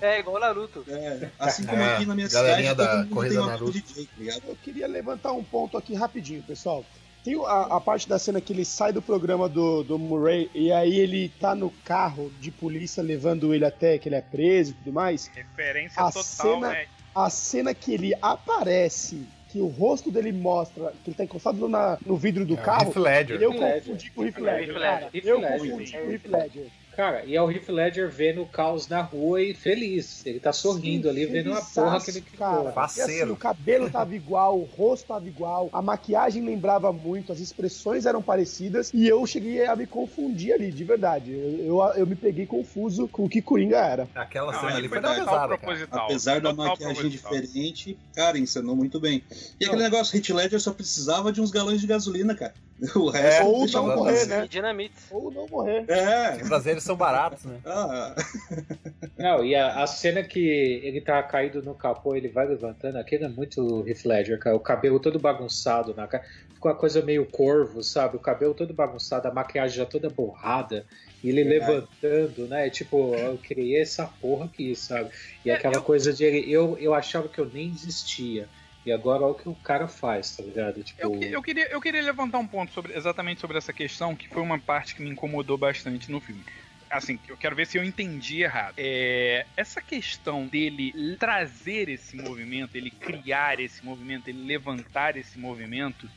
[0.00, 0.84] É igual Naruto.
[0.88, 3.72] É, assim como É, aqui na minha galerinha cidade, da todo mundo corrida tem Naruto.
[3.72, 4.42] DJ, tá ligado?
[4.48, 6.84] Eu queria levantar um ponto aqui rapidinho, pessoal.
[7.24, 10.72] Tem a, a parte da cena que ele sai do programa do, do Murray e
[10.72, 14.74] aí ele tá no carro de polícia levando ele até que ele é preso e
[14.74, 15.30] tudo mais.
[15.32, 16.86] Referência A total, cena- né?
[17.14, 21.68] A cena que ele aparece, que o rosto dele mostra que ele tá encostado no,
[21.68, 22.86] na- no vidro do É carro.
[22.88, 23.42] Heath Ledger.
[23.42, 24.74] Eu confundi com o Heath Heath Ledger.
[24.80, 25.10] Cara.
[25.12, 26.66] Heath Eu confundi com o Heath Ledger.
[26.96, 30.24] Cara, e é o Heath Ledger vendo o caos na rua e feliz.
[30.26, 32.56] Ele tá sorrindo ali, vendo uma porra que ele cara.
[32.56, 32.72] criou.
[32.72, 33.12] Faceiro.
[33.24, 38.04] assim, o cabelo tava igual, o rosto tava igual, a maquiagem lembrava muito, as expressões
[38.04, 41.32] eram parecidas e eu cheguei a me confundir ali, de verdade.
[41.32, 44.08] Eu, eu, eu me peguei confuso com o que Coringa era.
[44.14, 45.58] Aquela cena ali ali foi pesada.
[45.90, 49.22] Apesar da maquiagem diferente, cara, encenou muito bem.
[49.60, 52.54] E aquele negócio, Heath Ledger só precisava de uns galões de gasolina, cara.
[52.96, 54.26] O resto ou não morrer, fazer.
[54.36, 54.44] né?
[54.44, 54.94] E dinamite.
[55.10, 55.84] Ou não morrer.
[55.88, 56.36] É.
[56.42, 57.58] Os brasileiros são baratos, né?
[57.64, 58.14] Ah,
[59.16, 60.40] Não, e a, a cena que
[60.82, 64.56] ele tá caído no capô, ele vai levantando, aquele é muito Heath Ledger, cara.
[64.56, 66.24] O cabelo todo bagunçado na cara.
[66.54, 68.16] Ficou uma coisa meio corvo, sabe?
[68.16, 70.84] O cabelo todo bagunçado, a maquiagem já toda borrada.
[71.22, 71.72] E ele Verdade.
[72.02, 72.68] levantando, né?
[72.70, 75.10] Tipo, eu criei essa porra aqui, sabe?
[75.44, 76.50] E É, aquela eu- coisa de ele.
[76.52, 78.48] Eu, eu achava que eu nem existia.
[78.84, 80.82] E agora olha o que o cara faz, tá ligado?
[80.82, 84.28] Tipo, Eu, eu queria, eu queria levantar um ponto sobre, exatamente sobre essa questão, que
[84.28, 86.44] foi uma parte que me incomodou bastante no filme.
[86.90, 88.74] Assim, eu quero ver se eu entendi errado.
[88.76, 96.10] É, essa questão dele trazer esse movimento, ele criar esse movimento, ele levantar esse movimento,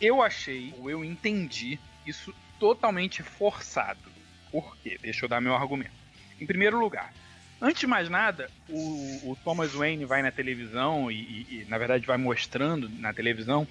[0.00, 4.10] eu achei, ou eu entendi isso totalmente forçado.
[4.50, 4.98] Por quê?
[5.00, 5.94] Deixa eu dar meu argumento.
[6.40, 7.12] Em primeiro lugar,
[7.60, 11.78] Antes de mais nada, o, o Thomas Wayne vai na televisão e, e- e, na
[11.78, 13.66] verdade, vai mostrando na televisão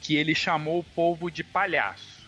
[0.00, 2.26] que ele chamou o povo de palhaço.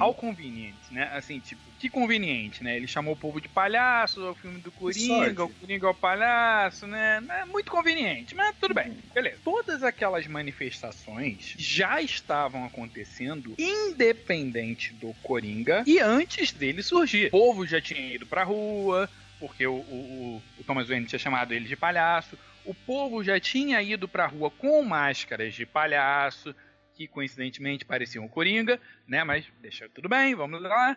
[0.00, 1.10] How convenient, né?
[1.12, 2.76] Assim, tipo, que conveniente, né?
[2.76, 6.86] Ele chamou o povo de palhaço, o filme do Coringa, o Coringa é o palhaço,
[6.86, 7.20] né?
[7.28, 9.40] É muito conveniente, mas tudo bem, beleza.
[9.42, 17.26] Todas aquelas manifestações já estavam acontecendo independente do Coringa e antes dele surgir.
[17.26, 19.10] O povo já tinha ido pra rua,
[19.42, 22.38] porque o, o, o- Thomas Wayne tinha chamado ele de palhaço.
[22.64, 26.54] O povo já tinha ido pra rua com máscaras de palhaço,
[26.94, 29.24] que coincidentemente pareciam Coringa, né?
[29.24, 30.96] Mas deixa tudo bem, vamos lá.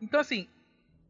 [0.00, 0.46] Então, assim,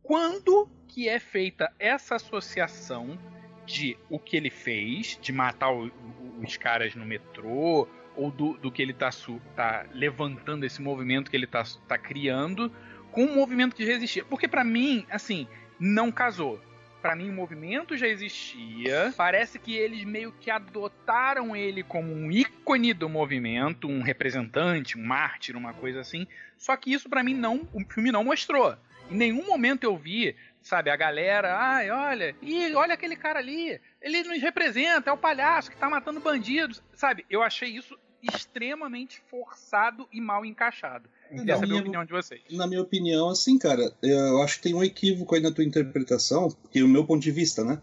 [0.03, 3.19] quando que é feita essa associação
[3.67, 8.55] de o que ele fez, de matar o- o- os caras no metrô, ou do,
[8.55, 12.73] do que ele tá, su- tá levantando esse movimento que ele tá, tá criando,
[13.13, 14.25] com um movimento que já existia?
[14.25, 15.47] Porque pra mim, assim,
[15.79, 16.61] não casou.
[17.01, 19.13] Pra mim, o movimento já existia.
[19.17, 25.03] Parece que eles meio que adotaram ele como um ícone do movimento, um representante, um
[25.03, 26.27] mártir, uma coisa assim.
[26.59, 28.77] Só que isso pra mim não, o filme não mostrou.
[29.11, 33.81] Em nenhum momento eu vi, sabe, a galera, ai, olha, e olha aquele cara ali,
[34.01, 37.25] ele nos representa, é o palhaço que tá matando bandidos, sabe?
[37.29, 41.09] Eu achei isso extremamente forçado e mal encaixado.
[41.39, 42.41] Queria saber a minha- opinião de vocês.
[42.51, 46.51] Na minha opinião, assim, cara, eu acho que tem um equívoco aí na tua interpretação,
[46.51, 47.81] porque o meu ponto de vista, né?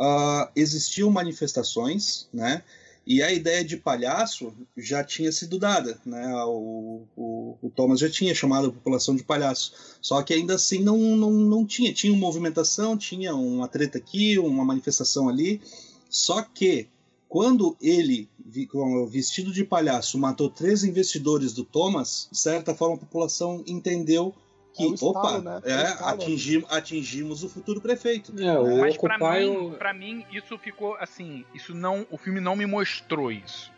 [0.00, 2.62] ah, existiam manifestações, né?
[3.04, 6.30] E a ideia de palhaço já tinha sido dada, né?
[6.44, 9.72] O, o, o Thomas já tinha chamado a população de palhaço.
[10.00, 11.92] Só que ainda assim não, não, não tinha.
[11.92, 15.60] Tinha uma movimentação, tinha uma treta aqui, uma manifestação ali.
[16.10, 16.86] Só que
[17.28, 22.74] Quando ele, vi- com o vestido de palhaço, matou três investidores do Thomas, de certa
[22.74, 24.34] forma a população entendeu
[24.74, 25.60] que, É um estalo, opa, né?
[25.64, 26.22] é, É um estalo.
[26.22, 28.32] atingim- atingimos o futuro prefeito.
[28.40, 29.40] É, o Mas pra Occupy.
[29.40, 31.44] mim, o- pra mim, isso ficou assim.
[31.54, 32.06] Isso não.
[32.10, 33.70] O filme não me mostrou isso.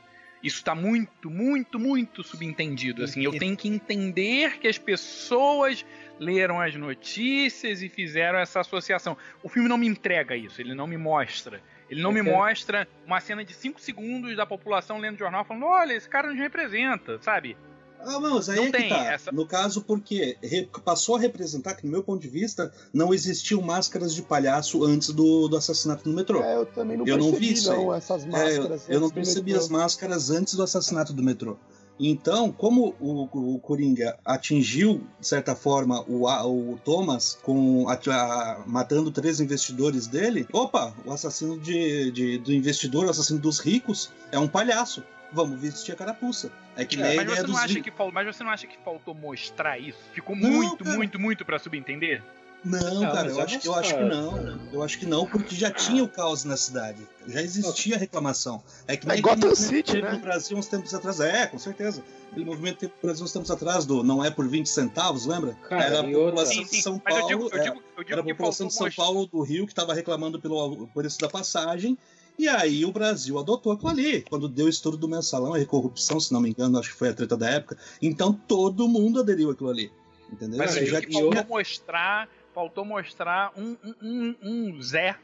[0.42, 3.02] Isso tá muito, muito, muito subentendido.
[3.04, 5.84] Assim, eu tenho que entender que as pessoas
[6.18, 9.16] leram as notícias e fizeram essa associação.
[9.42, 11.60] O filme não me entrega isso, ele não me mostra.
[11.90, 15.92] Ele não me mostra uma cena de 5 segundos da população lendo jornal falando: olha,
[15.92, 17.56] esse cara nos representa, sabe?
[18.02, 19.12] Ah, não, mas aí Não é que tem tá.
[19.12, 20.38] essa- No caso, porque
[20.82, 25.10] passou a representar que, no meu ponto de vista, não existiam máscaras de palhaço antes
[25.10, 26.42] do, do assassinato no metrô.
[26.42, 28.88] É, eu também não Eu não percebi, vi isso não, essas É, eu- máscaras.
[28.88, 29.64] eu, não antes do percebi metrô.
[29.64, 31.58] as máscaras antes do assassinato do metrô.
[32.02, 38.62] Então, como o, o Coringa atingiu, de certa forma, o, o Thomas, com a- a-
[38.66, 44.10] matando três investidores dele, opa, o assassino de, de- do investidor, o assassino dos ricos,
[44.32, 45.04] é um palhaço.
[45.32, 46.50] Vamos vestir a carapuça.
[46.74, 49.14] É que a mas, você não acha ri- que mas você não acha que faltou
[49.14, 49.98] mostrar isso?
[50.12, 50.96] Ficou Não, muito, cara.
[50.96, 52.20] muito, muito pra subentender?
[52.62, 54.60] Não, Não, cara, eu é acho, eu acho que não.
[54.72, 56.98] Eu acho que não, porque já tinha o caos na cidade.
[57.26, 58.62] Já existia reclamação.
[58.86, 60.12] É que É nem Gotham aquele movimento City, teve né?
[60.12, 61.20] no Brasil uns tempos atrás.
[61.20, 62.02] É, com certeza.
[62.30, 65.54] Aquele movimento teve no Brasil uns tempos atrás do não é por 20 centavos, lembra?
[65.68, 66.82] Cara, era a população de.
[66.82, 67.28] São Mas eu Paulo.
[67.28, 69.04] digo, eu é, digo, eu digo era a população de São mostrar.
[69.04, 71.96] Paulo do Rio que estava reclamando pelo preço da passagem.
[72.38, 74.22] E aí o Brasil adotou aquilo ali.
[74.22, 77.08] Quando deu o estouro do mensalão e corrupção, se não me engano, acho que foi
[77.08, 77.76] a treta da época.
[78.00, 79.90] Então todo mundo aderiu aquilo ali.
[80.32, 80.58] Entendeu?
[80.58, 82.28] Mas eu digo que faltou mostrar,
[82.60, 85.16] faltou mostrar um, um, um, um Zé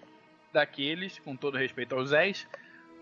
[0.54, 2.48] daqueles, com todo respeito aos Zés,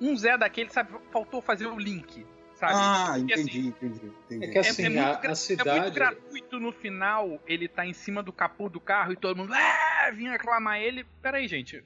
[0.00, 0.92] um Zé daqueles, sabe?
[1.12, 2.74] Faltou fazer o link, sabe?
[2.74, 4.44] Ah, Porque, entendi, assim, entendi, entendi.
[4.44, 5.80] É que assim, muito a, gra- a É cidade.
[5.82, 9.52] muito gratuito no final ele tá em cima do capô do carro e todo mundo
[9.54, 11.04] ah, vinha reclamar ele.
[11.22, 11.84] Peraí, gente.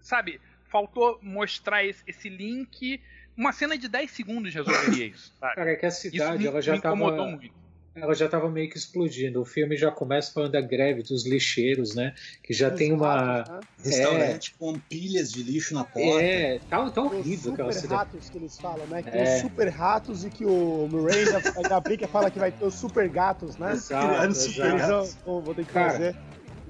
[0.00, 0.40] Sabe?
[0.70, 2.98] Faltou mostrar esse, esse link.
[3.36, 5.54] Uma cena de 10 segundos resolveria isso, sabe?
[5.54, 7.30] Cara, é que a Isso cidade me, ela já me incomodou tava.
[7.36, 7.59] muito.
[7.94, 9.40] Ela já estava meio que explodindo.
[9.40, 12.14] O filme já começa falando da greve dos lixeiros, né?
[12.42, 13.42] Que já tem uma.
[13.42, 13.50] Ratos,
[13.84, 13.90] né?
[13.90, 16.22] Restaurante com pilhas de lixo na porta.
[16.22, 17.98] É, tá, tá Os horrível aquela super cidade.
[18.00, 19.02] ratos que eles falam, né?
[19.02, 19.12] Que É.
[19.12, 21.38] tem os super ratos e que o Murray da,
[21.68, 23.72] da Brinca fala que vai ter os super gatos, né?
[23.72, 26.16] Exato, super vão, vão- vão ter que Cara, fazer.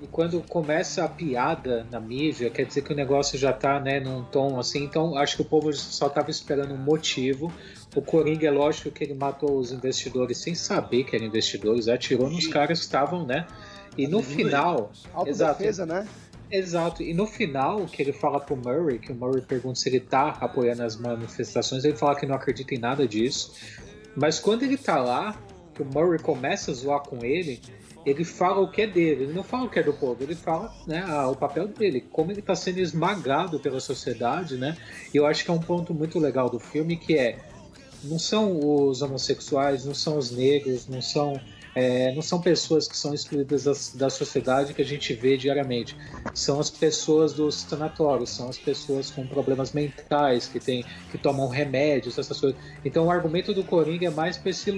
[0.02, 4.00] E quando começa a piada na mídia, quer dizer que o negócio já tá, né,
[4.00, 4.82] num tom assim.
[4.82, 7.52] Então, acho que o povo só tava esperando um motivo.
[7.94, 12.30] O Coringa, é lógico que ele matou os investidores sem saber que eram investidores, atirou
[12.30, 13.46] nos caras que estavam, né?
[13.98, 14.92] E no final.
[15.12, 16.06] Autodefesa, né?
[16.50, 20.00] Exato, e no final que ele fala pro Murray, que o Murray pergunta se ele
[20.00, 23.52] tá apoiando as manifestações, ele fala que não acredita em nada disso.
[24.16, 25.40] Mas quando ele tá lá,
[25.72, 27.60] que o Murray começa a zoar com ele,
[28.04, 30.34] ele fala o que é dele, ele não fala o que é do povo, ele
[30.34, 34.76] fala né, o papel dele, como ele tá sendo esmagado pela sociedade, né?
[35.14, 37.38] E eu acho que é um ponto muito legal do filme que é
[38.04, 38.58] não são
[38.88, 41.40] os homossexuais, não são os negros, não são
[41.72, 43.72] é, não são pessoas que são excluídas da,
[44.06, 45.96] da sociedade que a gente vê diariamente.
[46.34, 51.46] São as pessoas dos sanatórios, são as pessoas com problemas mentais, que, tem, que tomam
[51.46, 52.58] remédios, essas coisas.
[52.84, 54.72] Então o argumento do Coringa é mais para esse,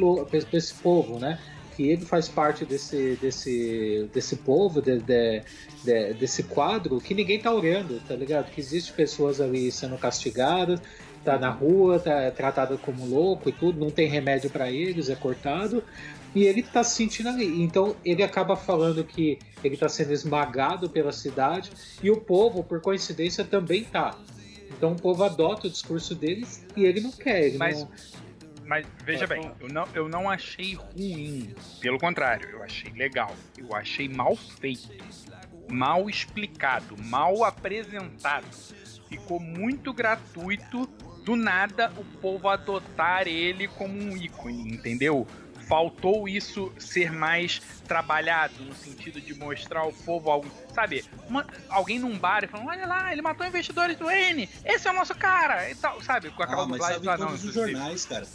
[0.52, 1.38] esse povo, né?
[1.74, 5.42] Que ele faz parte desse, desse, desse povo, de, de-
[5.82, 8.50] de- desse quadro, que ninguém tá olhando, tá ligado?
[8.50, 10.78] Que existe pessoas ali sendo castigadas,
[11.24, 15.14] tá na rua, tá tratado como louco e tudo, não tem remédio para eles, é
[15.14, 15.82] cortado.
[16.34, 17.62] E ele tá se sentindo ali.
[17.62, 21.70] Então ele acaba falando que ele tá sendo esmagado pela cidade
[22.02, 24.16] e o povo, por coincidência, também tá.
[24.70, 27.44] Então o povo adota o discurso deles e ele não quer.
[27.44, 27.90] Ele Mas- não...
[28.64, 31.54] Mas veja bem, eu não, eu não achei ruim.
[31.80, 33.34] Pelo contrário, eu achei legal.
[33.58, 34.88] Eu achei mal feito,
[35.70, 38.46] mal explicado, mal apresentado.
[39.10, 40.88] Ficou muito gratuito
[41.24, 45.26] do nada o povo adotar ele como um ícone, entendeu?
[45.68, 51.04] Faltou isso ser mais trabalhado no sentido de mostrar ao povo algo, sabe?
[51.28, 54.90] Uma- alguém num bar e falando, olha lá, ele matou investidores do N, esse é
[54.90, 56.30] o nosso cara, e tal, sabe?
[56.30, 57.72] Com aquela Ah, mas dublagem do em anão, todos os inclusive.
[57.72, 58.26] jornais, cara.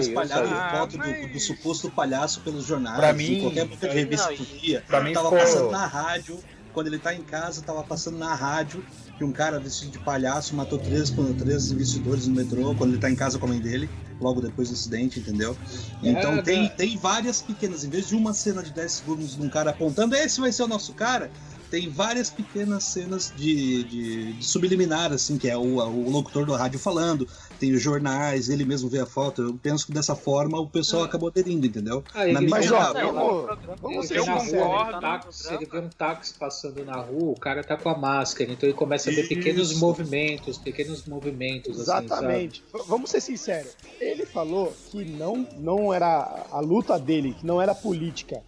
[0.00, 0.58] Espalharam saiu.
[0.60, 2.96] Ah, foto do- mas- do, suposto palhaço pelos jornais.
[2.96, 4.84] Pra em mim- qualquer revista Não, via.
[4.86, 6.38] pra mim tava ficou- passando na rádio.
[6.72, 8.84] Quando ele tá em casa, tava passando na rádio
[9.20, 13.10] que um cara vestido de palhaço matou três, três investidores no metrô quando ele tá
[13.10, 13.86] em casa com a mãe dele,
[14.18, 15.54] logo depois do acidente, entendeu?
[16.02, 16.68] Então É, tem, né?
[16.70, 20.16] tem várias pequenas, em vez de uma cena de 10 segundos de um cara apontando,
[20.16, 21.30] esse vai ser o nosso cara,
[21.70, 26.52] tem várias pequenas cenas de, de, de subliminar, assim, que é o, o locutor do
[26.54, 27.26] rádio falando,
[27.58, 29.42] tem os jornais, ele mesmo vê a foto.
[29.42, 32.02] Eu penso que dessa forma o pessoal acabou aderindo, entendeu?
[32.12, 32.96] Ah, Na mídia mas, ó, geral.
[32.96, 37.62] eu- vamos Ele ser um táxi, ele vê um táxi passando na rua, o cara
[37.62, 39.80] tá com a máscara, então ele começa a ver pequenos Isso.
[39.80, 41.76] movimentos, pequenos movimentos.
[41.78, 42.04] assim, sabe?
[42.06, 42.64] Exatamente.
[42.72, 43.72] V- Vamos ser sinceros.
[44.00, 48.42] Ele falou que não, não era a luta dele, que não era política.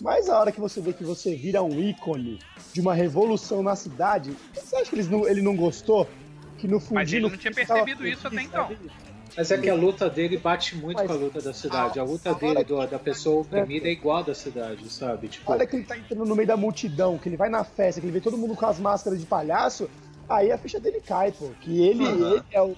[0.00, 2.38] Mas a hora que você vê que você vira um ícone
[2.72, 6.08] de uma revolução na cidade, você acha que eles não- ele não gostou?
[6.58, 6.94] Que no fundinho.
[6.94, 8.68] Mas ele não tinha fundo tava percebido isso até então.
[9.36, 11.98] Mas é que a luta dele bate muito Mas com a luta da cidade.
[11.98, 15.28] A luta dele, do- da pessoa oprimida, é igual a da cidade, sabe?
[15.28, 18.00] Tipo, Olha que ele tá entrando no meio da multidão, que ele vai na festa,
[18.00, 19.90] que ele vê todo mundo com as máscaras de palhaço,
[20.28, 21.50] aí a ficha dele cai, pô.
[21.60, 22.14] Que ele, Aham.
[22.36, 22.74] ele é o,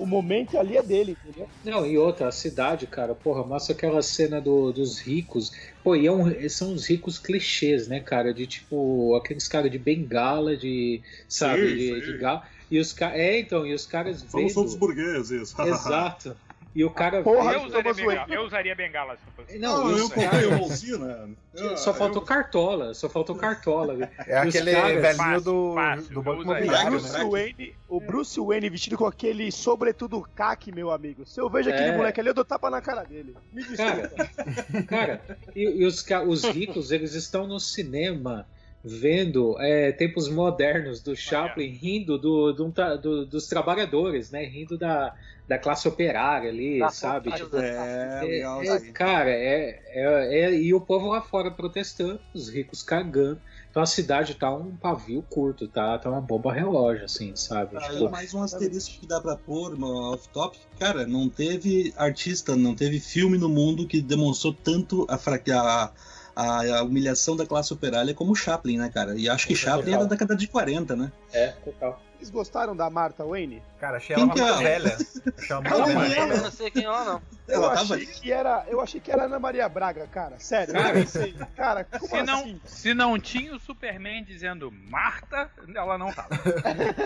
[0.00, 1.48] o momento ali é dele, entendeu?
[1.64, 5.50] Não, e outra, a cidade, cara, porra, mostra aquela cena do- dos ricos.
[5.84, 8.32] Pô, e é um- são os ricos clichês, né, cara?
[8.32, 11.02] De tipo, aqueles caras de bengala, de.
[11.28, 11.68] Sabe?
[11.70, 12.00] Sim, de, sim.
[12.12, 12.42] de galo.
[12.70, 13.18] E os caras.
[13.18, 15.52] É, então, e os caras Somos vendo- todos burgueses.
[15.60, 16.36] Exato.
[16.72, 19.58] E o cara Porra, Eu usaria, bengala, eu usaria bengala se eu fosse.
[19.58, 21.28] Não, Não, eu comprei caras- uma usina.
[21.76, 24.08] Só faltou cartola, só faltou cartola.
[24.24, 26.46] É aquele caras- velhinho do, fácil, do Banco eu.
[26.48, 27.24] O Imobiliário, Bruce, né?
[27.24, 31.26] Wayne, o Bruce Wayne vestido com aquele sobretudo caque, meu amigo.
[31.26, 31.96] Se eu vejo aquele É.
[31.96, 33.34] moleque ali, eu dou tapa na cara dele.
[33.52, 34.82] Me Cara, desculpa.
[34.84, 35.20] Cara,
[35.56, 38.46] e, e os, os ricos, eles estão no cinema
[38.84, 44.44] vendo é, tempos modernos do Chaplin, rindo do, do- do- dos trabalhadores, né?
[44.44, 45.12] Rindo da,
[45.50, 47.32] da classe operária ali, Da sabe?
[47.32, 48.62] Tipo, da- É, é- legal.
[48.62, 48.92] é, sim.
[48.92, 53.40] cara, é, é- é- E o povo lá fora protestando, os ricos cagando.
[53.68, 57.76] Então a cidade tá um pavio curto, tá, tá uma bomba relógio, assim, sabe?
[57.76, 60.56] Aí Tipo, mais um asterisco que dá pra pôr no off-top.
[60.78, 65.92] Cara, não teve artista, não teve filme no mundo que demonstrou tanto a, a,
[66.36, 69.16] a, a humilhação da classe operária como Chaplin, né, cara?
[69.18, 71.10] E acho que Chaplin é da década de 40, né?
[71.32, 72.00] é, total.
[72.20, 73.62] Vocês gostaram da Martha Wayne?
[73.80, 74.62] Cara, achei Quem ela é muito ela?
[74.62, 74.94] velha.
[75.38, 76.14] Achei ela velha.
[76.20, 77.22] ela- Eu não sei quem é ela, não.
[77.48, 78.06] Eu Ela tava achei ali?
[78.06, 80.38] que era, eu achei que era Ana Maria Braga, cara.
[80.38, 80.88] Sério, Cara.
[80.90, 82.60] eu pensei, cara, como Se não, assim?
[82.66, 86.28] se não tinha o Superman dizendo Marta, ela não tava.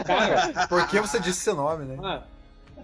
[0.04, 1.94] Cara, Por que você disse seu nome, né?
[1.96, 2.24] Mano,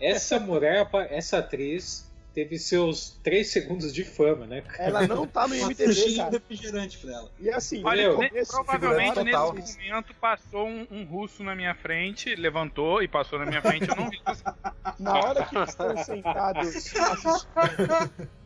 [0.00, 4.62] essa mulher, essa atriz, teve seus três segundos de fama, né?
[4.78, 6.30] Ela não tá no fichinha cara.
[6.30, 7.30] refrigerante pra ela.
[7.38, 13.02] E assim, Olha, começo, provavelmente nesse momento passou um, um russo na minha frente, levantou
[13.02, 14.20] e passou na minha frente, eu não vi.
[14.98, 16.94] na hora que eles estão sentados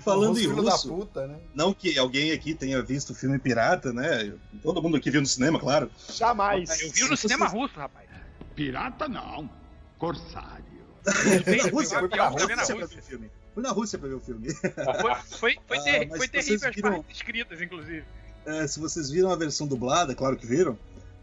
[0.00, 1.40] Falando em filho da russo, puta, né?
[1.54, 4.32] não que alguém aqui tenha visto o filme Pirata, né?
[4.62, 5.90] Todo mundo aqui viu no cinema, claro.
[6.12, 6.80] jamais.
[6.80, 8.08] Eu vi no cinema russo, rapaz.
[8.54, 9.50] Pirata não.
[9.98, 10.73] Corsário.
[11.12, 12.98] Fui na Foi Rússia, foi pra ver Rússia.
[12.98, 13.30] o filme.
[13.54, 14.52] Fui na Rússia pra ver o filme.
[14.54, 18.04] Foi, foi, foi, Ah, ter- mas foi terrível as viram- partes escritas, inclusive.
[18.46, 20.78] É, se vocês viram a versão dublada, claro que viram.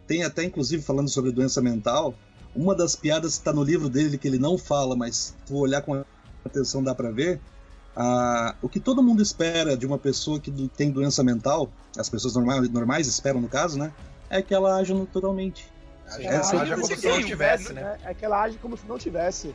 [0.07, 2.13] Tem até, inclusive, falando sobre doença mental.
[2.55, 5.55] Uma das piadas que tá no livro dele, que ele não fala, mas se tu
[5.57, 6.03] olhar com
[6.45, 7.39] atenção dá pra ver.
[7.95, 12.35] Ah, o que todo mundo espera de uma pessoa que tem doença mental, as pessoas
[12.35, 13.91] normais, normais esperam no caso, né?
[14.29, 15.69] É que ela age naturalmente.
[16.07, 17.97] Age- age é a como se não tivesse, né?
[18.03, 19.53] É, é que ela age como se não tivesse.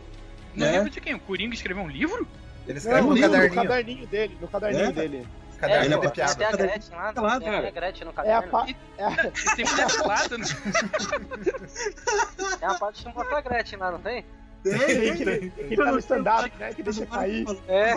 [0.57, 0.73] No É.
[0.73, 1.15] livro de quem?
[1.15, 2.27] O Coringa escreveu um livro?
[2.67, 3.55] Ele escreve Não, no no caderninho.
[3.55, 4.93] caderninho dele, no caderninho É?
[4.93, 5.29] dele.
[5.61, 6.35] Caderninho Ele é de pra- piada.
[6.35, 7.71] Tem a Gretchen lá, Claro, tem a cara.
[7.71, 8.51] Gretchen no É a, caderno.
[8.51, 8.67] pa-
[8.99, 10.45] é, a- tem mulher pelada, né?
[12.59, 14.25] Tem uma parte que mostra a Gretchen lá, não tem?
[14.63, 16.75] tem que, que tá no stand-up, né?
[16.75, 17.47] Que deixa cair.
[17.69, 17.95] É.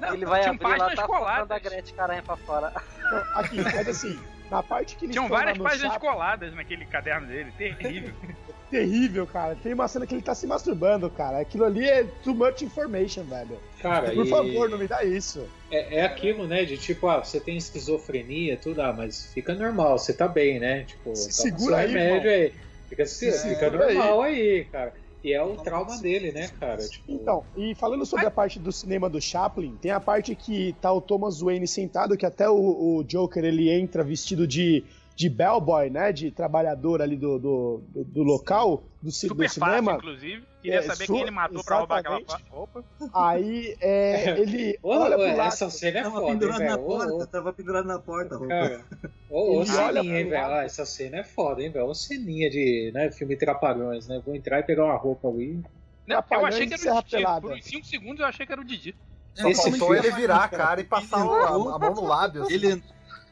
[0.00, 1.48] Não, Ele vai abrir lá, páginas tá coladas.
[1.48, 2.72] da Gretchen caranha pra fora.
[3.10, 4.20] Não, aqui, mas assim,
[4.50, 7.52] na parte que eles Tinham lá várias páginas chapa- coladas naquele caderno dele.
[7.56, 8.14] Terrível.
[8.70, 9.56] terrível, cara.
[9.56, 11.38] Tem uma cena que ele tá se masturbando, cara.
[11.40, 13.58] Aquilo ali é too much information, velho.
[13.80, 15.46] Cara, Por e- favor, não me dá isso.
[15.70, 16.64] É, é aquilo, né?
[16.64, 20.84] De tipo, ah, você tem esquizofrenia, tudo, ah, mas fica normal, você tá bem, né?
[20.84, 22.52] Tipo, Se toma segura aí, remédio aí.
[22.88, 24.64] Fica, se- Se fica normal aí.
[24.66, 24.92] cara.
[25.22, 26.78] E é o trauma dele, né, cara?
[26.78, 30.74] Tipo, Então, e falando sobre a parte do cinema do Chaplin, tem a parte que
[30.80, 32.54] tá o Thomas Wayne sentado, que até o,
[32.98, 34.84] o Joker ele entra vestido de,
[35.18, 36.12] de bellboy, né?
[36.12, 39.92] De trabalhador ali do, do, do- do local, do, ci- do Super fácil, cinema.
[39.94, 40.46] inclusive.
[40.62, 42.50] Queria É, saber quem ele matou pra roubar aquela exatamente.
[42.50, 42.84] roupa.
[43.12, 45.48] Aí é, ele Ô, olha ô, pro lado.
[45.48, 46.82] essa cena é Tava foda, hein, pendurado na velho?
[46.82, 48.54] Ô, porta, ô, tava pendurado na porta, a roupa.
[48.54, 48.84] Cara,
[49.28, 50.46] ô, ô, Ele olha ceninha, hein, velho?
[50.46, 51.86] Ah, essa cena é foda, hein, velho?
[51.86, 54.22] Ô, ceninha de né, filme Trapalhões, né?
[54.24, 55.60] Vou entrar e pegar uma roupa ali.
[56.06, 57.10] Não, eu achei que era o Didi.
[57.10, 57.40] Pelada.
[57.40, 58.94] Por uns 5 segundos eu achei que era o Didi.
[59.34, 62.42] Só Esse faltou filme- ele virar a cara e passar a, a mão no lábio.
[62.42, 62.54] assim.
[62.54, 62.82] Ele,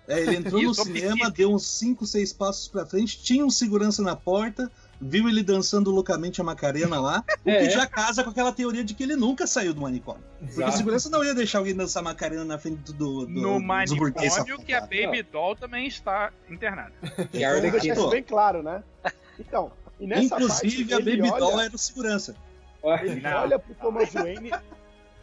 [0.09, 4.03] é, ele entrou no cinema, deu uns 5, 6 passos pra frente, tinha um segurança
[4.03, 4.71] na porta,
[5.01, 7.65] viu ele dançando loucamente a Macarena lá, o É.
[7.67, 10.23] que já casa com aquela teoria de que ele nunca saiu do manicômio.
[10.39, 10.77] Porque a Exato.
[10.79, 14.13] segurança não ia deixar alguém dançar Macarena na frente do, do, No manicômio
[14.65, 14.81] que a.
[14.81, 16.93] Baby Doll também está internada.
[17.33, 17.95] E a deixar Arlequina.
[17.95, 18.83] isso bem claro, né?
[19.39, 19.71] Então,
[20.01, 22.35] e nessa Inclusive, a parte, ele Baby olha- Doll era o segurança.
[23.03, 23.41] Ele Não.
[23.43, 24.53] olha pro Thomas Wayne,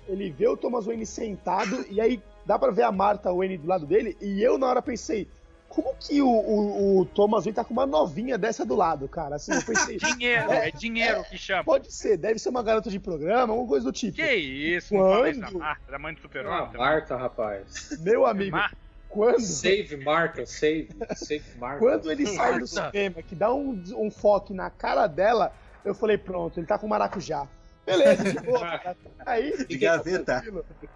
[0.07, 3.67] ele vê o Thomas Wayne sentado, e aí dá pra ver a Martha Wayne do
[3.67, 5.27] lado dele, e eu na hora pensei,
[5.69, 9.37] como que o, o, o Thomas Wayne tá com uma novinha dessa do lado, cara?
[9.37, 11.63] Assim, eu pensei, Dinheiro, é dinheiro que chama.
[11.63, 14.15] pode ser, deve ser uma garota de programa, alguma coisa do tipo.
[14.17, 15.59] Que isso, não fala isso da Quando?
[15.59, 16.77] Marta, da mãe do Ah, super-homem.
[16.77, 17.97] Marta, rapaz.
[18.01, 18.77] Meu amigo, Marta.
[19.09, 20.89] quando, Save Marta, save.
[21.15, 21.79] Save Marta.
[21.79, 22.91] quando ele sai do Marta.
[22.91, 25.51] cinema, que dá um, um foco na cara dela,
[25.83, 27.47] eu falei, pronto, ele tá com maracujá.
[27.85, 28.79] Beleza, de boa.
[28.79, 28.97] cara.
[29.25, 30.43] Aí, De gaveta.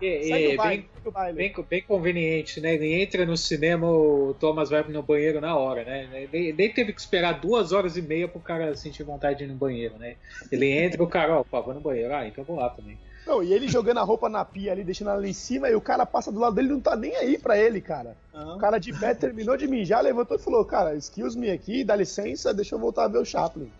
[0.01, 2.73] é, baile, bem, bem, bem conveniente, né?
[2.73, 6.27] Ele entra no cinema, o Thomas vai no banheiro na hora, né?
[6.31, 9.47] Nem, nem teve que esperar duas horas e meia pro cara sentir vontade de ir
[9.47, 10.17] no banheiro, né?
[10.51, 12.13] Ele entra, o cara, ó, pá, vou no banheiro.
[12.13, 12.97] Ah, então vou lá também.
[13.25, 15.75] Não, e ele jogando a roupa na pia ali, deixando ela ali em cima, e
[15.75, 18.15] o cara passa do lado dele e não tá nem aí pra ele, cara.
[18.33, 21.95] O cara de pé terminou de mijar, levantou e falou, cara, excuse me aqui, dá
[21.95, 23.71] licença, deixa eu voltar a ver o Chaplin.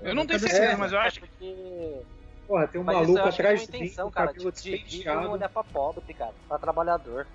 [0.00, 1.96] Eu não tenho Cadê certeza, mas eu acho que.
[2.46, 4.26] Porra, tem um Mas isso maluco é atrás de mim com cara.
[4.28, 6.32] cabelo de de olhar pra pobre, cara.
[6.48, 7.26] Pra trabalhador.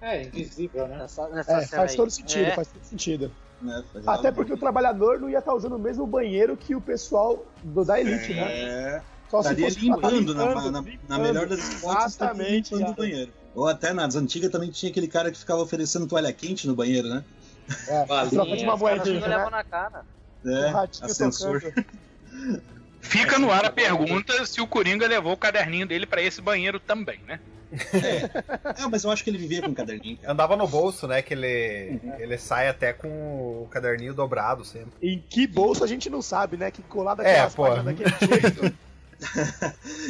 [0.00, 0.98] É, invisível, né?
[0.98, 1.96] Nessa, nessa É, cena faz aí.
[1.96, 2.50] todo sentido, É.
[2.54, 3.32] faz todo sentido.
[3.62, 3.82] Né?
[4.06, 7.84] Até porque o trabalhador não ia estar usando o mesmo banheiro que o pessoal do,
[7.84, 8.52] da elite, né?
[8.52, 11.08] É, Só se estaria fosse limpando, na, limpando, na, limpando.
[11.08, 13.32] na melhor das hipóteses, estaria Exatamente, limpando o banheiro.
[13.54, 17.08] Ou até nas antigas também tinha aquele cara que ficava oferecendo toalha quente no banheiro,
[17.08, 17.24] né?
[17.88, 19.50] É, Valinha, troca de uma moedinha, né?
[19.50, 20.04] na cara.
[20.44, 21.62] É, ascensor.
[23.08, 26.78] Fica no ar a pergunta se o Coringa levou o caderninho dele pra esse banheiro
[26.80, 27.40] também, né?
[27.72, 30.18] É, mas eu acho que ele vivia com um caderninho.
[30.26, 31.20] Andava no bolso, né?
[31.20, 34.92] Que ele, ele sai até com o caderninho dobrado sempre.
[35.02, 36.70] Em que bolso a gente não sabe, né?
[36.70, 37.68] Que colado É, pô.
[37.68, 38.76] daquele jeito.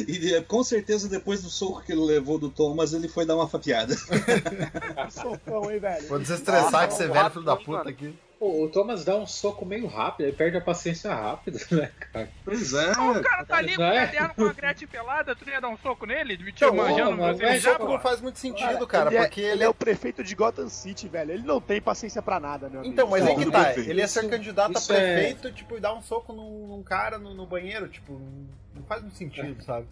[0.05, 3.37] E é, com certeza, depois do soco que ele levou do Thomas, ele foi dar
[3.37, 3.95] uma fapeada.
[3.95, 6.07] Que socão, hein, velho?
[6.09, 7.89] Vou desestressar que você é velho, filho da puta mano?
[7.89, 8.13] aqui.
[8.39, 12.29] Pô, o Thomas dá um soco meio rápido, ele perde a paciência rápido, né, cara?
[12.45, 12.91] Pois é.
[12.91, 14.05] o cara tá ali com o Não é?
[14.05, 16.37] caderno com a Gretchen pelada, tu não ia dar um soco nele?
[16.37, 19.63] De te Não, manjando mas já, não faz muito sentido, cara, ele, porque é, ele
[19.63, 21.31] é o prefeito de Gotham City, velho.
[21.31, 22.93] Ele não tem paciência pra nada, meu amigo.
[22.93, 23.73] Então, mas Não, aí que tá.
[23.75, 26.67] Ele ia ser Isso- candidato a isso é- prefeito, tipo, e dar um soco num,
[26.67, 29.87] num cara no, no banheiro, tipo, não- não faz muito sentido, sabe?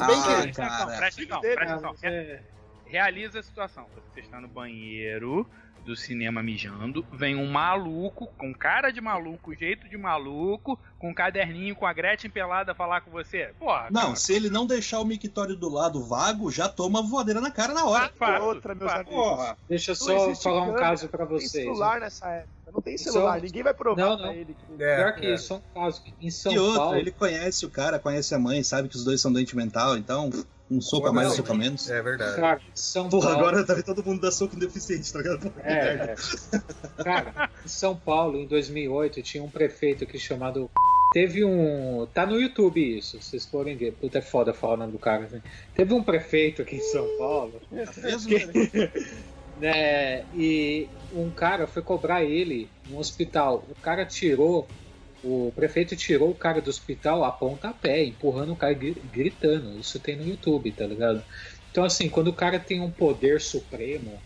[0.00, 0.86] Ah, bem que- cara.
[0.86, 1.94] presta atenção, presta Ah, atenção.
[2.08, 2.40] é-
[2.86, 3.86] Realiza a situação.
[4.12, 5.46] Você está no banheiro
[5.84, 11.14] do cinema mijando, vem um maluco, com cara de maluco, jeito de maluco, com um
[11.14, 13.52] caderninho com a Gretchen pelada falar com você.
[13.58, 17.40] Porra, Não, cara, se ele não deixar o mictório do lado vago, já toma voadeira
[17.40, 18.08] na cara na hora.
[18.10, 19.08] fato, outra, meus fato.
[19.08, 19.24] amigos.
[19.24, 21.50] Porra, deixa eu só falar um câmera, caso tem vocês.
[21.50, 22.59] celular nessa época.
[22.72, 23.40] Não tem celular.
[23.40, 24.32] Ninguém vai provar Não, pra não.
[24.32, 24.54] ele.
[24.54, 25.34] que- É, Pior que é.
[25.34, 26.96] isso, é um caso que em São E outra, Paulo.
[26.96, 30.30] ele conhece o cara, conhece a mãe, sabe que os dois são doente mental, então
[30.70, 31.90] um soco a mais, um soco a menos.
[31.90, 32.36] É verdade.
[32.36, 33.40] Cara, em São Porra, Paulo.
[33.48, 35.52] agora tá vendo todo mundo dá soco deficiente, tá ligado?
[35.64, 36.14] É,
[36.98, 37.02] é.
[37.02, 40.70] Cara, em São Paulo, em 2008, tinha um prefeito aqui chamado.
[41.12, 42.06] Teve um.
[42.14, 43.94] Tá no YouTube isso, se vocês forem ver.
[43.94, 45.24] Puta, é foda falar o nome do cara.
[45.24, 45.42] Assim.
[45.74, 47.60] Teve um prefeito aqui em São Paulo.
[47.72, 48.30] Mesmo,
[49.60, 53.64] né, e um cara foi cobrar ele no hospital.
[53.70, 54.66] O cara tirou.
[55.22, 59.78] O prefeito tirou o cara do hospital a pontapé, empurrando o cara gri- gritando.
[59.78, 61.22] Isso tem no YouTube, tá ligado?
[61.70, 64.18] Então, assim, quando o cara tem um poder supremo,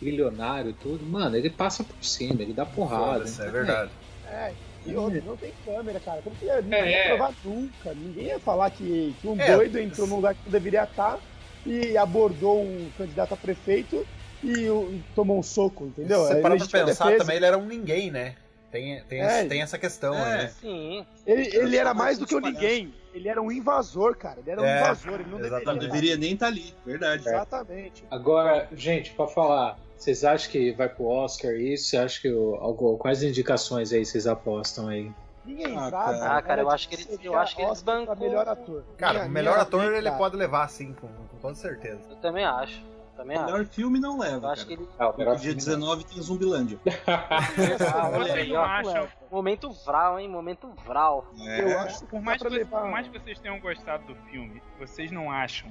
[0.00, 3.18] bilionário e tudo, mano, ele passa por cima, ele dá porrada.
[3.18, 3.90] Foda-se, é Então, verdade.
[4.26, 4.52] É,
[4.86, 6.22] e outra, não tem câmera, cara.
[6.22, 7.08] Como que ia, ninguém É, ia é.
[7.08, 7.94] provar nunca.
[7.94, 9.54] Ninguém ia falar que, que um É.
[9.54, 11.18] doido entrou num lugar que não deveria estar
[11.66, 14.06] e abordou um candidato a prefeito
[14.44, 16.22] e, o- e tomou um soco, entendeu?
[16.22, 17.18] Se você parar pra pensar, defesa.
[17.18, 18.34] também ele era um ninguém, né?
[18.70, 19.44] Tem, tem, É.
[19.44, 20.36] tem essa questão, É.
[20.38, 20.52] né?
[20.60, 21.06] Sim.
[21.26, 22.92] Ele, ele era mais do que um ninguém.
[23.14, 24.40] Ele era um invasor, cara.
[24.40, 25.20] Ele era um É, invasor.
[25.20, 25.74] Ele não deveria.
[25.78, 27.22] deveria nem estar ali, verdade.
[27.28, 28.04] Exatamente.
[28.10, 31.86] Agora, gente, pra falar, vocês acham que vai pro Oscar isso?
[31.90, 35.12] Você acha que o, algo, quais indicações aí vocês apostam aí?
[35.44, 36.18] Ninguém Ah, sabe.
[36.18, 36.36] cara.
[36.38, 38.16] Ah, cara, eu acho que ele- eu acho que ele desbancou.
[38.16, 38.82] melhor ator.
[38.96, 40.16] Cara, Minha- o melhor minha ator vida, ele cara.
[40.18, 42.00] pode levar, sim, com, com toda certeza.
[42.10, 42.82] Eu também acho.
[43.16, 43.46] Também acho.
[43.46, 44.48] Melhor filme não Eu leva.
[44.50, 44.88] acho que ele.
[44.98, 46.78] Ah, o No dia filme, 19 tem Zumbilândia.
[47.06, 50.28] Ah, olha aí, ó, Momento Vral, hein?
[50.28, 51.26] Momento Vral.
[51.38, 51.74] Eu É.
[51.78, 52.80] acho que por mais, que, levar.
[52.82, 55.70] por mais que vocês tenham gostado do filme, vocês não acham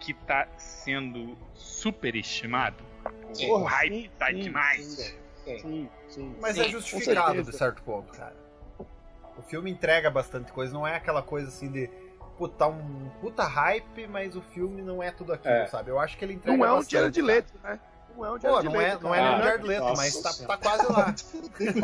[0.00, 2.82] que tá sendo superestimado?
[3.06, 4.84] O Porra, hype sim, tá sim, demais.
[4.86, 5.18] sim.
[5.58, 6.36] Sim, sim.
[6.40, 8.36] Mas Sim, é justificado de certo ponto, cara.
[9.38, 11.88] O filme entrega bastante coisa, não é aquela coisa assim de
[12.38, 15.66] puta, um puta hype, mas o filme não é tudo aquilo, É.
[15.66, 15.90] sabe?
[15.90, 17.26] Eu acho que ele entrega Não é um Jared cara.
[17.26, 17.80] Leto, né?
[18.16, 19.30] não é Pô, Jared não é, Leto, não é cara.
[19.30, 21.14] nem o Jared Leto, Nossa mas tá, tá quase lá.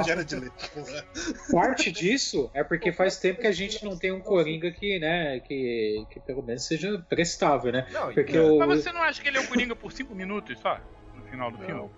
[0.00, 1.04] o Jared Leto, porra.
[1.52, 5.40] Parte disso é porque faz tempo que a gente não tem um Coringa que, né,
[5.40, 7.86] que, que pelo menos seja prestável, né?
[7.92, 8.40] Não, Porque é.
[8.40, 8.58] o.
[8.58, 10.78] Mas você não acha que ele é o Coringa por 5 minutos só?
[11.14, 11.88] No final do filme?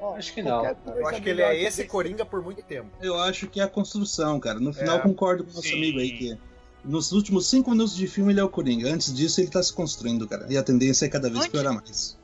[0.00, 0.64] Ó, Acho que não.
[0.64, 2.88] Eu acho que ele é esse Coringa por muito tempo.
[3.02, 4.58] Eu acho que é a construção, cara.
[4.58, 5.00] No final, É.
[5.00, 6.38] concordo com o nosso amigo aí que
[6.84, 8.88] nos últimos cinco minutos de filme ele é o Coringa.
[8.92, 10.46] Antes disso, ele tá se construindo, cara.
[10.48, 12.18] E a tendência é cada vez Antes- piorar mais.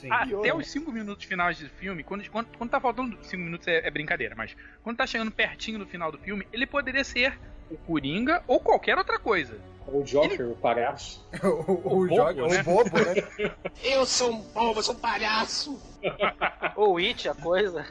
[0.00, 0.12] Sim.
[0.12, 0.54] Até pior, né?
[0.54, 3.90] os 5 minutos finais do filme, quando, quando, quando tá faltando 5 minutos é, é
[3.90, 7.36] brincadeira, mas quando tá chegando pertinho do final do filme, ele poderia ser
[7.68, 9.58] o Coringa ou qualquer outra coisa.
[9.88, 11.26] O Joker, o palhaço.
[11.42, 12.60] o, o, o jogo, bobo, né?
[12.60, 13.52] o bobo, né?
[13.82, 15.80] Eu sou um bobo, eu sou um palhaço.
[16.76, 17.84] Ou It, a coisa.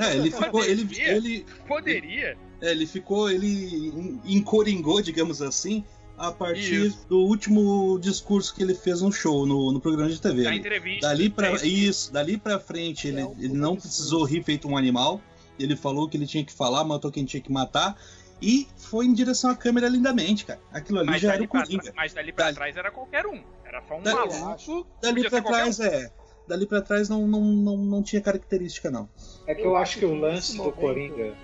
[0.00, 0.64] É, ele ficou.
[0.64, 1.12] Ele, Poderia.
[1.16, 2.38] ele, Poderia.
[2.66, 3.30] É, ele ficou.
[3.30, 5.84] Ele en- encoringou, digamos assim,
[6.16, 7.06] a partir Isso.
[7.08, 10.44] do último discurso que ele fez no show, no, no programa de TV.
[10.44, 11.08] Da entrevista.
[11.08, 11.66] Dali pra, É isso.
[11.66, 15.20] isso, dali pra frente, ele, ele não precisou rir feito um animal.
[15.58, 17.96] Ele falou que ele tinha que falar, matou quem tinha que matar.
[18.42, 20.60] E foi em direção à câmera lindamente, cara.
[20.72, 21.92] Aquilo ali Mas já era o Coringa.
[21.96, 23.40] mas dali pra Dali- trás era qualquer um.
[23.64, 24.86] Era só um Dali- maluco.
[25.00, 26.10] Dali pra trás é.
[26.46, 29.08] Dali pra trás não, não, não, não tinha característica, não.
[29.46, 31.34] É que eu, Eu acho acho que o que lance nesse do momento- Coringa.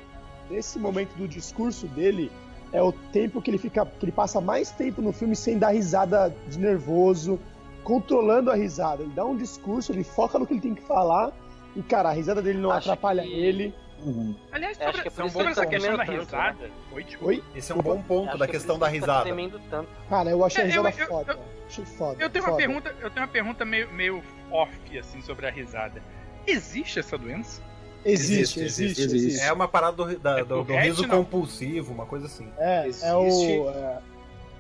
[0.51, 2.31] Nesse momento do discurso dele,
[2.73, 3.87] é o tempo que ele fica.
[3.87, 7.39] que ele passa mais tempo no filme sem dar risada de nervoso,
[7.85, 9.03] controlando a risada.
[9.03, 11.33] Ele dá um discurso, ele foca no que ele tem que falar.
[11.77, 13.73] E, cara, a risada dele não Acho atrapalha que- ele.
[14.03, 14.35] Uhum.
[14.51, 16.71] Aliás, É, acho sobre, que é por sobre essa tá questão da tremendo tanto, risada.
[16.93, 17.27] Oi, desculpa.
[17.35, 17.45] Oi?
[17.55, 19.23] Esse é um bom ponto Acho da que questão da tá risada.
[19.25, 19.89] tremendo tanto.
[20.09, 21.33] Cara, eu achei a É, eu- risada eu- foda.
[21.33, 22.17] eu- achei foda.
[22.25, 22.57] Eu tenho uma foda.
[22.67, 26.03] pergunta, eu tenho uma pergunta meio, meio off assim sobre a risada.
[26.47, 27.61] Existe essa doença?
[28.05, 29.27] Existe, Existe, existe, existe.
[29.29, 29.45] existe.
[29.47, 31.17] É uma parada do, da- É do, do riso não?
[31.23, 32.49] compulsivo, uma coisa assim.
[32.59, 33.07] É, Existe.
[33.07, 33.71] é o.
[33.71, 33.99] É,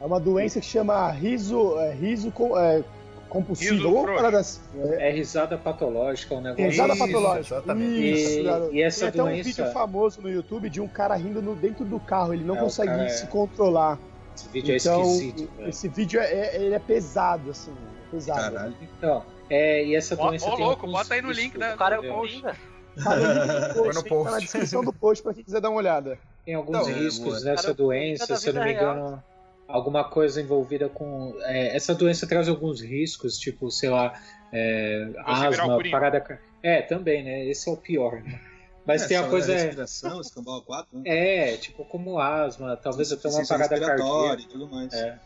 [0.01, 1.79] é uma doença que chama riso.
[1.79, 2.83] É, riso com, é,
[3.31, 3.75] compulsivo.
[3.75, 4.61] Riso assim.
[4.79, 6.65] É, É risada patológica, um negócio.
[6.67, 7.55] Risada Isso, patológica.
[7.57, 8.12] exatamente.
[8.12, 8.41] Isso,
[8.73, 11.41] E- e essa Tem até um doença- vídeo famoso no YouTube de um cara rindo
[11.41, 12.35] no- dentro do carro.
[12.35, 13.99] Ele não É, consegue cara se controlar.
[14.37, 15.69] Esse vídeo então, é esquisito, velho.
[15.71, 17.73] esse vídeo é, é- ele é pesado, assim.
[17.73, 18.55] é Pesado.
[18.55, 18.75] Caralho.
[18.99, 21.75] Então, é, e essa doença ó, tem louco, alguns bota aí no link da.
[21.75, 22.51] O cara é o.
[23.03, 24.09] Tá no post, no hein?
[24.09, 24.25] post.
[24.25, 26.19] Tá na descrição do post pra quem quiser dar uma olhada.
[26.45, 27.41] Tem alguns Não, é, riscos boa.
[27.41, 28.95] nessa Cara, doença, se eu não me real.
[28.95, 29.25] engano,
[29.69, 31.35] alguma coisa envolvida com.
[31.43, 34.12] é, essa doença traz alguns riscos, tipo, sei lá,
[34.53, 36.41] é, asma, parada.
[36.62, 37.47] É, também, né?
[37.47, 38.21] Esse é o pior.
[38.23, 38.41] Né?
[38.87, 39.53] Mas É, tem a coisa.
[39.55, 41.03] respiração, escambau 4, né?
[41.07, 44.43] É, tipo, como asma, talvez até uma parada cardíaca.
[44.43, 44.93] e tudo mais.
[44.93, 45.19] É.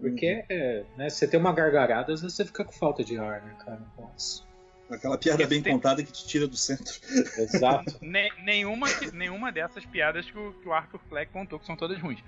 [0.00, 3.40] Porque, é, né, você tem uma gargarada, às vezes você fica com falta de ar,
[3.42, 3.80] né, cara?
[3.96, 4.42] Nossa.
[4.90, 6.92] Aquela piada Porque bem tem- contada que te tira do centro.
[7.38, 7.96] Exato.
[8.02, 11.76] Ne- nenhuma, que- nenhuma dessas piadas que o, que o Arthur Fleck contou, que são
[11.76, 12.20] todas ruins.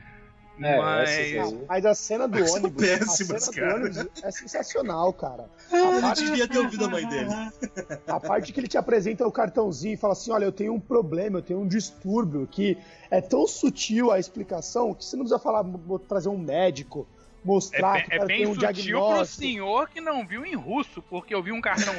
[0.61, 1.53] É, Mas.
[1.69, 2.87] Mas a cena do São ônibus.
[2.87, 3.79] péssimas, a cena cara.
[3.91, 5.51] do ônibus é sensacional, cara.
[5.73, 7.29] A Ele parte, devia ter ouvido a mãe dele.
[8.07, 10.79] a parte que ele te apresenta o cartãozinho e fala assim: olha, eu tenho um
[10.79, 12.79] problema, eu tenho um distúrbio, que
[13.11, 15.65] é tão sutil a explicação que você não precisa falar,
[16.07, 17.05] trazer um médico,
[17.45, 21.35] mostrar bem- que é bem um sutil pro senhor que não viu em russo, porque
[21.35, 21.95] eu vi um cartão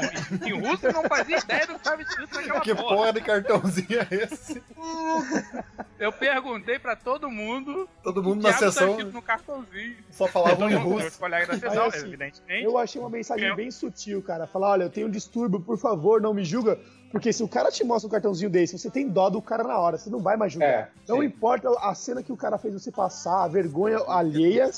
[0.46, 2.96] em russo e não fazia ideia do que estava escrito naquela Que porra.
[2.96, 4.64] porra de cartãozinho é esse?
[6.00, 7.88] Eu perguntei pra todo mundo.
[8.04, 9.96] Todo mundo na tá sessão no cartãozinho.
[10.12, 11.12] só falavam em russo.
[11.12, 12.64] Sessão, assim, evidentemente.
[12.64, 14.46] Eu achei uma mensagem Eu- bem sutil, cara.
[14.48, 16.80] Falar, olha, eu tenho um distúrbio, por favor, não me julga.
[17.12, 19.80] Porque se o cara te mostra um cartãozinho desse, você tem dó do cara na
[19.80, 20.70] hora, você não vai mais julgar.
[20.70, 21.26] É, não sim.
[21.26, 24.70] importa a cena que o cara fez você passar, a vergonha alheia,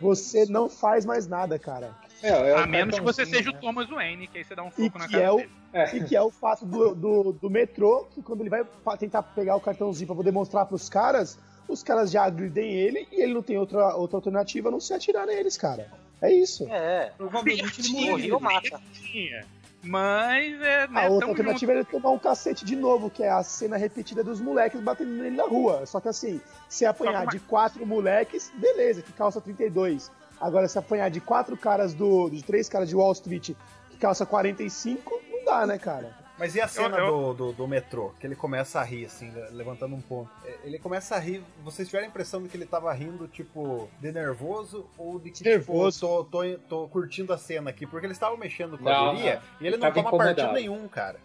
[0.00, 1.94] você não faz mais nada, cara.
[2.22, 3.58] É, é A menos que você seja o né?
[3.60, 5.50] Thomas Wayne, que aí você dá um soco na que cara é o, dele.
[5.72, 5.96] É.
[5.96, 8.64] e que é o fato do, do, do metrô, que quando ele vai
[8.98, 11.38] tentar pegar o cartãozinho pra poder mostrar pros caras,
[11.68, 14.94] os caras já agridem ele e ele não tem outra, outra alternativa a não se
[14.94, 15.90] atirar neles, cara.
[16.20, 16.66] É isso.
[16.70, 17.12] É.
[17.16, 18.40] Provavelmente ele Morreu, morreu.
[18.40, 18.80] mata.
[18.94, 19.44] Tinha.
[19.82, 20.88] Mas é.
[20.88, 23.76] Né, A outra alternativa é ele tomar um cacete de novo, que é a cena
[23.76, 25.86] repetida dos moleques batendo nele na rua.
[25.86, 30.10] Só que assim, se apanhar que de quatro moleques, beleza, que calça 32.
[30.40, 32.28] Agora, se apanhar de quatro caras do.
[32.28, 33.52] de três caras de Wall Street
[33.90, 36.25] que calça 45, não dá, né, cara?
[36.38, 38.10] Mas e a cena eu- Do, do, do metrô?
[38.20, 40.30] Que ele começa a rir, assim, le- levantando um ponto.
[40.44, 41.42] É, Ele começa a rir.
[41.64, 45.42] Vocês tiveram a impressão de que ele tava rindo, tipo, de nervoso ou de que,
[45.42, 45.98] Nervoso.
[46.00, 47.86] tipo, tô, tô, tô curtindo a cena aqui?
[47.86, 50.52] Porque eles estavam mexendo com Não, a guria e ele Ele não toma partido incomodado.
[50.52, 51.18] nenhum, cara.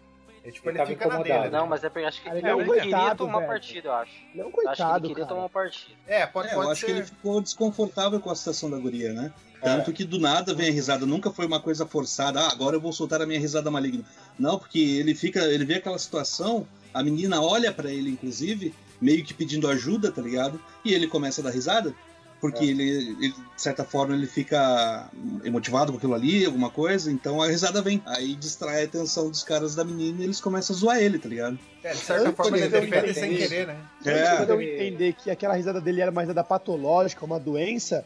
[0.44, 1.42] É, tipo, Ele ele, fica na incomodado.
[1.42, 1.56] dele.
[1.56, 3.38] Não, mas é porque eu acho que ele, ele é um ele queria coitado, tomar
[3.38, 3.50] velho.
[3.50, 4.12] partido, eu acho.
[4.32, 5.36] Ele é um Eu acho que ele coitado, queria cara.
[5.36, 5.96] tomar partido.
[6.06, 6.86] É, pode, É, eu pode acho ser.
[6.86, 9.32] que ele ficou desconfortável com a situação da guria, né?
[9.62, 12.80] Tanto que do nada vem a risada, nunca foi uma coisa forçada, ah, agora eu
[12.80, 14.04] vou soltar a minha risada maligna.
[14.38, 19.24] Não, porque ele fica, ele vê aquela situação, a menina olha pra ele, inclusive, meio
[19.24, 20.60] que pedindo ajuda, tá ligado?
[20.84, 21.94] E ele começa a dar risada.
[22.42, 22.82] porque ele,
[23.20, 25.08] ele, de certa forma, ele fica
[25.44, 28.02] emotivado com aquilo ali, alguma coisa, então a risada vem.
[28.04, 31.28] Aí distrai a atenção dos caras da menina e eles começam a zoar ele, tá
[31.28, 31.56] ligado?
[31.84, 33.76] É, de certa forma ele defende sem querer, né?
[34.04, 34.36] É.
[34.38, 38.04] Quando eu entender que aquela risada dele era mais da patológica, uma doença,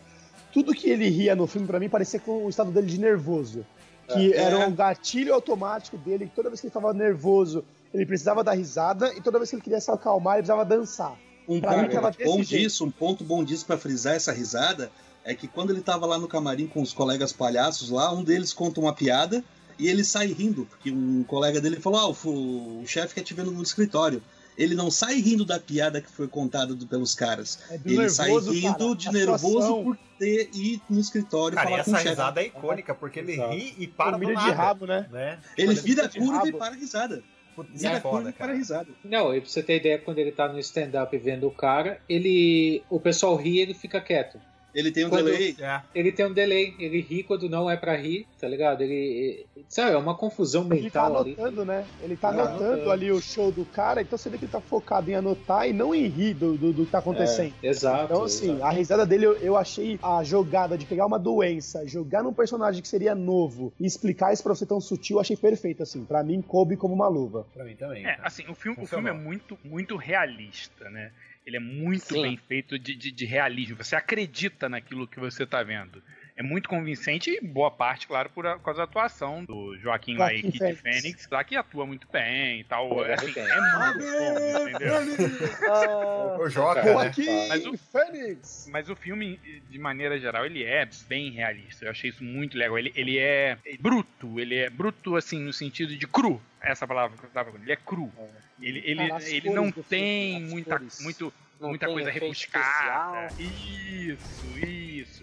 [0.57, 3.63] tudo que ele ria no filme, para mim, parecia com o estado dele de nervoso.
[4.09, 4.39] Que É.
[4.39, 7.63] era um gatilho automático dele, que toda vez que ele tava nervoso,
[7.93, 11.15] ele precisava dar risada, e toda vez que ele queria se acalmar, ele precisava dançar.
[11.47, 12.63] Um Pra mim, ponto bom jeito.
[12.63, 14.91] disso, um ponto bom disso pra frisar essa risada
[15.25, 18.53] é que quando ele tava lá no camarim com os colegas palhaços lá, um deles
[18.55, 19.45] conta uma piada
[19.79, 23.35] e ele sai rindo, porque um colega dele falou: Ah, o, o chefe quer te
[23.35, 24.23] ver no escritório.
[24.57, 27.59] Ele não sai rindo da piada que foi contada do- pelos caras.
[27.71, 29.85] É do ele sai rindo cara, de nervoso situação.
[29.85, 32.09] por ter ir no escritório Cara, falar com o essa chefe.
[32.11, 33.53] risada é icônica, porque ele Exato.
[33.55, 34.51] ri e para do Família nada.
[34.51, 35.07] de rabo, né?
[35.11, 35.39] né?
[35.59, 37.23] Ele vira curva e para a risada.
[37.55, 38.59] Putz, Vira é a curva foda, e para a cara.
[38.59, 38.89] risada.
[39.05, 42.83] Não, e pra você ter ideia, quando ele tá no stand-up vendo o cara, ele.
[42.91, 44.39] O pessoal ri e ele fica quieto.
[44.77, 45.57] Ele tem um Quando- delay.
[45.59, 45.81] É.
[45.95, 48.83] Ele tem um delay, ele ri quando não é pra rir, tá ligado?
[48.83, 49.47] Ele.
[49.69, 51.35] Sabe, é uma confusão Ele tá mental ali.
[51.39, 51.85] anotando, né?
[52.03, 52.91] Ele tá Tá anotando anotando.
[52.93, 55.73] ali o show do cara, então você vê que ele tá focado em anotar e
[55.73, 57.55] não em rir do, do, do que tá acontecendo.
[57.63, 58.05] É, exato.
[58.05, 58.65] Então, assim, exato.
[58.65, 62.83] a risada dele, eu, eu achei a jogada de pegar uma doença, jogar num personagem
[62.83, 66.05] que seria novo e explicar isso pra você tão sutil, eu achei perfeito, assim.
[66.05, 67.47] Pra mim, coube como uma luva.
[67.55, 68.05] Pra mim também.
[68.07, 71.13] É, assim, o filme, o filme é muito, muito realista, né?
[71.47, 72.23] Ele é muito Sim.
[72.23, 73.77] bem feito de, de, de realismo.
[73.77, 76.03] Você acredita naquilo que você tá vendo.
[76.37, 80.13] É muito convincente e boa parte, claro, por, a- por causa da atuação do Joaquim
[80.13, 80.81] e Joaquim Kit Fênix.
[80.83, 82.91] Fênix, lá que atua muito bem e tal.
[82.91, 83.45] Pô, assim, bem.
[83.51, 84.95] é muito bom, entendeu?
[86.39, 86.93] O Joca, Cara, né?
[87.05, 88.69] Joaquim Mas o- Fênix!
[88.71, 89.39] Mas o filme,
[89.71, 91.87] de maneira geral, ele é bem realista.
[91.87, 92.79] Eu achei isso muito legal.
[92.79, 96.41] Ele, ele é bruto, ele é bruto, assim, no sentido de cru.
[96.61, 97.63] Essa palavra que eu tava falando.
[97.65, 98.13] Ele é cru.
[98.61, 103.33] Ele, ele, Cara, as ele não tem muita, muito, muita coisa rebuscada.
[103.39, 104.59] Isso, isso.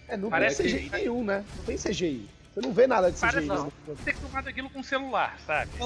[0.07, 1.43] É, não Parece tem CGI nenhum, né?
[1.57, 2.29] Não tem CGI.
[2.53, 3.21] Você não vê nada de CGI.
[3.21, 3.71] Parece não.
[4.05, 5.71] ter filmado aquilo com celular, sabe?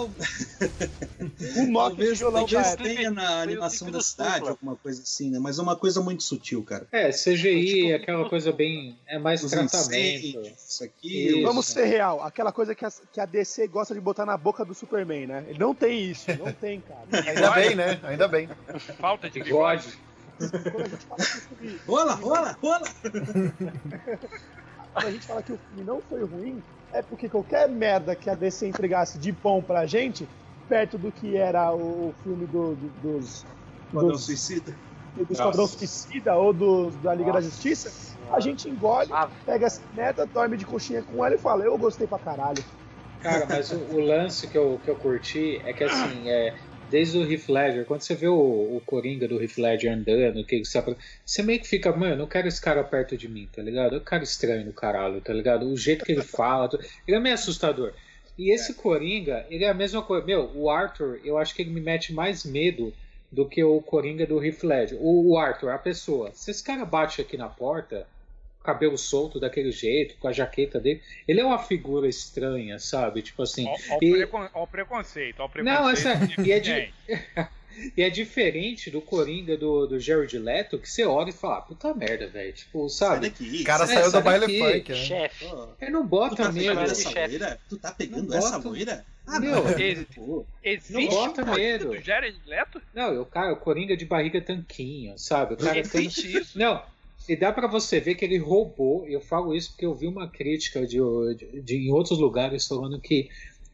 [1.56, 2.22] O Nokia talvez
[2.68, 2.84] época.
[2.84, 5.40] tenha na animação da cidade, alguma coisa assim, né?
[5.40, 6.88] Mas é uma coisa muito sutil, cara.
[6.92, 8.98] É, CGI Tipo, é aquela coisa bem.
[9.08, 9.78] É mais Os tratamento.
[9.78, 11.28] incêndios, isso aqui.
[11.28, 11.44] Isso.
[11.44, 14.66] Vamos ser real, aquela coisa que a, que a DC gosta de botar na boca
[14.66, 15.46] do Superman, né?
[15.48, 17.08] Ele não tem isso, não tem, cara.
[17.30, 18.00] Ainda bem, né?
[18.04, 18.50] Ainda bem.
[18.98, 19.88] Falta de Bigode.
[20.38, 22.88] Quando a gente fala que o filme, Rola, rola, rola!
[24.94, 28.30] quando a gente fala que o filme não foi ruim, é porque qualquer merda que
[28.30, 30.28] a DC entregasse de bom pra gente,
[30.68, 33.46] perto do que era o filme do, do- dos.
[33.92, 34.78] Dos, suicida.
[35.16, 37.90] do Esquadrão Suicida ou do, da Liga da Justiça,
[38.34, 41.78] a gente engole, Ah, pega essa merda, dorme de coxinha com ela e fala, eu
[41.78, 42.64] gostei pra caralho.
[43.22, 46.56] Cara, mas o, o lance que eu, que eu curti é que assim, é,
[46.90, 50.64] desde o Heath Ledger, quando você vê o, o Coringa do Heath Ledger andando, que
[50.64, 50.84] você,
[51.26, 53.96] você meio que fica, mano, eu não quero esse cara perto de mim, tá ligado?
[53.96, 55.66] É um cara estranho no caralho, tá ligado?
[55.68, 56.70] O jeito que ele fala,
[57.08, 57.94] ele é meio assustador.
[58.38, 60.26] E esse Coringa, ele é a mesma coisa.
[60.26, 62.94] Meu, o Arthur, eu acho que ele me mete mais medo
[63.32, 64.98] do que o Coringa do Heath Ledger.
[65.02, 66.32] O, o Arthur, a pessoa.
[66.34, 68.08] Se esse cara bate aqui na porta,
[68.68, 73.22] cabelo solto daquele jeito, com a jaqueta dele, ele é uma figura estranha, sabe?
[73.22, 73.65] Tipo assim.
[73.65, 75.81] Ó, ó o e- precon- o preconceito, ó o preconceito.
[75.81, 76.94] Não, essa, e, é di-
[77.95, 81.61] e é diferente do Coringa do, do Jared Leto, que você olha e fala, "Ah,
[81.61, 82.52] puta merda, velho.
[82.52, 83.30] Tipo, Sai sabe?
[83.30, 83.61] daqui.
[83.61, 84.95] O cara É, saiu do sai baile funk, né?
[84.98, 85.45] chefe.
[85.81, 86.91] Ele não Tu bota tá pegando medo.
[86.91, 87.60] essa loira?
[87.69, 88.68] Tu tá pegando Não essa bota.
[88.69, 89.06] loira?
[89.30, 89.80] Ah, Meu, não.
[89.80, 91.85] Ex- Pô, existe Não bota um Coringa medo.
[91.89, 92.81] do Jared Leto?
[92.94, 95.53] Não, o cara, o Coringa de barriga tanquinho, sabe?
[95.53, 96.06] O cara tem...
[96.06, 96.57] Existe isso.
[96.57, 96.81] Não,
[97.28, 100.30] e dá pra você ver que ele roubou, eu falo isso porque eu vi uma
[100.30, 100.98] crítica de,
[101.38, 103.30] de, de- em outros lugares falando que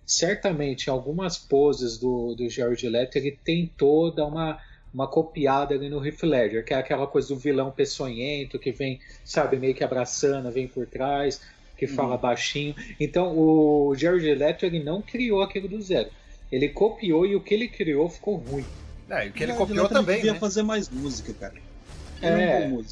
[0.06, 4.60] certamente algumas poses do, do Jared Leto ele tentou dar uma,
[4.94, 9.00] uma copiada ali no Heath Ledger, que é aquela coisa do vilão peçonhento que vem,
[9.24, 11.40] sabe, meio que abraçando, vem por trás,
[11.78, 12.76] que fala baixinho.
[13.00, 16.10] Então o Jared Leto ele não criou aquilo do zero.
[16.52, 18.72] Ele copiou e o que ele criou ficou ruim.
[19.10, 20.40] É, e o que ele copiou Leto, ele também, devia né?
[20.40, 21.54] fazer mais música, cara.
[22.22, 22.68] Ele é, É.
[22.68, 22.84] um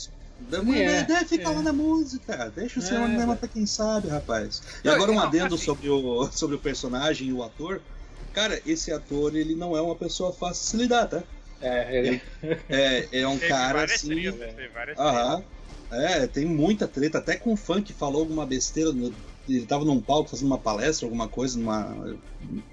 [0.50, 0.82] bom músico.
[0.82, 1.56] É, Deve ficar é.
[1.56, 2.50] lá na música.
[2.50, 4.62] Deixa o cinema É, pra quem sabe, rapaz.
[4.84, 7.82] E Não, agora um não, adendo assim- sobre o, sobre o personagem e o ator.
[8.34, 11.24] Cara, esse ator, ele não é uma pessoa fácil de se lidar, tá?
[11.60, 12.22] É, ele-
[12.70, 14.24] É, é um Teve cara várias assim.
[14.74, 15.44] várias Aham.
[15.92, 17.18] É, tem muita treta.
[17.18, 18.92] Até com o funk falou alguma besteira.
[18.94, 19.16] no-
[19.48, 21.94] ele tava num palco fazendo uma palestra, alguma coisa, numa.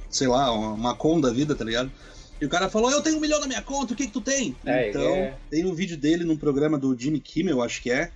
[0.09, 1.93] Sei lá, uma, uma con da vida, tá ligado?
[2.41, 4.21] E o cara falou: Eu tenho um milhão na minha conta, o que que tu
[4.21, 4.57] tem?
[4.65, 5.39] É, então, é.
[5.51, 8.13] tem um vídeo dele num programa do Jimmy Kimmel, acho que é,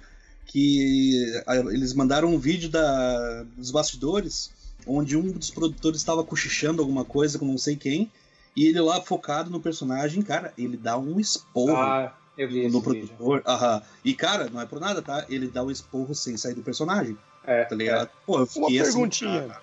[0.47, 4.51] que ah, eles mandaram um vídeo da, dos bastidores,
[4.87, 8.11] onde um dos produtores estava cochichando alguma coisa com não sei quem,
[8.57, 12.81] e ele lá focado no personagem, cara, ele dá um esporro Ah, Eu vi no
[12.81, 13.09] vídeo.
[13.09, 13.43] produtor.
[13.47, 13.83] Aham.
[14.05, 15.25] E, cara, não é por nada, tá?
[15.29, 17.17] Ele dá o esporro sem sair do personagem.
[17.45, 18.11] É, Tá ligado?
[18.27, 18.93] Pô, eu Uma fiquei assim.
[18.93, 19.49] perguntinha.
[19.49, 19.63] cara,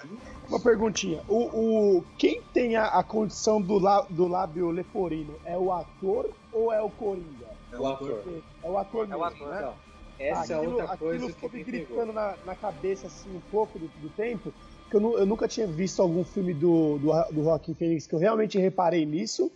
[0.50, 1.22] Uma perguntinha.
[1.28, 6.30] O, o, quem tem a, a condição do, lá, do lábio leporino é o ator
[6.52, 7.48] ou é o Coringa?
[7.72, 8.24] É o ator.
[8.64, 9.58] É o ator mesmo, É o ator, né?
[9.60, 9.74] Então,
[10.20, 13.30] essa é aquilo, outra coisa aquilo que ficou me me gritando na, na cabeça assim
[13.30, 14.52] um pouco do, do tempo,
[14.90, 18.20] que eu, eu nunca tinha visto algum filme do, do, do Joaquim Phoenix que eu
[18.20, 19.52] realmente reparei nisso,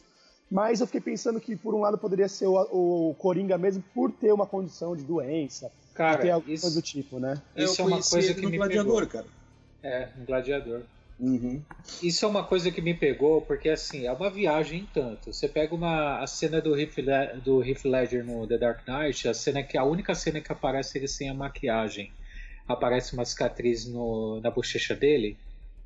[0.50, 4.12] mas eu fiquei pensando que por um lado poderia ser o, o Coringa mesmo por
[4.12, 7.42] ter uma condição de doença, por ter Cara, alguma isso, coisa do tipo, né?
[7.58, 9.08] isso é uma coisa que me Gladiador, pegou.
[9.08, 9.43] cara.
[9.84, 10.84] É, um gladiador.
[11.20, 11.62] Uhum.
[12.02, 15.32] Isso é uma coisa que me pegou, porque assim, é uma viagem em tanto.
[15.34, 19.28] Você pega uma, a cena do Heath, Le- do Heath Ledger no The Dark Knight,
[19.28, 22.12] a cena que a única cena que aparece ele sem a maquiagem.
[22.68, 25.38] Aparece uma cicatriz no, na bochecha dele,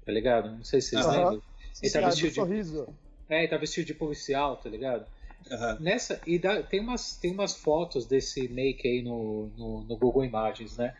[0.05, 0.51] tá ligado?
[0.51, 1.19] Não sei se vocês Aham.
[1.21, 1.41] lembram.
[1.81, 2.87] Ele tá Esse vestido do de, sorriso.
[3.29, 5.05] é, ele tá vestido de policial, tá ligado?
[5.51, 5.77] Aham.
[5.79, 10.25] Nessa, e dá- tem, umas, tem umas fotos desse make aí no, no, no Google
[10.25, 10.95] Imagens, né?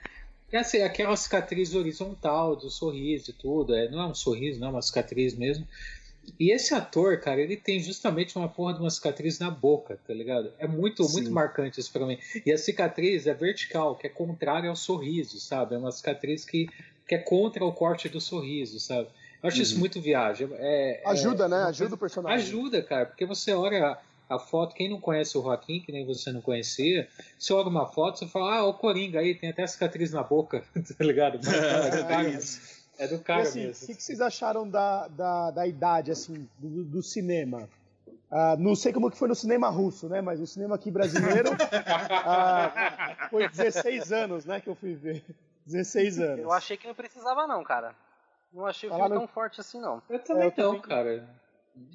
[0.51, 4.67] E assim, aquela cicatriz horizontal do sorriso e tudo, é, não é um sorriso, não
[4.67, 5.67] é uma cicatriz mesmo.
[6.39, 10.13] E esse ator, cara, ele tem justamente uma porra de uma cicatriz na boca, tá
[10.13, 10.51] ligado?
[10.59, 11.13] É muito, Sim.
[11.13, 12.17] muito marcante isso pra mim.
[12.45, 15.75] E a cicatriz é vertical, que é contrária ao sorriso, sabe?
[15.75, 16.69] É uma cicatriz que,
[17.07, 19.07] que é contra o corte do sorriso, sabe?
[19.41, 19.79] Eu acho isso Uhum.
[19.79, 20.49] muito viagem.
[20.53, 21.57] É, é- Ajuda, né?
[21.57, 22.37] uma Ajuda coisa- o personagem.
[22.45, 23.97] Ajuda, cara, porque você olha
[24.29, 27.85] a, foto, quem não conhece o Joaquim, que nem você não conhecia, você olha uma
[27.87, 30.63] foto, você fala, ah, o Coringa aí, tem até cicatriz na boca,
[30.97, 31.35] tá ligado?
[31.37, 32.83] É do cara, isso.
[32.97, 33.87] é do E cara assim, o mesmo.
[33.87, 37.67] que, que vocês acharam da, da, da idade, assim, do, do cinema?
[38.29, 40.19] Ah, não sei como que foi no cinema russo, né?
[40.21, 41.49] Mas o cinema aqui brasileiro
[42.25, 44.59] ah, foi 16 anos, né?
[44.59, 45.23] Que eu fui ver.
[45.65, 46.39] 16 anos.
[46.39, 47.95] Eu achei que não precisava, não, cara.
[48.53, 50.01] Não achei o Falaram- filme tão forte assim, não.
[50.09, 51.29] Eu também É, eu não, também- cara.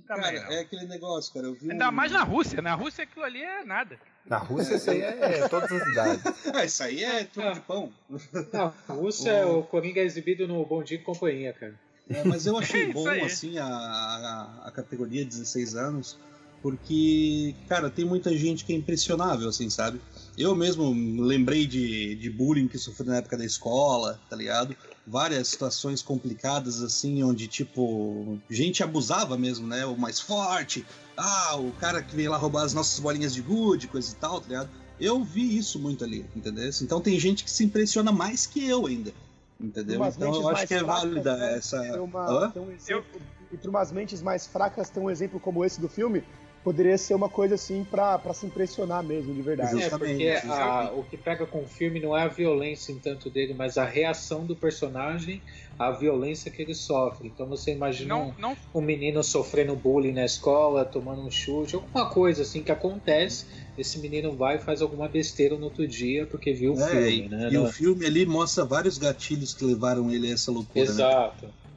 [0.06, 1.46] Também Cara, é aquele negócio, cara.
[1.46, 2.60] Eu vi Ainda um- mais na Rússia.
[2.60, 3.98] Na Rússia aquilo ali é nada.
[4.26, 6.22] Na Rússia isso aí é todas as idades.
[6.54, 7.92] Ah, isso aí é tudo de pão.
[8.52, 11.74] Na Rússia, o Coringa é exibido no Bom Dia e Companhia, cara.
[12.10, 13.22] É, mas eu achei Isso bom, aí.
[13.22, 16.18] assim, a, a, a categoria 16 anos,
[16.60, 20.00] porque, cara, tem muita gente que é impressionável, assim, sabe?
[20.38, 20.92] Eu mesmo
[21.22, 24.76] lembrei de, de bullying que sofri na época da escola, tá ligado?
[25.06, 29.84] Várias situações complicadas, assim, onde, tipo, gente abusava mesmo, né?
[29.84, 33.88] O mais forte, ah, o cara que veio lá roubar as nossas bolinhas de gude,
[33.88, 34.70] coisa e tal, tá ligado?
[35.00, 36.70] Eu vi isso muito ali, entendeu?
[36.80, 39.12] Então tem gente que se impressiona mais que eu ainda,
[39.60, 39.96] entendeu?
[39.96, 41.56] Umas Então eu acho que é válida né?
[41.56, 41.80] essa.
[41.80, 42.50] Tem uma- Hã?
[42.50, 43.20] tem um exemplo,
[43.52, 46.24] Entre umas mentes mais fracas, tem um exemplo como esse do filme,
[46.62, 49.82] poderia ser uma coisa assim pra, pra se impressionar mesmo, de verdade.
[49.82, 53.30] É, porque a- o que pega com o filme não é a violência em tanto
[53.30, 55.42] dele, mas a reação do personagem
[55.78, 57.28] à violência que ele sofre.
[57.28, 61.74] Então você imagina um, Não, não, um menino sofrendo bullying na escola, tomando um chute,
[61.74, 63.44] alguma coisa assim que acontece,
[63.76, 67.26] esse menino vai e faz alguma besteira no outro dia porque viu o É, filme,
[67.26, 67.50] e, né?
[67.50, 70.92] e Não- o filme ali mostra vários gatilhos que levaram ele a essa loucura.
[70.94, 71.04] Né?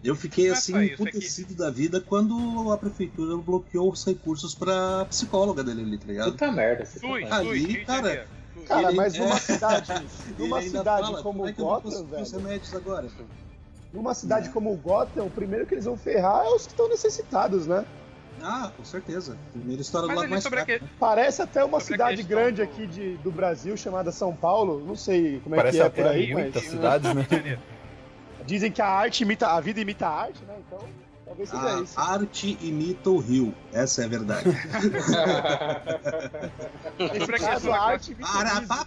[0.06, 5.06] Eu fiquei é assim, é emputecido da vida quando a prefeitura bloqueou os recursos pra
[5.06, 6.32] psicóloga dele ali, tá ligado?
[6.32, 6.86] Puta merda.
[6.86, 7.36] Sui, merda.
[7.36, 8.28] Ali, cara.
[8.68, 9.40] Cara, Ele- mas numa é.
[9.40, 10.08] cidade,
[10.40, 13.08] numa cidade fala, como é que eu vou Gotham, velho, remédios agora?
[13.94, 17.66] numa cidade como Gotham, o primeiro que eles vão ferrar é os que estão necessitados,
[17.68, 17.86] né?
[18.42, 19.38] Ah, com certeza.
[19.54, 20.66] Primeira história do lado mais fraco.
[20.66, 20.82] que...
[21.00, 24.84] Parece até uma Sobre cidade grande do- aqui de, do Brasil chamada São Paulo.
[24.86, 27.26] Não sei como é Parece que é até por aí, Rio, mas muitas cidades, né?
[28.46, 30.56] Dizem que a arte imita a vida imita a arte, né?
[30.68, 30.80] Então,
[31.26, 32.00] talvez seja A isso.
[32.00, 33.54] arte imita o rio.
[33.74, 34.44] Essa é a verdade.
[37.20, 38.66] Sobre a caso, arte imita o né?
[38.68, 38.86] pá.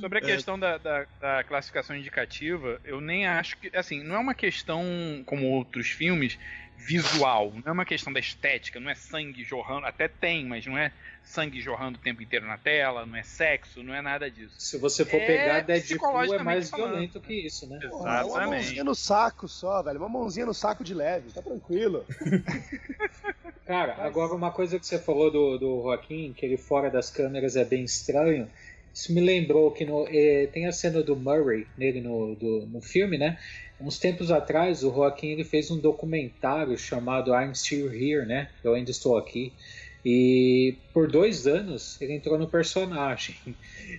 [0.00, 0.24] Sobre a É.
[0.24, 3.74] questão da, da, da classificação indicativa, eu nem acho que.
[3.76, 4.84] Assim, não é uma questão
[5.24, 6.38] como outros filmes
[6.76, 10.76] visual, não é uma questão da estética, não é sangue jorrando, até tem, mas não
[10.78, 10.92] é
[11.24, 14.54] sangue jorrando o tempo inteiro na tela, não é sexo, não é nada disso.
[14.58, 16.90] Se você for É pegar Deadpool, é mais falando.
[16.92, 17.78] violento que isso, né?
[17.88, 18.50] Porra, é uma Exatamente.
[18.62, 19.98] mãozinha no saco só, velho.
[19.98, 22.04] Uma mãozinha no saco de leve, tá tranquilo.
[23.66, 27.56] Cara, agora uma coisa que você falou do, do Joaquim, que ele fora das câmeras
[27.56, 28.48] é bem estranho.
[28.94, 32.80] Isso me lembrou que no, eh, tem a cena do Murray nele no, do- no
[32.80, 33.38] filme, né?
[33.78, 38.48] Uns tempos atrás, o Joaquim ele fez um documentário chamado I'm Still Here, né?
[38.64, 39.52] Eu ainda estou aqui.
[40.04, 43.36] E por dois anos ele entrou no personagem.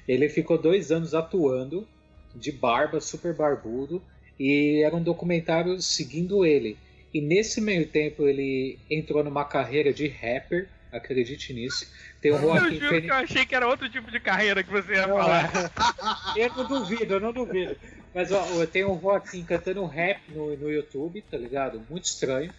[0.07, 1.87] Ele ficou dois anos atuando
[2.33, 4.01] de barba, super barbudo,
[4.39, 6.77] e era um documentário seguindo ele.
[7.13, 11.87] E nesse meio tempo ele entrou numa carreira de rapper, acredite nisso.
[12.21, 13.07] Tem o Eu Joaquim juro que Phoenix.
[13.09, 15.51] eu achei que era outro tipo de carreira que você ia Não, falar.
[16.37, 17.75] Eu não duvido, eu não duvido.
[18.13, 21.81] Mas ó, eu tenho o Joaquim cantando rap no, no YouTube, tá ligado?
[21.89, 22.51] Muito estranho.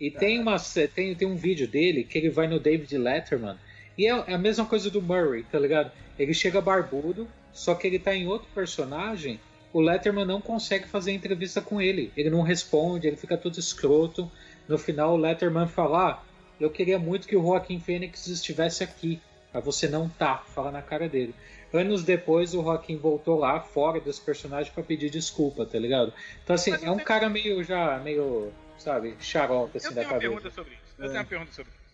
[0.00, 0.56] E tem, uma,
[0.94, 3.56] tem, tem um vídeo dele que ele vai no David Letterman.
[3.96, 5.92] E é, é a mesma coisa do Murray, tá ligado?
[6.18, 9.40] Ele chega barbudo, só que ele tá em outro personagem.
[9.72, 12.12] O Letterman não consegue fazer entrevista com ele.
[12.16, 14.30] Ele não responde, ele fica todo escroto.
[14.68, 16.22] No final, o Letterman fala: ah,
[16.60, 19.20] Eu queria muito que o Joaquim Fênix estivesse aqui.
[19.52, 21.34] Mas você não tá, fala na cara dele.
[21.74, 26.14] Anos depois, o Joaquim voltou lá, fora dos personagens, para pedir desculpa, tá ligado?
[26.42, 30.12] Então, assim, é um cara meio já, meio, sabe, xarope, assim, eu da tenho uma
[30.20, 30.30] cabeça.
[30.32, 30.94] pergunta sobre isso.
[30.98, 31.84] Eu tenho uma pergunta sobre isso.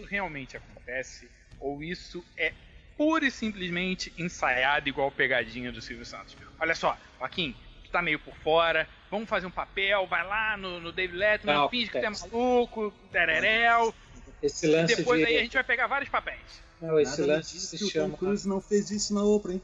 [0.00, 1.30] Isso realmente acontece?
[1.58, 2.52] Ou isso é
[2.98, 6.36] pura e simplesmente ensaiado igual pegadinha do Silvio Santos?
[6.60, 10.80] Olha só, Joaquim, tu tá meio por fora, vamos fazer um papel, vai lá no,
[10.80, 13.94] no David Letterman, Não, finge que tu é maluco, tereréu.
[14.42, 15.26] Esse E lance depois de.
[15.26, 16.62] aí a gente vai pegar vários papéis.
[16.86, 18.10] Não, esse Nada lance diz se que o chama.
[18.10, 19.62] Tom Cruise não fez isso na Oprah, hein?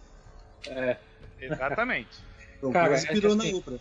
[0.68, 0.96] É,
[1.40, 2.10] Exatamente.
[2.60, 3.80] Tom Cara, Cruise é que pirou assim- na Oprah.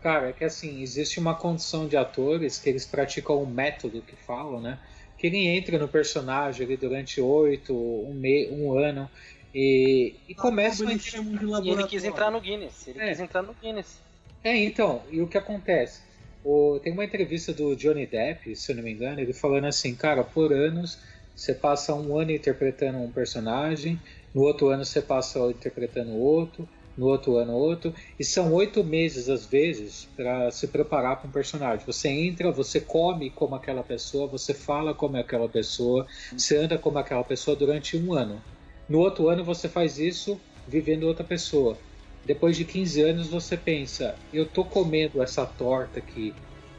[0.00, 4.16] Cara, é que assim, existe uma condição de atores que eles praticam um método que
[4.16, 4.80] falam, né?
[5.16, 9.08] Que ele entra no personagem ali durante oito, um, me, um ano
[9.54, 12.88] e, e começa a Eles chamam de E ele quis entrar no Guinness.
[12.88, 13.08] Ele É.
[13.10, 14.00] quis entrar no Guinness.
[14.42, 16.00] É, então, e o que acontece?
[16.42, 19.94] O- tem uma entrevista do Johnny Depp, se eu não me engano, ele falando assim,
[19.94, 20.98] cara, por anos
[21.34, 24.00] você passa um ano interpretando um personagem,
[24.34, 29.28] no outro ano você passa interpretando outro, no outro ano outro, e são oito meses
[29.28, 31.84] às vezes para se preparar para um personagem.
[31.86, 36.06] Você entra, você come como aquela pessoa, você fala como aquela pessoa,
[36.36, 38.40] você anda como aquela pessoa durante um ano.
[38.88, 40.38] No outro ano você faz isso
[40.68, 41.78] vivendo outra pessoa.
[42.24, 46.34] Depois de 15 anos você pensa, eu tô comendo essa torta aqui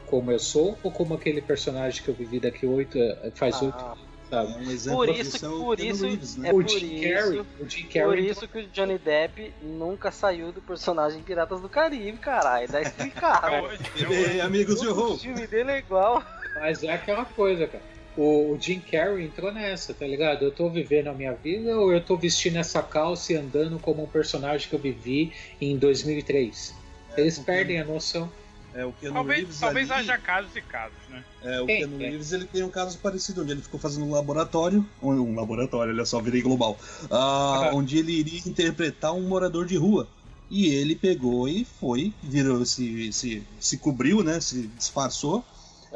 [0.05, 2.99] como eu sou ou como aquele personagem que eu vivi daqui oito
[3.35, 3.65] faz Ah.
[3.65, 4.53] oito anos, sabe?
[4.53, 6.49] É um exemplo Por isso, disso é o por isso, Reeves, né?
[6.49, 10.11] é o por Jim isso, Carrey, o Jim por isso que o Johnny Depp nunca
[10.11, 12.67] saiu do personagem Piratas do Caribe, caralho.
[12.67, 13.69] Dá explicado.
[14.43, 15.17] Amigos de o horror.
[15.19, 16.23] filme dele é igual.
[16.55, 17.83] Mas é aquela coisa, cara.
[18.15, 20.45] O, o Jim Carrey entrou nessa, tá ligado?
[20.45, 24.03] Eu tô vivendo a minha vida ou eu tô vestindo essa calça e andando como
[24.03, 26.75] um personagem que eu vivi em 2003?
[27.17, 28.31] Eles porque- perdem a noção.
[28.73, 31.23] É, o Keanu Talvez, Reeves talvez ali- haja casos e casos, né?
[31.43, 32.09] É, o Tem, Keanu tem.
[32.09, 36.05] Reeves ele tem um caso parecido, onde ele ficou fazendo um laboratório, um laboratório, olha
[36.05, 36.79] só, virei global,
[37.11, 40.07] ah, onde ele iria interpretar um morador de rua.
[40.49, 45.43] E ele pegou e foi, virou, se, se, se cobriu, né, se disfarçou,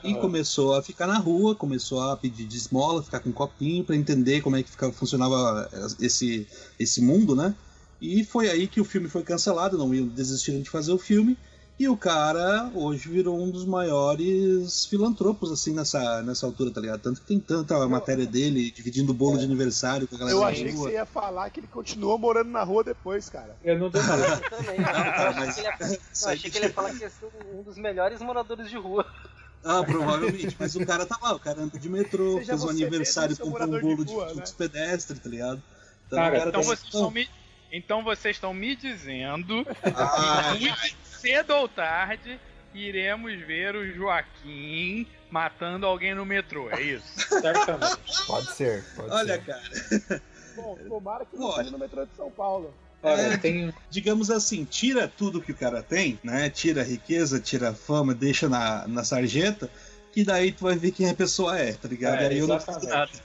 [0.04, 3.84] e começou a ficar na rua, começou a pedir de esmola, ficar com um copinho
[3.84, 5.68] pra entender como é que ficava, funcionava
[6.00, 6.48] esse,
[6.80, 7.56] esse mundo, né?
[8.00, 11.36] E foi aí que o filme foi cancelado, não iam desistiram de fazer o filme.
[11.80, 17.02] E o cara hoje virou um dos maiores filantropos, assim, nessa, nessa altura, tá ligado?
[17.02, 20.44] Tanto que tem tanta matéria dele dividindo o bolo de aniversário com a galera Eu
[20.44, 20.90] achei que rua.
[20.90, 23.56] você ia falar que ele continuou morando na rua depois, cara.
[23.64, 23.86] Eu não.
[23.86, 24.76] Eu também.
[24.80, 27.30] Eu achei, mas- que ele ia, eu achei que ele ia falar que ia ser
[27.54, 29.06] um dos melhores moradores de rua.
[29.64, 30.56] Ah, provavelmente.
[30.60, 33.68] Mas o cara tá lá, o cara anda de metrô, Seja fez um aniversário, comprou
[33.68, 34.58] um de bolo de, rua, fluxo né?
[34.58, 35.62] pedestre, tá ligado?
[36.08, 37.30] Então, Cara, cara Então tá- vocês estão me,
[37.72, 42.40] então vocês estão me dizendo Ah, que muito cedo ou tarde
[42.74, 47.06] iremos ver o Joaquim matando alguém no metrô, é isso?
[47.42, 47.98] Certamente.
[48.26, 48.84] Pode ser.
[48.96, 49.44] Pode olha, ser.
[49.46, 50.22] cara.
[50.56, 51.58] Bom, tomara que não Olha.
[51.58, 52.74] seja no metrô de São Paulo.
[53.04, 53.38] Olha, É.
[53.38, 56.50] tem, digamos assim, tira tudo que o cara tem, né?
[56.50, 59.70] Tira a riqueza, tira a fama, deixa na, na sarjeta,
[60.12, 62.22] que daí tu vai ver quem a pessoa é, tá ligado?
[62.24, 63.22] É, aí eu não exatamente.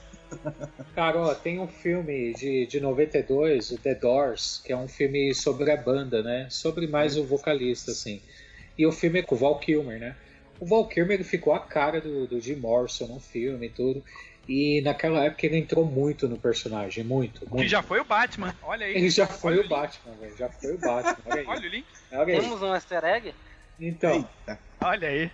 [0.95, 5.33] Cara, ó, tem um filme de, de 92, o The Doors, que é um filme
[5.33, 6.47] sobre a banda, né?
[6.49, 8.21] Sobre mais o vocalista, assim.
[8.77, 10.15] E o filme é com o Val Kilmer, né?
[10.59, 14.03] O Val Kilmer ele ficou a cara do, do Jim Morrison no filme e tudo.
[14.47, 17.69] E naquela época ele entrou muito no personagem, muito, Que muito.
[17.69, 18.95] já foi o Batman, olha aí.
[18.95, 20.37] Ele já foi Olha o Batman, velho.
[20.37, 21.17] Já foi o Batman.
[21.25, 21.47] Olha aí.
[21.47, 22.41] Olha o link, Olha aí.
[22.41, 23.33] Temos um easter egg?
[23.79, 24.59] Então, Eita.
[24.81, 25.31] olha aí.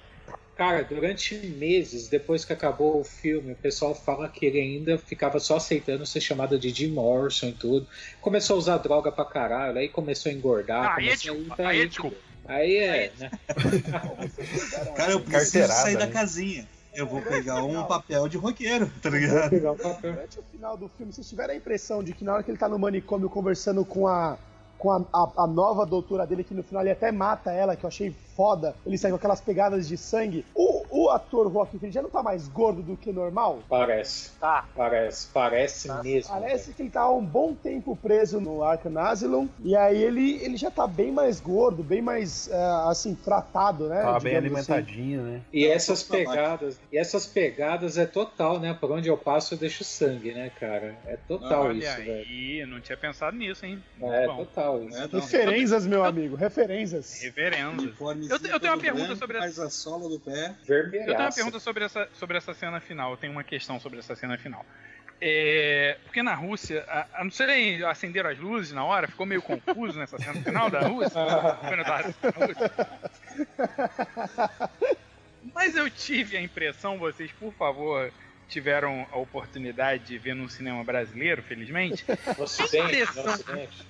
[0.59, 5.39] Cara, durante meses depois que acabou o filme, o pessoal fala que ele ainda ficava
[5.39, 7.87] só aceitando ser chamado de Jim Morrison e tudo.
[8.19, 10.83] Começou a usar droga pra caralho, aí começou a engordar.
[10.83, 12.17] Ah, aí é começou a ir desculpa, pra aí é desculpa.
[12.43, 13.31] Aí é, né?
[14.97, 16.11] Cara, eu preciso sair da né?
[16.11, 16.67] casinha.
[16.93, 19.51] Eu vou pegar um papel de roqueiro, tá Vou ligado?
[19.51, 20.11] pegar o papel.
[20.11, 22.57] Durante o final do filme, vocês tiveram a impressão de que na hora que ele
[22.57, 24.37] tá no manicômio conversando com a.
[24.79, 27.83] Com a, a, a nova doutora dele, que no final ele até mata ela, que
[27.83, 28.73] eu achei foda.
[28.85, 30.45] Ele sai com aquelas pegadas de sangue.
[30.55, 33.59] O, o ator Joaquim Phoenix já não tá mais gordo do que normal?
[33.67, 34.65] Parece, Tá.
[34.73, 36.01] parece, parece Tá.
[36.01, 36.31] mesmo.
[36.33, 39.49] Parece que ele tá há um bom tempo preso no Arkham Asylum.
[39.61, 42.55] E aí ele, ele já tá bem mais gordo, bem mais, eh,
[42.87, 44.01] assim, tratado, né?
[44.01, 44.45] Tava bem assim.
[44.45, 45.41] alimentadinho, né?
[45.51, 48.73] E essas pegadas, e essas pegadas é total, né?
[48.73, 50.97] Por onde eu passo eu deixo sangue, né, cara?
[51.05, 52.13] É total Olha isso, velho.
[52.13, 53.83] aí, não tinha pensado nisso, hein?
[54.01, 54.97] É Bom, total isso.
[54.97, 55.19] É, não.
[55.19, 57.21] Referências, meu amigo, referências.
[57.23, 60.53] Uniformezinho Eu eu tenho uma pergunta branco, sobre a- Faz a sola do pé.
[60.67, 60.99] Ver vermelhaço.
[61.09, 63.11] Eu tenho uma pergunta sobre essa, sobre essa cena final.
[63.11, 64.65] Eu tenho uma questão sobre essa cena final.
[65.21, 69.41] É, porque na Rússia, a, a não sei acenderam as luzes na hora, ficou meio
[69.41, 71.11] confuso nessa cena final da Rússia.
[71.59, 72.71] quando eu tava na Rússia.
[75.53, 78.11] Mas eu tive a impressão, vocês, por favor,
[78.47, 82.05] tiveram a oportunidade de ver no cinema brasileiro, felizmente.
[82.37, 83.87] No Ocidente, impressão- no Ocidente.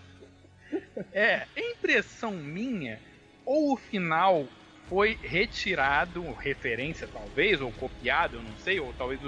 [1.14, 3.00] É, é impressão minha,
[3.46, 4.48] ou o final
[4.88, 9.20] foi retirado, referência talvez, ou copiado, eu não sei, ou talvez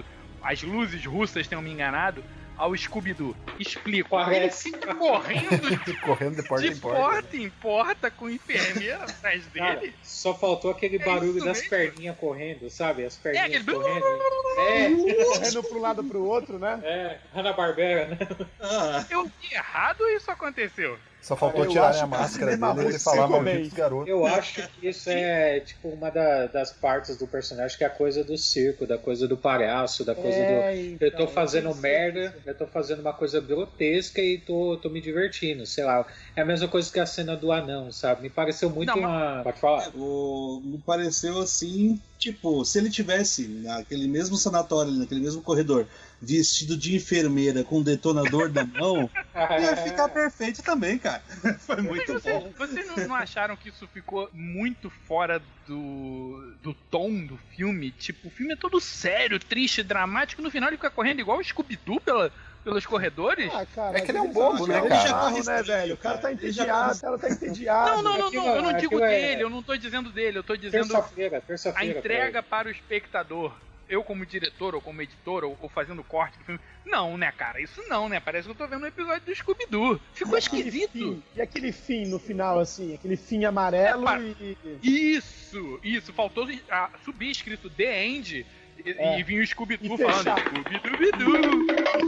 [0.43, 2.23] as luzes russas tenham me enganado,
[2.57, 3.35] ao Scooby-Doo.
[3.60, 4.10] Explico.
[4.10, 4.69] Parece.
[4.69, 5.49] Ele fica correndo
[6.06, 6.99] Correndo de porta de em porta.
[6.99, 9.95] porta em porta com enfermeira atrás Cara, dele.
[10.03, 11.69] só faltou aquele É barulho das mesmo?
[11.69, 13.03] perninhas correndo, sabe?
[13.06, 14.06] As perninhas aquele correndo.
[14.60, 14.89] É,
[15.26, 16.80] Correndo pra um lado pro outro, né?
[16.84, 18.18] é, Hanna-Barbera, né?
[18.60, 20.99] Ah, Eu vi errado ou isso aconteceu?
[21.22, 23.69] Só faltou tirarem acho a máscara dele e ele falar bem.
[23.69, 24.10] garotos.
[24.10, 27.91] Eu acho que isso é tipo uma da- das partes do personagem que é a
[27.91, 31.06] coisa do circo, da coisa do palhaço, da coisa É, do.
[31.06, 34.89] Eu tô então, fazendo eu merda, eu tô fazendo uma coisa grotesca e tô, tô
[34.89, 36.06] me divertindo, sei lá.
[36.35, 38.23] É a mesma coisa que a cena do anão, sabe?
[38.23, 39.41] Me pareceu muito Não, uma.
[39.43, 39.91] Pode falar?
[39.95, 45.88] o- me pareceu assim, tipo, se ele tivesse naquele mesmo sanatório, ali, naquele mesmo corredor,
[46.22, 49.10] vestido de enfermeira com um detonador da mão,
[49.60, 51.23] ia ficar perfeito também, cara.
[51.65, 52.53] Foi muito Vocês, bom.
[52.57, 57.91] vocês não, não acharam que isso ficou muito fora do, do tom do filme?
[57.91, 61.43] Tipo, o filme é todo sério, triste, dramático, no final ele fica correndo igual o
[61.43, 62.31] Scooby-Doo pela,
[62.64, 63.52] pelos corredores?
[63.53, 65.10] Ah, cara, É que ele é um mas bobo, tá né, cara?
[65.10, 65.93] carro, né, velho?
[65.95, 68.03] O cara tá já entediado, ela tá entediado.
[68.03, 70.56] não, não, não, eu não digo é- dele, eu não tô dizendo dele, eu tô
[70.56, 71.98] dizendo Terça-feira, a terça-feira.
[71.99, 73.56] entrega para o espectador.
[73.92, 76.60] Eu como diretor, ou como editor, ou, ou fazendo corte do filme.
[76.86, 77.60] Não, né, cara?
[77.62, 78.22] Isso não, né?
[78.22, 80.00] Parece que eu tô vendo um episódio do Scooby-Doo.
[80.14, 80.92] Ficou E aquele esquisito.
[80.94, 84.58] fim- e aquele fim no final, assim, aquele fim amarelo É, e.
[84.82, 86.14] Isso, isso.
[86.14, 88.46] Faltou ah, subir escrito The End
[88.84, 89.20] e, É.
[89.20, 91.68] e vir o Scooby-Doo falando Scooby-Doo.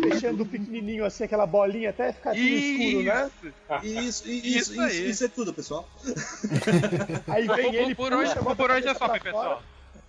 [0.09, 3.31] fechando pequenininho, assim, aquela bolinha até ficar tudo escuro, né?
[3.83, 5.87] Isso, isso, Isso isso, isso é tudo, pessoal.
[7.27, 9.61] Aí Por- vem por- ele, por hoje- por a hoje é só, pessoal.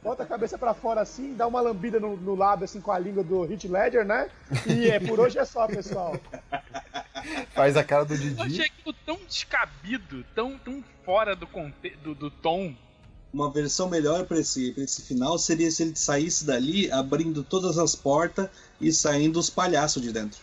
[0.04, 2.98] Bota a cabeça pra fora assim, dá uma lambida no, no lábio, assim, com a
[2.98, 4.28] língua do Hit Ledger, né?
[4.66, 6.14] E é, por hoje é só, pessoal.
[7.54, 8.42] Faz a cara do Eu Didi.
[8.42, 12.74] achei aquilo tão descabido, tão, tão fora do, conte do, do tom.
[13.32, 17.78] Uma versão melhor pra esse, pra esse final seria se ele saísse dali abrindo todas
[17.78, 20.38] as portas e saindo os palhaços de dentro.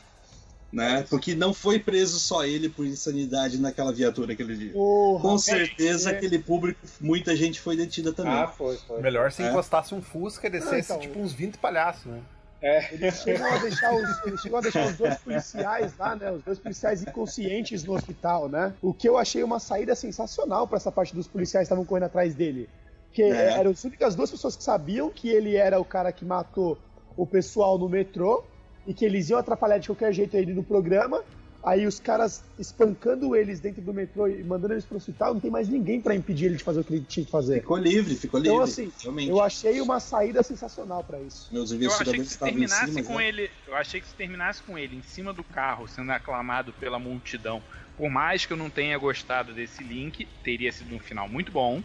[0.72, 1.06] Né?
[1.10, 4.72] Porque não foi preso só ele por insanidade naquela viatura aquele dia.
[4.72, 6.18] Porra, Com certeza crer.
[6.18, 8.32] aquele público, muita gente foi detida também.
[8.32, 9.02] Ah, foi, foi.
[9.02, 9.50] Melhor se É.
[9.50, 11.00] encostasse um Fusca e descesse então.
[11.00, 12.22] tipo uns 20 palhaços, né?
[12.62, 12.94] É.
[12.94, 16.32] Eles chegam a deixar os, eles chegam a deixar os dois policiais lá, né?
[16.32, 18.74] Os dois policiais inconscientes no hospital, né?
[18.82, 22.04] O que eu achei uma saída sensacional pra essa parte dos policiais que estavam correndo
[22.06, 22.70] atrás dele.
[23.08, 23.54] Porque É.
[23.60, 26.78] eram as únicas duas pessoas que sabiam que ele era o cara que matou
[27.18, 28.44] o pessoal no metrô
[28.86, 31.24] e que eles iam atrapalhar de qualquer jeito ele no programa.
[31.64, 35.52] Aí os caras espancando eles dentro do metrô e mandando eles pro hospital, não tem
[35.52, 37.60] mais ninguém pra impedir ele de fazer o que ele tinha que fazer.
[37.60, 38.56] Ficou livre, ficou livre.
[38.56, 39.30] Então, assim, realmente.
[39.30, 41.50] eu achei uma saída sensacional pra isso.
[41.52, 43.04] Meus Eu achei que se terminasse cima.
[43.04, 43.24] com já.
[43.24, 43.52] ele.
[43.68, 47.62] Eu achei que se terminasse com ele em cima do carro, sendo aclamado pela multidão.
[47.96, 51.84] Por mais que eu não tenha gostado desse link, teria sido um final muito bom.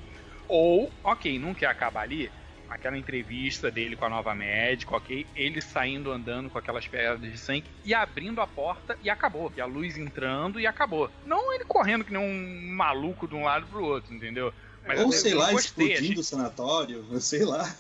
[0.49, 2.31] Ou, ok, não quer acabar ali.
[2.69, 5.27] Aquela entrevista dele com a nova médica, ok?
[5.37, 9.53] Ele saindo andando com aquelas pedras de sangue e abrindo a porta e acabou.
[9.57, 11.11] E a luz entrando e acabou.
[11.25, 14.53] Não ele correndo que nem um maluco de um lado pro outro, entendeu?
[14.87, 17.75] Mas Ou eu- sei eu lá, gostei, explodindo achei- o sanatório, eu sei lá.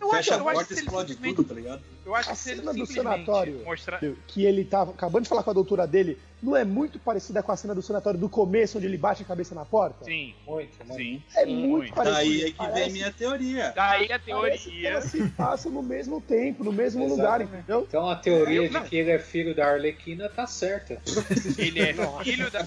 [0.00, 1.82] Eu Fecha acho- eu a porta e explode tudo, tá ligado?
[2.06, 3.62] Eu acho A que cena do sanatório.
[3.64, 4.00] mostrar.
[4.26, 7.52] que ele tava acabando de falar com a doutora dele, não é muito parecida com
[7.52, 10.06] a cena do sanatório do começo, onde ele bate a cabeça na porta?
[10.06, 10.94] Sim, Muito, muito.
[10.96, 11.22] sim.
[11.36, 12.16] É sim, muito parecido.
[12.18, 13.72] Daí é que vem a Parece- minha teoria.
[13.76, 14.88] Daí a teoria.
[14.88, 17.54] elas se passam no mesmo tempo, no mesmo lugar, Exatamente.
[17.64, 17.84] entendeu?
[17.86, 18.82] Então a teoria Eu- não.
[18.82, 21.00] de que ele é filho da Arlequina tá certa.
[21.58, 21.92] Ele é
[22.24, 22.60] filho da.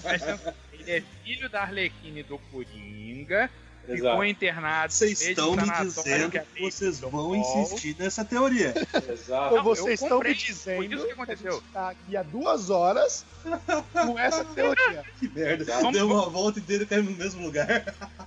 [0.72, 3.50] Ele é filho da Arlequina e do Coringa.
[3.84, 4.24] Ficou Exato.
[4.24, 4.92] internado.
[4.92, 8.72] Vocês estão me dizendo que que vocês vão insistir nessa teoria.
[9.12, 9.54] Exato.
[9.56, 11.50] Ou vocês estão me dizendo Foi isso que aconteceu.
[11.50, 13.26] a gente tá aqui há duas horas
[13.92, 15.04] com essa teoria.
[15.20, 15.64] Que merda.
[15.76, 17.94] Vamos- Deu uma volta inteira e caiu no mesmo lugar.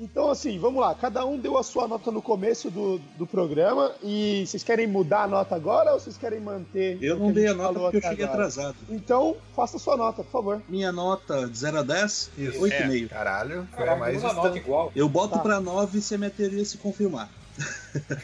[0.00, 0.94] Então, assim, vamos lá.
[0.94, 3.92] Cada um deu a sua nota no começo do, do programa.
[4.02, 6.98] E vocês querem mudar a nota agora ou vocês querem manter?
[7.02, 8.38] Eu não dei a gente nota porque eu cheguei agora?
[8.46, 8.76] atrasado.
[8.88, 10.62] Então, faça a sua nota, por favor.
[10.68, 12.58] Minha nota de 0 a 10, Isso.
[12.60, 13.08] 8,5.
[13.10, 14.90] Caralho, foi a Caraca, mais uma nota igual.
[14.96, 15.40] Eu boto Tá.
[15.40, 17.28] pra 9 se a minha teoria se confirmar.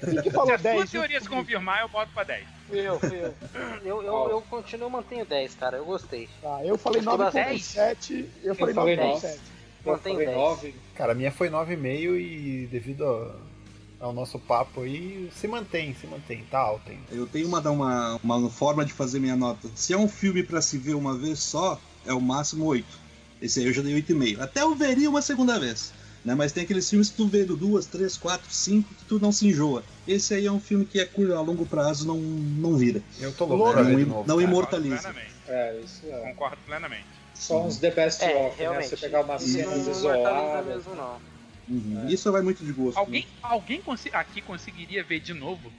[0.04, 0.90] Quem que Se falou a sua 10?
[0.90, 2.46] teoria se confirmar, eu boto pra 10.
[2.70, 3.34] Eu, eu.
[3.84, 5.76] Eu, eu, eu continuo, mantenho 10, cara.
[5.76, 6.26] Eu gostei.
[6.40, 8.24] Tá, eu falei Acho que vai 9.7.
[8.42, 9.38] Eu falei falei 9.7.
[9.92, 10.38] Mantém falei 10.
[10.38, 10.74] 9.
[10.94, 13.34] Cara, a minha foi 9,5 e devido a
[13.98, 17.04] ao nosso papo aí, se mantém, se mantém, tá alto ainda.
[17.10, 19.68] Eu tenho uma, uma, uma forma de fazer minha nota.
[19.74, 22.86] Se é um filme para se ver uma vez só, é o máximo 8.
[23.40, 24.40] Esse aí eu já dei 8,5.
[24.40, 25.92] Até eu veria uma segunda vez.
[26.24, 26.34] Né?
[26.34, 29.30] Mas tem aqueles filmes que tu vê do duas, três, quatro, cinco, que tu não
[29.30, 29.84] se enjoa.
[30.08, 33.00] Esse aí é um filme que é curto a longo prazo, não, não vira.
[33.20, 33.80] Eu tô louco.
[33.80, 35.14] Não, não, não imortaliza.
[35.46, 36.32] É, isso é.
[36.32, 37.15] Concordo plenamente.
[37.38, 38.82] Só uns The Best É, of, né?
[38.82, 40.66] Você pegar umas Não cenas isoladas.
[40.66, 41.20] mesmo, não.
[41.68, 42.06] Uhum.
[42.08, 42.98] Isso vai muito de gosto.
[42.98, 45.72] Alguém, alguém consi- aqui conseguiria ver de novo?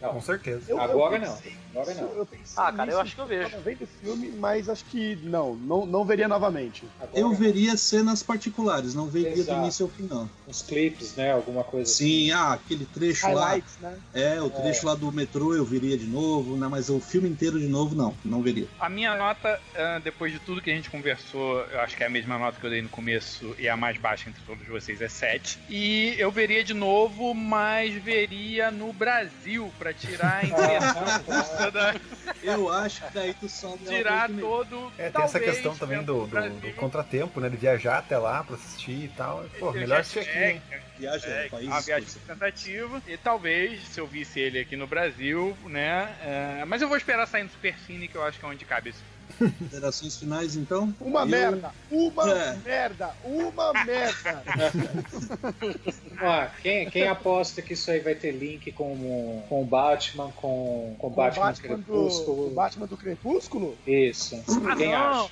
[0.00, 0.64] Com certeza.
[0.68, 1.38] Eu- Agora eu não.
[1.74, 2.08] Agora não.
[2.08, 3.48] Eu Ah, cara, eu acho que eu vejo.
[3.50, 6.84] tava vendo o filme, mas acho que não, não, não veria novamente.
[7.00, 7.34] Agora Eu não.
[7.36, 9.58] veria cenas particulares, não veria Exato.
[9.60, 10.28] do início ao fim, não.
[10.48, 11.32] Uns clipes, né?
[11.32, 13.46] Alguma coisa Sim, ah, aquele trecho lá.
[13.50, 13.96] Highlights, né?
[14.12, 16.66] É, o trecho lá do metrô eu veria de novo, né?
[16.68, 18.66] Mas o filme inteiro de novo, não, não veria.
[18.80, 22.06] A minha nota, ah, depois de tudo que a gente conversou, eu acho que é
[22.06, 25.00] a mesma nota que eu dei no começo e a mais baixa entre todos vocês
[25.00, 25.60] é 7.
[25.70, 31.94] E eu veria de novo, mas veria no Brasil, pra tirar a impressão russa da.
[32.42, 34.92] Eu acho que daí tu só Tirar todo.
[34.98, 37.48] É, tem essa questão também do, do, do contratempo, né?
[37.48, 39.44] De viajar até lá pra assistir e tal.
[39.58, 40.62] Pô, Eu melhor assistir aqui, é, hein?
[40.98, 41.66] Viagem É, país.
[41.66, 43.02] uma viagem tentativa.
[43.06, 46.14] E talvez, se eu visse ele aqui no Brasil, né?
[46.22, 48.90] é, mas eu vou esperar sair no Supercine, que eu acho que é onde cabe
[48.90, 49.00] esse.
[49.38, 50.94] Considerações finais, então?
[51.00, 51.70] Uma Eu- merda!
[51.90, 52.56] Uma É.
[52.64, 53.10] merda!
[53.24, 54.42] Uma merda!
[56.24, 60.94] Ah, quem, quem aposta que isso aí vai ter link com, com o Batman, com,
[60.98, 62.46] com o O Batman, Batman do, Crepúsculo?
[62.46, 63.76] o Batman do Crepúsculo?
[63.86, 64.40] Isso.
[64.76, 65.24] quem não!
[65.24, 65.30] acha?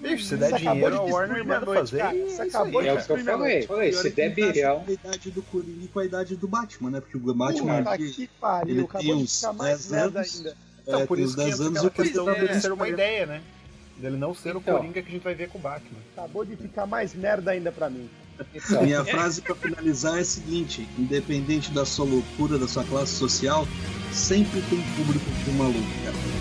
[0.00, 1.98] Bicho, se Você der acabou dinheiro, de a Warner manda fazer.
[1.98, 2.14] cara.
[2.16, 3.62] Você é isso acabou aí, É o de que eu falei.
[3.66, 4.84] falei se é der encaixa birão.
[4.86, 7.00] A idade do Coringa com a idade do Batman, né?
[7.00, 10.20] Porque o Batman Puta aqui, que pariu, ele acabou tem de ficar mais 10 merda
[10.20, 10.56] ainda.
[10.82, 12.88] Então, é, por isso que 10 entra anos aquela o questão tá dele ser uma
[12.88, 13.42] ideia, né?
[13.96, 14.76] Dele não ser o Então.
[14.76, 15.98] Coringa que a gente vai ver com o Batman.
[16.16, 18.08] Acabou de ficar mais merda ainda pra mim.
[18.54, 23.12] Então, Minha frase pra finalizar é a seguinte: independente da sua loucura, da sua classe
[23.12, 23.66] social,
[24.12, 26.39] sempre tem público pro maluco, cara.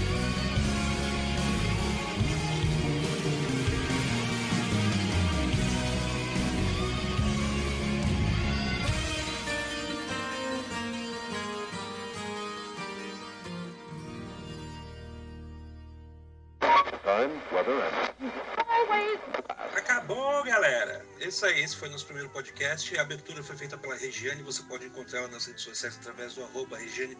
[21.45, 22.97] Aí, esse foi nosso primeiro podcast.
[22.97, 24.41] A abertura foi feita pela Regiane.
[24.43, 27.17] Você pode encontrar ela nas redes sociais através do arroba Regiane.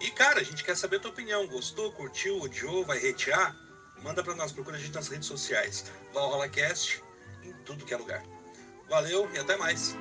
[0.00, 1.46] E, cara, a gente quer saber a tua opinião.
[1.46, 3.56] Gostou, curtiu, odiou, vai retear?
[4.02, 5.84] Manda pra nós, procura a gente nas redes sociais.
[6.12, 7.02] Valhalla Cast,
[7.42, 8.22] em tudo que é lugar.
[8.88, 9.96] Valeu e até mais.